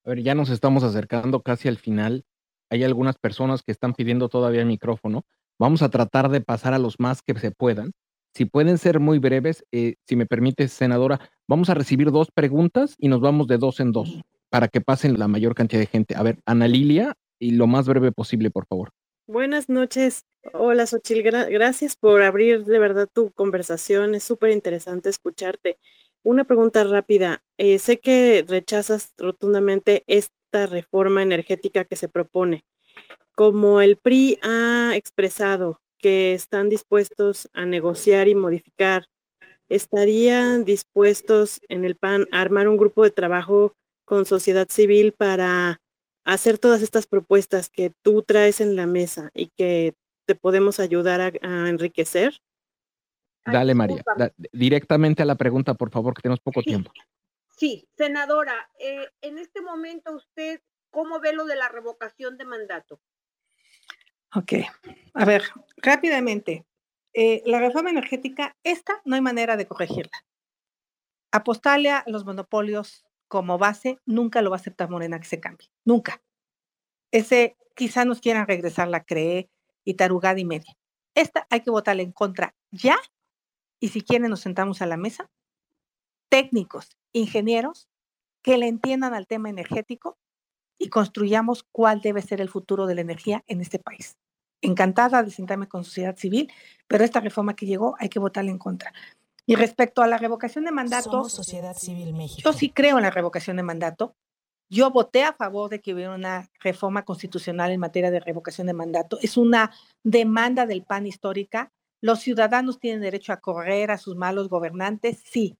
[0.04, 2.24] A ver, ya nos estamos acercando casi al final.
[2.70, 5.24] Hay algunas personas que están pidiendo todavía el micrófono.
[5.58, 7.92] Vamos a tratar de pasar a los más que se puedan.
[8.34, 12.96] Si pueden ser muy breves, eh, si me permite, senadora, vamos a recibir dos preguntas
[12.98, 16.14] y nos vamos de dos en dos para que pasen la mayor cantidad de gente.
[16.16, 18.90] A ver, Ana Lilia, y lo más breve posible, por favor.
[19.26, 20.26] Buenas noches.
[20.52, 21.22] Hola, Xochil.
[21.22, 24.14] gracias por abrir de verdad tu conversación.
[24.14, 25.78] Es súper interesante escucharte.
[26.22, 27.42] Una pregunta rápida.
[27.56, 32.66] Eh, sé que rechazas rotundamente esta reforma energética que se propone.
[33.34, 39.06] Como el PRI ha expresado que están dispuestos a negociar y modificar,
[39.70, 43.74] ¿estarían dispuestos en el PAN a armar un grupo de trabajo
[44.04, 45.80] con sociedad civil para
[46.24, 49.94] hacer todas estas propuestas que tú traes en la mesa y que
[50.26, 52.40] te podemos ayudar a, enriquecer?
[53.44, 54.02] Dale, María,
[54.52, 56.90] directamente a la pregunta, por favor, que tenemos poco tiempo.
[57.56, 60.60] Sí, senadora, eh, en este momento usted,
[60.90, 63.00] ¿cómo ve lo de la revocación de mandato?
[64.34, 64.54] Ok,
[65.12, 65.44] a ver,
[65.76, 66.64] rápidamente.
[67.12, 70.24] Eh, la reforma energética, esta no hay manera de corregirla.
[71.30, 73.04] Apostarle a los monopolios
[73.34, 76.22] como base, nunca lo va a aceptar Morena que se cambie, nunca.
[77.10, 79.50] Ese quizá nos quieran regresar la CRE
[79.84, 80.78] y tarugada y media.
[81.16, 82.96] Esta hay que votarle en contra ya
[83.80, 85.32] y si quieren nos sentamos a la mesa,
[86.28, 87.88] técnicos, ingenieros,
[88.40, 90.16] que le entiendan al tema energético
[90.78, 94.16] y construyamos cuál debe ser el futuro de la energía en este país.
[94.60, 96.52] Encantada de sentarme con sociedad civil,
[96.86, 98.92] pero esta reforma que llegó hay que votarla en contra.
[99.46, 102.48] Y respecto a la revocación de mandato, Somos Sociedad Civil México.
[102.50, 104.14] yo sí creo en la revocación de mandato.
[104.70, 108.72] Yo voté a favor de que hubiera una reforma constitucional en materia de revocación de
[108.72, 109.18] mandato.
[109.20, 109.70] Es una
[110.02, 111.70] demanda del PAN histórica.
[112.00, 115.56] Los ciudadanos tienen derecho a correr a sus malos gobernantes, sí.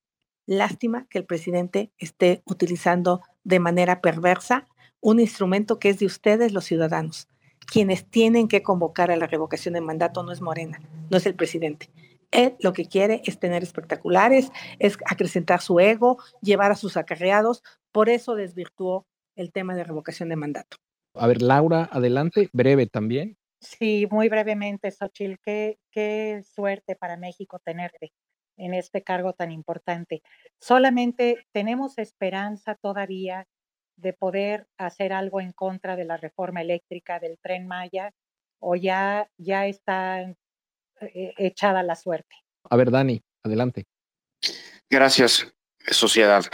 [0.47, 4.66] Lástima que el presidente esté utilizando de manera perversa
[5.01, 7.28] un instrumento que es de ustedes, los ciudadanos.
[7.66, 10.81] Quienes tienen que convocar a la revocación de mandato no es Morena,
[11.11, 11.90] no es el presidente.
[12.35, 17.62] Él lo que quiere es tener espectaculares, es acrecentar su ego, llevar a sus acarreados.
[17.93, 19.06] Por eso desvirtuó
[19.36, 20.77] el tema de revocación de mandato.
[21.15, 23.39] A ver, Laura, adelante, breve también.
[23.61, 28.12] Sí, muy brevemente, Xochitl, qué, qué suerte para México tenerte
[28.56, 30.23] en este cargo tan importante.
[30.61, 33.47] Solamente tenemos esperanza todavía
[33.97, 38.12] de poder hacer algo en contra de la reforma eléctrica del tren Maya
[38.59, 40.36] o ya, ya está eh,
[41.13, 42.37] echada la suerte.
[42.69, 43.87] A ver, Dani, adelante.
[44.91, 45.53] Gracias,
[45.91, 46.45] sociedad.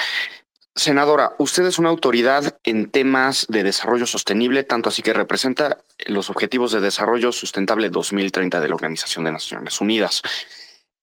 [0.75, 6.31] Senadora, usted es una autoridad en temas de desarrollo sostenible, tanto así que representa los
[6.31, 10.23] Objetivos de Desarrollo Sustentable 2030 de la Organización de Naciones Unidas.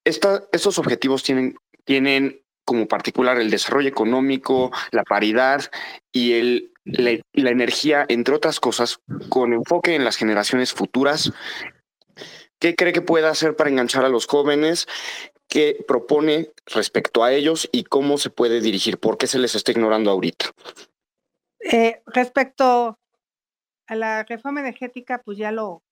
[0.04, 5.70] Esta, estos objetivos tienen, tienen como particular el desarrollo económico, la paridad
[6.12, 11.32] y el, la, la energía, entre otras cosas, con enfoque en las generaciones futuras.
[12.58, 14.86] ¿Qué cree que puede hacer para enganchar a los jóvenes?
[15.48, 18.98] ¿Qué propone respecto a ellos y cómo se puede dirigir?
[18.98, 20.46] ¿Por qué se les está ignorando ahorita?
[21.60, 22.98] Eh, respecto
[23.86, 25.82] a la reforma energética, pues ya lo,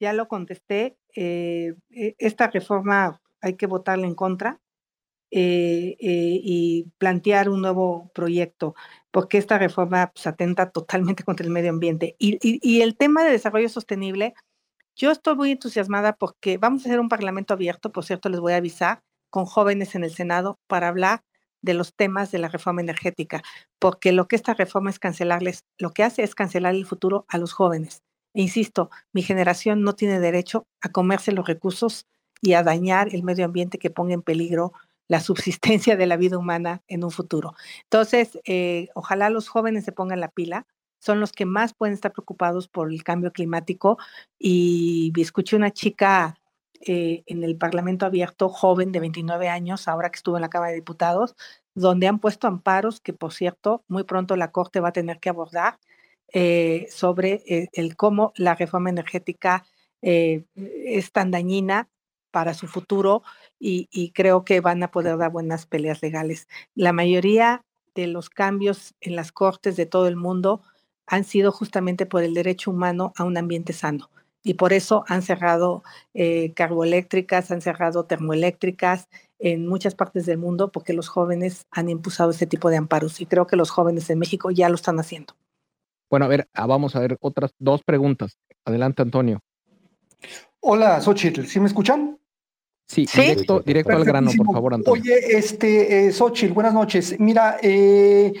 [0.00, 0.96] ya lo contesté.
[1.14, 4.60] Eh, e- esta reforma hay que votarla en contra
[5.30, 8.74] eh, y plantear un nuevo proyecto,
[9.10, 12.16] porque esta reforma pues, atenta totalmente contra el medio ambiente.
[12.18, 14.34] Y el tema de desarrollo sostenible,
[14.96, 18.52] yo estoy muy entusiasmada porque vamos a hacer un parlamento abierto, por cierto, les voy
[18.52, 21.22] a avisar, con jóvenes en el Senado para hablar
[21.62, 23.42] de los temas de la reforma energética,
[23.78, 27.38] porque lo que esta reforma es cancelarles, lo que hace es cancelar el futuro a
[27.38, 28.02] los jóvenes.
[28.34, 32.06] E insisto, mi generación no tiene derecho a comerse los recursos
[32.42, 34.72] y a dañar el medio ambiente que ponga en peligro
[35.08, 37.54] la subsistencia de la vida humana en un futuro.
[37.84, 40.66] Entonces, eh, ojalá los jóvenes se pongan la pila,
[41.02, 43.98] son los que más pueden estar preocupados por el cambio climático.
[44.38, 46.38] Y escuché una chica
[46.80, 50.70] eh, en el Parlamento Abierto, joven de 29 años, ahora que estuvo en la Cámara
[50.70, 51.34] de Diputados,
[51.74, 55.28] donde han puesto amparos que, por cierto, muy pronto la Corte va a tener que
[55.28, 55.80] abordar
[56.32, 59.64] eh, sobre eh, el cómo la reforma energética
[60.04, 61.88] es tan dañina
[62.32, 63.22] para su futuro
[63.60, 66.48] y, y creo que van a poder dar buenas peleas legales.
[66.74, 67.64] La mayoría
[67.94, 70.62] de los cambios en las cortes de todo el mundo
[71.06, 74.10] han sido justamente por el derecho humano a un ambiente sano.
[74.44, 75.84] Y por eso han cerrado
[76.14, 79.08] eh, carboeléctricas, han cerrado termoeléctricas
[79.38, 83.20] en muchas partes del mundo porque los jóvenes han impulsado ese tipo de amparos.
[83.20, 85.34] Y creo que los jóvenes en México ya lo están haciendo.
[86.10, 88.36] Bueno, a ver, ah, vamos a ver otras dos preguntas.
[88.64, 89.40] Adelante, Antonio.
[90.60, 92.18] Hola, Xochitl, ¿sí me escuchan?
[92.86, 95.00] Sí, directo, directo al grano, por favor, Antonio.
[95.02, 97.18] Oye, este, eh, Xochitl, buenas noches.
[97.18, 98.32] Mira, eh,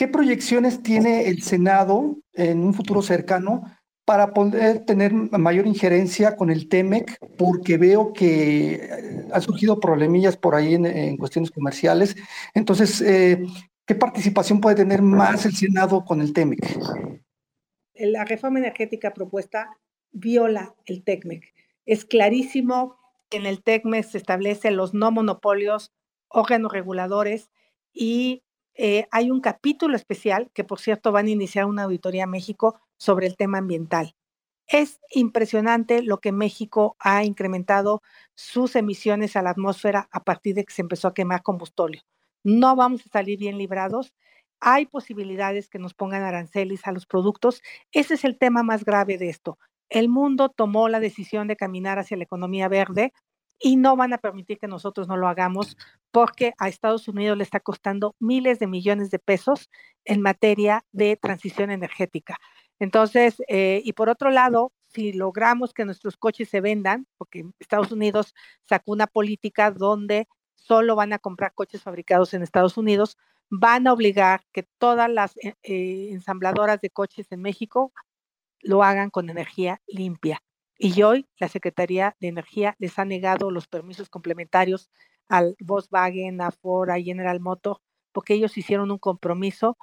[0.00, 3.64] ¿qué proyecciones tiene el Senado en un futuro cercano
[4.06, 7.18] para poder tener mayor injerencia con el TEMEC?
[7.36, 12.16] Porque veo que eh, han surgido problemillas por ahí en, en cuestiones comerciales.
[12.54, 13.44] Entonces, eh,
[13.84, 16.78] ¿qué participación puede tener más el Senado con el TEMEC?
[17.96, 19.76] La reforma energética propuesta
[20.12, 21.52] viola el TECMEC.
[21.84, 22.96] Es clarísimo
[23.28, 25.92] que en el TECMEC se establecen los no monopolios,
[26.28, 27.50] órganos reguladores
[27.92, 28.44] y
[28.82, 32.80] eh, hay un capítulo especial que, por cierto, van a iniciar una auditoría a México
[32.96, 34.14] sobre el tema ambiental.
[34.66, 38.00] Es impresionante lo que México ha incrementado
[38.34, 42.00] sus emisiones a la atmósfera a partir de que se empezó a quemar combustóleo.
[42.42, 44.14] No vamos a salir bien librados.
[44.60, 47.60] Hay posibilidades que nos pongan aranceles a los productos.
[47.92, 49.58] Ese es el tema más grave de esto.
[49.90, 53.12] El mundo tomó la decisión de caminar hacia la economía verde
[53.60, 55.76] y no van a permitir que nosotros no lo hagamos
[56.10, 59.70] porque a Estados Unidos le está costando miles de millones de pesos
[60.04, 62.38] en materia de transición energética.
[62.78, 67.92] Entonces, eh, y por otro lado, si logramos que nuestros coches se vendan, porque Estados
[67.92, 73.18] Unidos sacó una política donde solo van a comprar coches fabricados en Estados Unidos,
[73.50, 77.92] van a obligar que todas las eh, eh, ensambladoras de coches en México
[78.60, 80.42] lo hagan con energía limpia.
[80.82, 84.90] Y hoy la Secretaría de Energía les ha negado los permisos complementarios
[85.28, 87.80] al Volkswagen, a Ford, a General Motors,
[88.12, 89.76] porque ellos hicieron un compromiso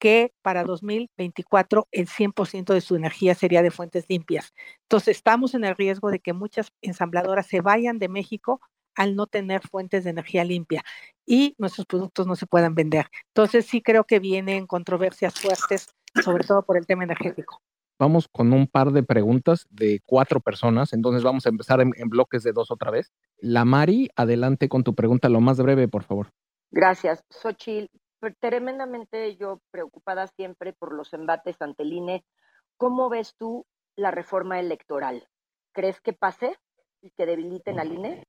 [0.00, 4.52] que para 2024 el 100% de su energía sería de fuentes limpias.
[4.82, 8.60] Entonces, estamos en el riesgo de que muchas ensambladoras se vayan de México
[8.96, 10.82] al no tener fuentes de energía limpia
[11.26, 13.06] y nuestros productos no se puedan vender.
[13.28, 15.94] Entonces, sí creo que vienen controversias fuertes,
[16.24, 17.62] sobre todo por el tema energético.
[18.00, 22.08] Vamos con un par de preguntas de cuatro personas, entonces vamos a empezar en, en
[22.08, 23.12] bloques de dos otra vez.
[23.36, 26.28] La Mari, adelante con tu pregunta lo más breve, por favor.
[26.70, 27.22] Gracias.
[27.28, 27.90] Xochil,
[28.40, 32.24] tremendamente yo preocupada siempre por los embates ante el INE.
[32.78, 33.66] ¿Cómo ves tú
[33.96, 35.28] la reforma electoral?
[35.72, 36.56] ¿Crees que pase
[37.02, 38.24] y que debiliten al INE?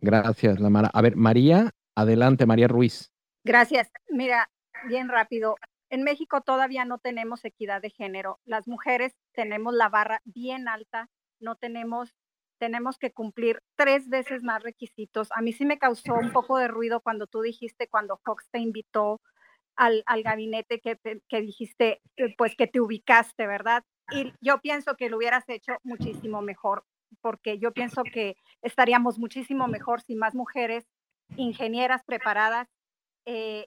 [0.00, 0.90] Gracias, Lamara.
[0.90, 3.12] A ver, María, adelante, María Ruiz.
[3.44, 3.90] Gracias.
[4.08, 4.48] Mira,
[4.88, 5.56] bien rápido.
[5.92, 8.40] En México todavía no tenemos equidad de género.
[8.46, 12.14] Las mujeres tenemos la barra bien alta, no tenemos
[12.58, 15.28] tenemos que cumplir tres veces más requisitos.
[15.32, 18.60] A mí sí me causó un poco de ruido cuando tú dijiste, cuando Fox te
[18.60, 19.20] invitó
[19.76, 20.96] al, al gabinete, que,
[21.28, 23.84] que dijiste, eh, pues que te ubicaste, ¿verdad?
[24.12, 26.84] Y yo pienso que lo hubieras hecho muchísimo mejor,
[27.20, 30.86] porque yo pienso que estaríamos muchísimo mejor si más mujeres
[31.36, 32.68] ingenieras preparadas
[33.26, 33.66] eh,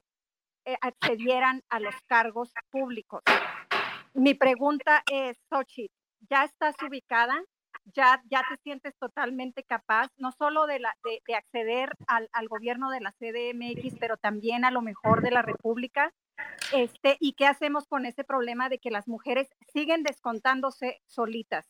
[0.80, 3.22] accedieran a los cargos públicos.
[4.14, 5.90] Mi pregunta es, Sochi,
[6.28, 7.42] ¿ya estás ubicada?
[7.94, 10.80] ya, te sientes totalmente capaz, no solo de,
[11.36, 16.12] acceder al, al, gobierno de la CDMX, pero también a lo mejor de la República.
[16.72, 21.66] Este, ¿Y qué hacemos con ese problema de que las mujeres siguen descontándose solitas?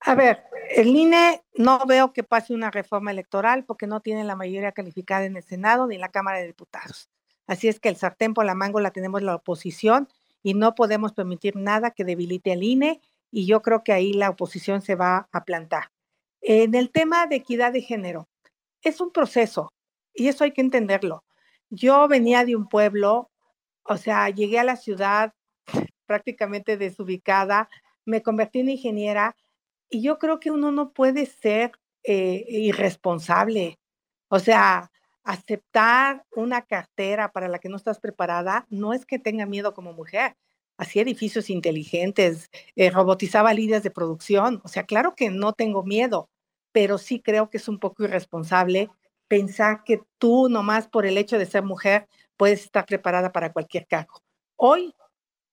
[0.00, 4.34] A ver, el INE no veo que pase una reforma electoral porque no tiene la
[4.34, 7.08] mayoría calificada en el Senado ni en la Cámara de Diputados.
[7.46, 10.08] Así es que el sartén por la mango la tenemos la oposición
[10.42, 13.00] y no podemos permitir nada que debilite el INE
[13.30, 15.90] y yo creo que ahí la oposición se va a plantar.
[16.40, 18.28] En el tema de equidad de género,
[18.82, 19.72] es un proceso
[20.14, 21.24] y eso hay que entenderlo.
[21.70, 23.30] Yo venía de un pueblo,
[23.84, 25.32] o sea, llegué a la ciudad
[26.06, 27.70] prácticamente desubicada,
[28.04, 29.36] me convertí en ingeniera
[29.88, 33.78] y yo creo que uno no puede ser eh, irresponsable.
[34.28, 34.90] O sea,
[35.24, 39.92] aceptar una cartera para la que no estás preparada no es que tenga miedo como
[39.92, 40.36] mujer,
[40.76, 44.60] hacía edificios inteligentes, eh, robotizaba líneas de producción.
[44.64, 46.28] O sea, claro que no tengo miedo,
[46.72, 48.90] pero sí creo que es un poco irresponsable
[49.28, 53.86] pensar que tú nomás por el hecho de ser mujer puedes estar preparada para cualquier
[53.86, 54.22] cargo.
[54.56, 54.94] Hoy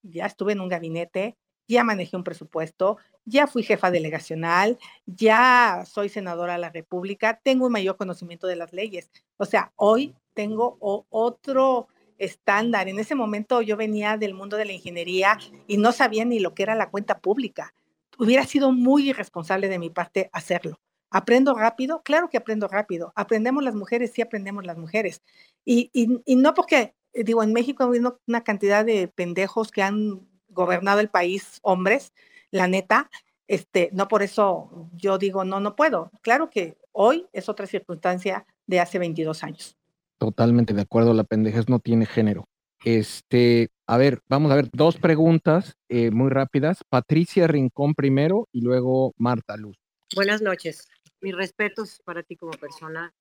[0.02, 1.38] ya estuve en un gabinete,
[1.70, 7.68] ya manejé un presupuesto, ya fui jefa delegacional, ya soy senadora de la República, tengo
[7.68, 9.12] un mayor conocimiento de las leyes.
[9.38, 11.88] O sea, hoy tengo otro
[12.18, 12.90] estándar.
[12.90, 15.38] En ese momento yo venía del mundo de la ingeniería
[15.68, 17.74] y no sabía ni lo que era la cuenta pública.
[18.18, 20.80] Hubiera sido muy irresponsable de mi parte hacerlo.
[21.12, 22.02] ¿Aprendo rápido?
[22.04, 23.14] Claro que aprendo rápido.
[23.16, 24.12] ¿Aprendemos las mujeres?
[24.14, 25.22] Sí, aprendemos las mujeres.
[25.66, 30.28] Y, y, no porque, digo, en México ha habido una cantidad de pendejos que han
[30.60, 32.14] gobernado el país, hombres,
[32.52, 33.10] la neta,
[33.48, 36.12] este, no por eso yo digo, no, no puedo.
[36.22, 39.78] Claro que hoy es otra circunstancia de hace 22 años.
[40.18, 42.46] Totalmente de acuerdo, la pendejez no tiene género.
[42.84, 46.84] Este, a ver, vamos a ver dos preguntas eh, muy rápidas.
[46.90, 49.78] Patricia Rincón primero y luego Marta Luz.
[50.14, 50.90] Buenas noches.
[51.22, 53.14] Mis respetos para ti como persona.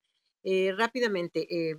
[0.43, 1.77] Eh, rápidamente, eh,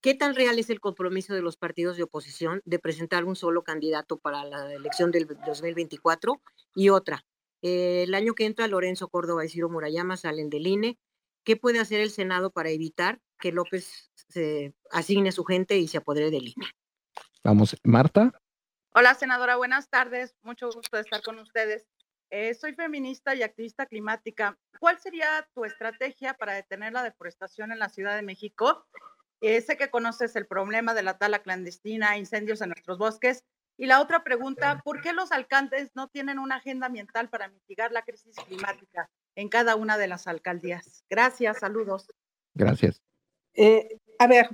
[0.00, 3.62] ¿qué tan real es el compromiso de los partidos de oposición de presentar un solo
[3.62, 6.40] candidato para la elección del 2024?
[6.74, 7.24] Y otra,
[7.62, 10.98] el año que entra Lorenzo Córdoba y Ciro Murayama salen del INE.
[11.44, 15.98] ¿Qué puede hacer el Senado para evitar que López se asigne su gente y se
[15.98, 16.70] apodere del INE.
[17.42, 18.32] Vamos, Marta.
[18.92, 20.36] Hola, senadora, buenas tardes.
[20.42, 21.86] Mucho gusto de estar con ustedes.
[22.28, 24.56] Eh, soy feminista y activista climática.
[24.78, 28.86] ¿Cuál sería tu estrategia para detener la deforestación en la Ciudad de México?
[29.40, 33.44] Eh, sé que conoces el problema de la tala clandestina, incendios en nuestros bosques.
[33.78, 37.92] Y la otra pregunta, ¿por qué los alcaldes no tienen una agenda ambiental para mitigar
[37.92, 41.04] la crisis climática en cada una de las alcaldías?
[41.08, 42.06] Gracias, saludos.
[42.54, 43.00] Gracias.
[43.54, 44.50] Eh, a ver,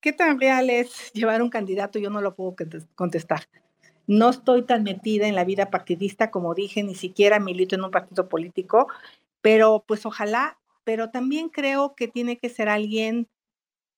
[0.00, 2.00] ¿qué tan real es llevar un candidato?
[2.00, 2.56] Yo no lo puedo
[2.96, 3.48] contestar.
[4.08, 7.90] No estoy tan metida en la vida partidista como dije, ni siquiera milito en un
[7.92, 8.88] partido político,
[9.40, 13.28] pero pues ojalá, pero también creo que tiene que ser alguien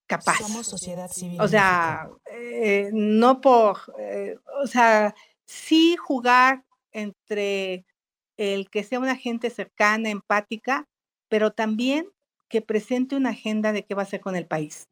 [0.09, 0.39] capaz.
[0.39, 1.41] Somos sociedad civil.
[1.41, 5.15] O sea, eh, no por, eh, o sea,
[5.47, 7.85] sí jugar entre
[8.37, 10.89] el que sea una gente cercana, empática,
[11.29, 12.09] pero también
[12.49, 14.89] que presente una agenda de qué va a hacer con el país.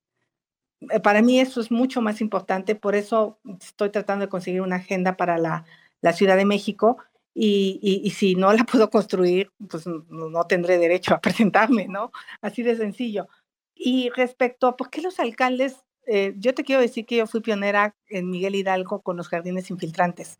[0.91, 4.77] Eh, para mí eso es mucho más importante, por eso estoy tratando de conseguir una
[4.77, 5.65] agenda para la,
[6.03, 6.99] la Ciudad de México
[7.35, 12.11] y, y, si no la puedo construir, pues no, no, tendré derecho a presentarme, ¿no?
[12.41, 13.29] Así de sencillo.
[13.79, 17.41] Y respecto a por qué los alcaldes, eh, yo te quiero decir que yo fui
[17.41, 20.39] pionera en Miguel Hidalgo con los jardines infiltrantes.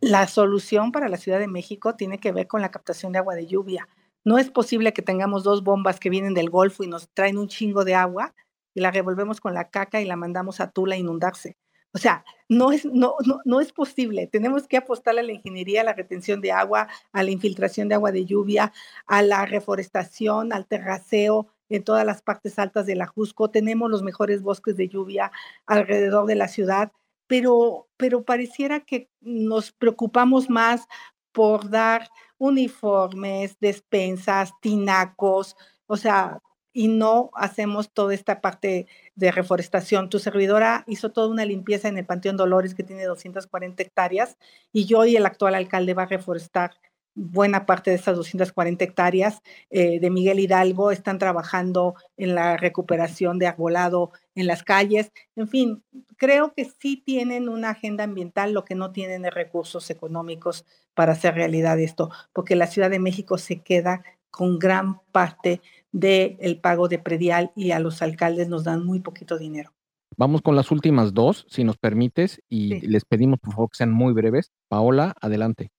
[0.00, 3.34] La solución para la Ciudad de México tiene que ver con la captación de agua
[3.34, 3.88] de lluvia.
[4.24, 7.48] No es posible que tengamos dos bombas que vienen del Golfo y nos traen un
[7.48, 8.34] chingo de agua
[8.74, 11.56] y la revolvemos con la caca y la mandamos a Tula a inundarse.
[11.92, 14.26] O sea, no es, no, no, no es posible.
[14.26, 17.94] Tenemos que apostar a la ingeniería, a la retención de agua, a la infiltración de
[17.94, 18.72] agua de lluvia,
[19.06, 23.50] a la reforestación, al terraceo en todas las partes altas de la Jusco.
[23.50, 25.32] Tenemos los mejores bosques de lluvia
[25.66, 26.92] alrededor de la ciudad,
[27.26, 30.86] pero, pero pareciera que nos preocupamos más
[31.32, 35.56] por dar uniformes, despensas, tinacos,
[35.86, 36.40] o sea,
[36.72, 40.08] y no hacemos toda esta parte de reforestación.
[40.08, 44.36] Tu servidora hizo toda una limpieza en el Panteón Dolores que tiene 240 hectáreas
[44.72, 46.72] y yo y el actual alcalde va a reforestar
[47.20, 50.90] buena parte de estas 240 hectáreas eh, de Miguel Hidalgo.
[50.90, 55.12] Están trabajando en la recuperación de arbolado en las calles.
[55.36, 55.82] En fin,
[56.16, 60.64] creo que sí tienen una agenda ambiental, lo que no tienen es recursos económicos
[60.94, 65.60] para hacer realidad esto, porque la Ciudad de México se queda con gran parte
[65.92, 69.72] del pago de predial y a los alcaldes nos dan muy poquito dinero.
[70.16, 73.92] Vamos con las últimas dos, si nos permites, y les pedimos por favor que sean
[73.92, 74.52] muy breves.
[74.68, 75.70] Paola, adelante.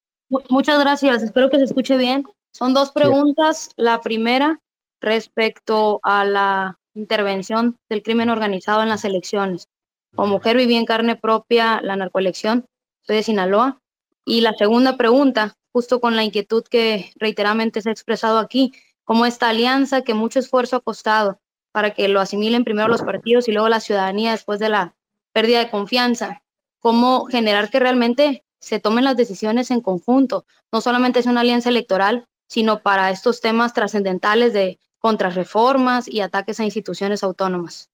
[0.49, 2.23] Muchas gracias, espero que se escuche bien.
[2.53, 3.71] Son dos preguntas.
[3.75, 4.61] La primera,
[5.01, 9.67] respecto a la intervención del crimen organizado en las elecciones.
[10.15, 12.65] Como mujer viví en carne propia la narcoelección,
[13.01, 13.81] soy de Sinaloa.
[14.25, 18.71] Y la segunda pregunta, justo con la inquietud que reiteradamente se ha expresado aquí,
[19.03, 21.39] como esta alianza que mucho esfuerzo ha costado
[21.73, 24.95] para que lo asimilen primero los partidos y luego la ciudadanía después de la
[25.33, 26.41] pérdida de confianza,
[26.79, 31.69] cómo generar que realmente se tomen las decisiones en conjunto, no solamente es una alianza
[31.69, 37.89] electoral, sino para estos temas trascendentales de contrarreformas y ataques a instituciones autónomas.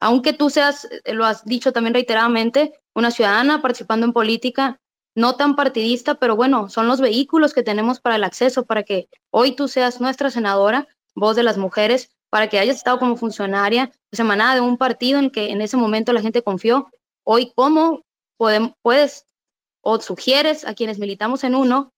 [0.00, 4.80] Aunque tú seas, eh, lo has dicho también reiteradamente, una ciudadana participando en política,
[5.14, 9.08] no tan partidista, pero bueno, son los vehículos que tenemos para el acceso, para que
[9.30, 13.90] hoy tú seas nuestra senadora, voz de las mujeres, para que hayas estado como funcionaria,
[14.12, 16.88] semana de un partido en que en ese momento la gente confió.
[17.24, 18.02] Hoy, ¿cómo
[18.36, 19.26] podemos, puedes
[19.80, 21.92] o sugieres a quienes militamos en uno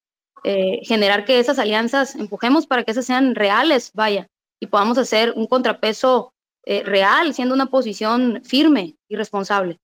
[0.44, 4.28] eh, generar que esas alianzas empujemos para que esas sean reales, vaya,
[4.60, 6.32] y podamos hacer un contrapeso
[6.64, 9.80] eh, real, siendo una posición firme y responsable?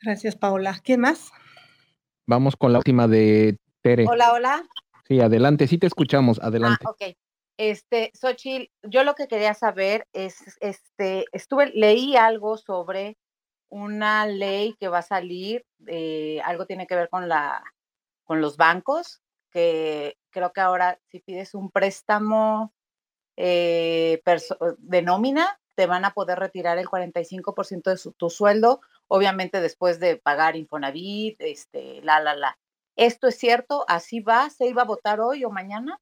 [0.00, 0.78] Gracias, Paola.
[0.84, 1.30] ¿Quién más?
[2.26, 4.06] Vamos con la última de Tere.
[4.06, 4.62] Hola, hola.
[5.06, 6.84] Sí, adelante, sí te escuchamos, adelante.
[6.86, 7.16] Ah, ok.
[7.56, 13.16] Este, Xochitl, yo lo que quería saber es, este, estuve, leí algo sobre
[13.68, 17.62] una ley que va a salir, eh, algo tiene que ver con la,
[18.24, 22.72] con los bancos, que creo que ahora si pides un préstamo
[23.36, 24.22] eh,
[24.78, 30.16] de nómina, te van a poder retirar el 45% de tu sueldo, obviamente después de
[30.16, 32.58] pagar Infonavit, este, la, la, la.
[32.96, 33.84] ¿Esto es cierto?
[33.86, 34.50] ¿Así va?
[34.50, 36.00] ¿Se iba a votar hoy o mañana?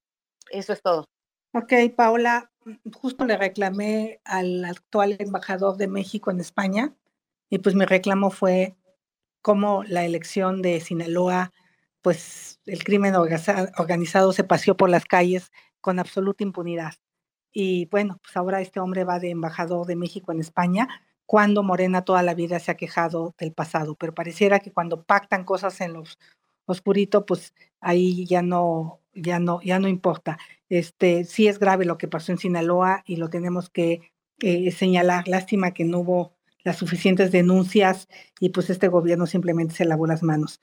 [0.51, 1.05] Eso es todo.
[1.53, 2.51] Ok, Paola,
[2.95, 6.95] justo le reclamé al actual embajador de México en España
[7.51, 8.77] y pues mi reclamo fue
[9.43, 11.53] cómo la elección de Sinaloa,
[12.03, 16.95] pues el crimen organizado se paseó por las calles con absoluta impunidad.
[17.53, 20.89] Y bueno, pues ahora este hombre va de embajador de México en España,
[21.27, 25.45] cuando Morena toda la vida se ha quejado del pasado, pero pareciera que cuando pactan
[25.45, 26.19] cosas en los
[26.67, 30.39] oscurito, pues ahí ya no, ya no, ya no importa.
[30.69, 35.27] Este, sí es grave lo que pasó en Sinaloa y lo tenemos que eh, señalar.
[35.29, 36.36] Lástima que no hubo
[36.67, 38.09] las suficientes denuncias
[38.41, 40.61] y pues este gobierno simplemente se lavó las manos.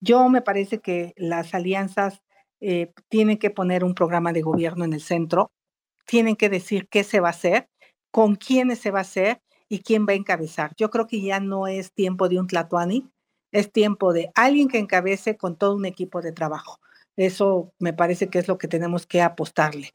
[0.00, 2.22] Yo me parece que las alianzas
[2.60, 5.52] eh, tienen que poner un programa de gobierno en el centro
[6.06, 7.68] tienen que decir qué se va a hacer,
[8.10, 10.72] con quiénes se va a hacer y quién va a encabezar.
[10.76, 13.10] Yo creo que ya no es tiempo de un tlatoani,
[13.52, 16.80] es tiempo de alguien que encabece con todo un equipo de trabajo.
[17.16, 19.90] Eso me parece que es lo que tenemos que apostarle.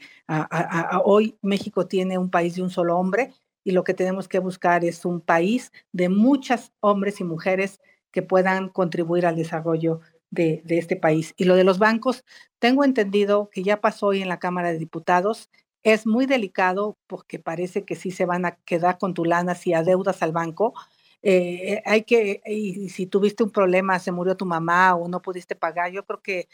[1.03, 3.33] hoy México tiene un país de un solo hombre
[3.67, 7.81] y lo que tenemos que buscar es un país de muchos hombres y mujeres
[8.11, 9.99] que puedan contribuir al desarrollo
[10.29, 11.33] de, de, este país.
[11.35, 12.23] Y lo de los bancos,
[12.59, 15.49] tengo entendido que ya pasó hoy en la Cámara de Diputados
[15.83, 19.73] es muy delicado porque parece que sí se van a quedar con tu lana si
[19.73, 20.73] adeudas al banco.
[21.21, 25.57] Eh, hay que, y si tuviste un problema, se murió tu mamá o no pudiste
[25.57, 26.47] pagar, yo creo que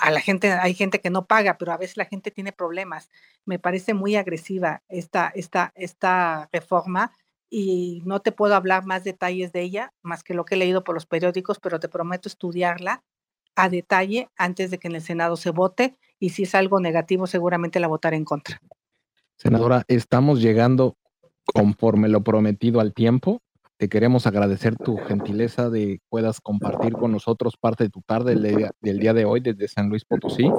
[0.00, 3.08] a la gente, hay gente que no paga, pero a veces la gente tiene problemas.
[3.44, 7.12] Me parece muy agresiva esta, esta, esta reforma
[7.48, 10.82] y no te puedo hablar más detalles de ella, más que lo que he leído
[10.82, 13.04] por los periódicos, pero te prometo estudiarla
[13.54, 17.26] a detalle antes de que en el Senado se vote y si es algo negativo
[17.26, 18.60] seguramente la votaré en contra.
[19.36, 20.96] Senadora, estamos llegando
[21.44, 23.40] conforme lo prometido al tiempo.
[23.76, 28.36] Te queremos agradecer tu gentileza de puedas compartir con nosotros parte de tu tarde
[28.80, 30.50] del día, de hoy desde San Luis Potosí.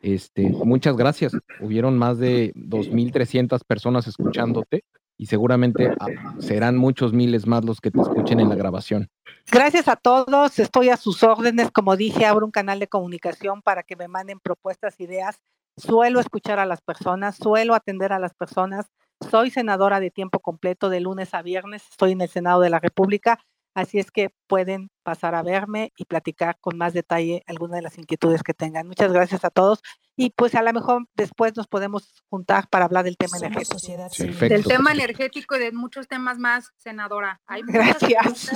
[0.00, 1.32] Este, muchas gracias.
[1.60, 4.84] Hubieron más de 2.300 personas escuchándote
[5.16, 6.06] y seguramente ah,
[6.38, 9.10] serán muchos miles más los que te escuchen en la grabación.
[9.50, 11.70] Gracias a todos, estoy a sus órdenes.
[11.70, 15.38] Como dije, abro un canal de comunicación para que me manden propuestas, ideas.
[15.76, 18.86] Suelo escuchar a las personas, suelo atender a las personas.
[19.30, 22.80] Soy senadora de tiempo completo de lunes a viernes, estoy en el Senado de la
[22.80, 23.38] República
[23.74, 27.98] Así es que pueden pasar a verme y platicar con más detalle algunas de las
[27.98, 28.86] inquietudes que tengan.
[28.86, 29.82] Muchas gracias a todos.
[30.16, 33.76] Y pues a lo mejor después nos podemos juntar para hablar del tema energético.
[34.46, 37.40] Del tema energético y de muchos temas más, senadora.
[37.46, 38.52] Hay gracias.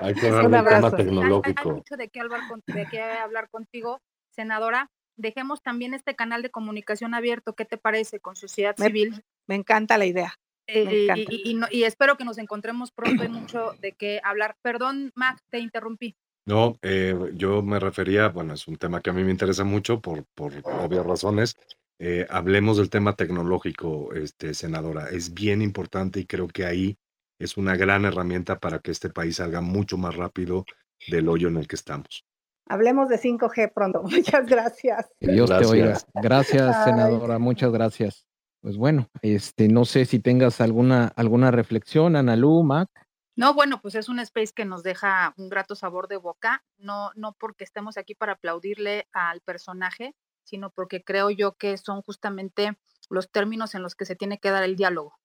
[0.00, 1.68] Hay que hablar del tema tecnológico.
[1.68, 4.90] Hay, mucho de qué, hablar de qué hablar contigo, senadora.
[5.16, 7.54] Dejemos también este canal de comunicación abierto.
[7.54, 9.22] ¿Qué te parece con sociedad civil?
[9.46, 10.34] Me encanta la idea.
[10.66, 11.26] Eh,
[11.70, 13.22] y, espero que nos encontremos pronto.
[13.22, 14.56] Hay mucho de qué hablar.
[14.62, 16.16] Perdón, Mac, te interrumpí.
[16.44, 20.00] No, eh, yo me refería, bueno, es un tema que a mí me interesa mucho
[20.00, 21.56] por, por obvias razones.
[21.98, 25.08] Eh, hablemos del tema tecnológico, este, senadora.
[25.10, 26.98] Es bien importante y creo que ahí
[27.38, 30.64] es una gran herramienta para que este país salga mucho más rápido
[31.08, 32.24] del hoyo en el que estamos.
[32.72, 34.02] Hablemos de 5G pronto.
[34.02, 35.10] Muchas gracias.
[35.20, 35.98] Dios te oiga.
[36.14, 37.38] Gracias, senadora.
[37.38, 38.26] Muchas gracias.
[38.62, 42.88] Pues bueno, este, no sé si tengas alguna, alguna reflexión, Analu, Mac.
[43.36, 47.10] No, bueno, pues es un space que nos deja un grato sabor de boca, no,
[47.14, 52.78] no porque estemos aquí para aplaudirle al personaje, sino porque creo yo que son justamente
[53.10, 55.18] los términos en los que se tiene que dar el diálogo.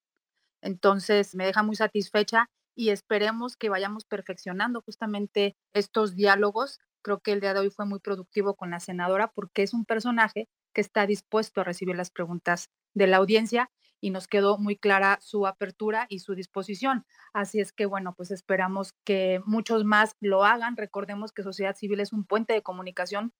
[0.61, 6.79] Entonces, me deja muy satisfecha y esperemos que vayamos perfeccionando justamente estos diálogos.
[7.07, 9.85] Creo que el día de hoy fue muy productivo con la senadora porque es un
[9.85, 13.71] personaje que está dispuesto a recibir las preguntas de la audiencia
[14.01, 17.05] y nos quedó muy clara su apertura y su disposición.
[17.31, 20.75] Así es que, bueno, pues esperamos que muchos más lo hagan.
[20.75, 23.31] Recordemos que sociedad civil es un puente de comunicación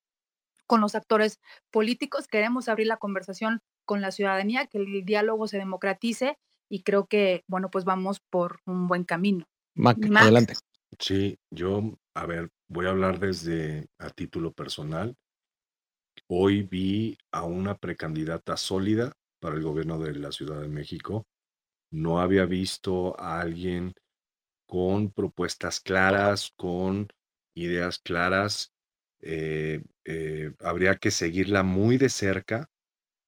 [0.65, 2.29] con los actores políticos.
[2.29, 6.37] Queremos abrir la conversación con la ciudadanía, que el diálogo se democratice
[6.69, 9.43] y creo que, bueno, pues vamos por un buen camino.
[9.75, 10.53] Mac, adelante.
[10.99, 15.15] Sí, yo, a ver, voy a hablar desde a título personal.
[16.27, 21.25] Hoy vi a una precandidata sólida para el gobierno de la Ciudad de México.
[21.91, 23.93] No había visto a alguien
[24.67, 27.07] con propuestas claras, con
[27.55, 28.73] ideas claras.
[29.21, 32.69] Eh, eh, habría que seguirla muy de cerca,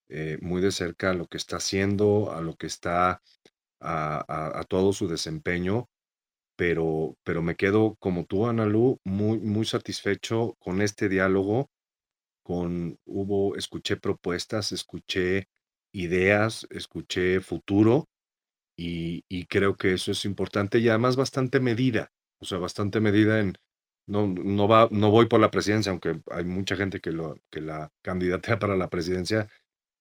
[0.10, 3.22] eh, muy de cerca a lo que está haciendo, a lo que está,
[3.80, 5.90] a, a, todo su desempeño,
[6.60, 11.70] pero, pero me quedo como tú, Analu, muy, muy satisfecho con este diálogo,
[12.44, 15.48] con, hubo, escuché propuestas, escuché
[15.94, 18.10] ideas, escuché futuro
[18.76, 22.12] y, creo que eso es importante y además bastante medida,
[22.42, 23.56] o sea, bastante medida en,
[24.06, 27.62] no, no, va, no voy por la presidencia, aunque hay mucha gente que, lo, que
[27.62, 29.48] la candidatea para la presidencia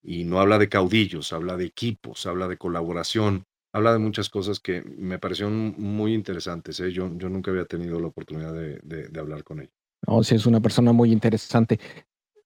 [0.02, 4.60] y no habla de caudillos, habla de equipos, habla de colaboración, habla de muchas cosas
[4.60, 6.80] que me parecieron muy interesantes.
[6.80, 6.90] ¿eh?
[6.92, 9.72] Yo, yo nunca había tenido la oportunidad de, de, hablar con ella.
[10.06, 11.78] No, sí, es una persona muy interesante.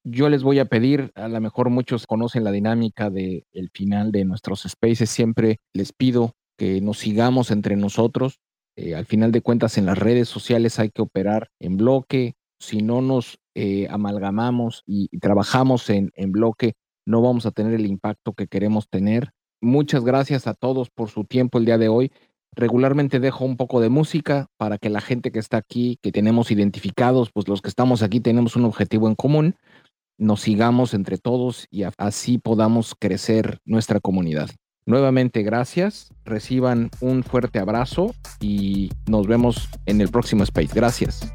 [0.05, 4.11] Yo les voy a pedir, a lo mejor muchos conocen la dinámica del el final
[4.11, 8.41] de nuestros spaces, siempre les pido que nos sigamos entre nosotros.
[8.77, 12.35] Eh, al final de cuentas, en las redes sociales hay que operar en bloque.
[12.59, 16.75] Si no nos eh, amalgamamos y, trabajamos en, en bloque,
[17.07, 19.33] no vamos a tener el impacto que queremos tener.
[19.63, 22.13] Muchas gracias a todos por su tiempo el día de hoy.
[22.55, 26.51] Regularmente dejo un poco de música para que la gente que está aquí, que tenemos
[26.51, 29.57] identificados, pues los que estamos aquí tenemos un objetivo en común
[30.23, 34.51] nos sigamos entre todos y así podamos crecer nuestra comunidad.
[34.87, 36.13] Nuevamente, gracias.
[36.25, 40.71] Reciban un fuerte abrazo y nos vemos en el próximo Space.
[40.75, 41.33] Gracias.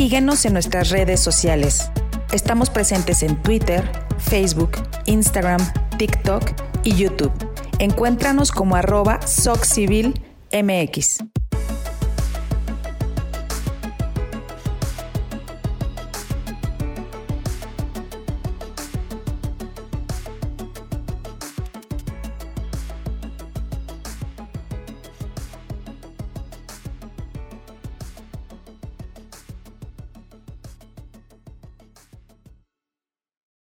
[0.00, 1.90] Síguenos en nuestras redes sociales.
[2.32, 3.86] Estamos presentes en Twitter,
[4.16, 4.70] Facebook,
[5.04, 5.60] Instagram,
[5.98, 6.42] TikTok
[6.84, 7.30] y YouTube.
[7.78, 11.18] Encuéntranos como arroba SocCivilMX.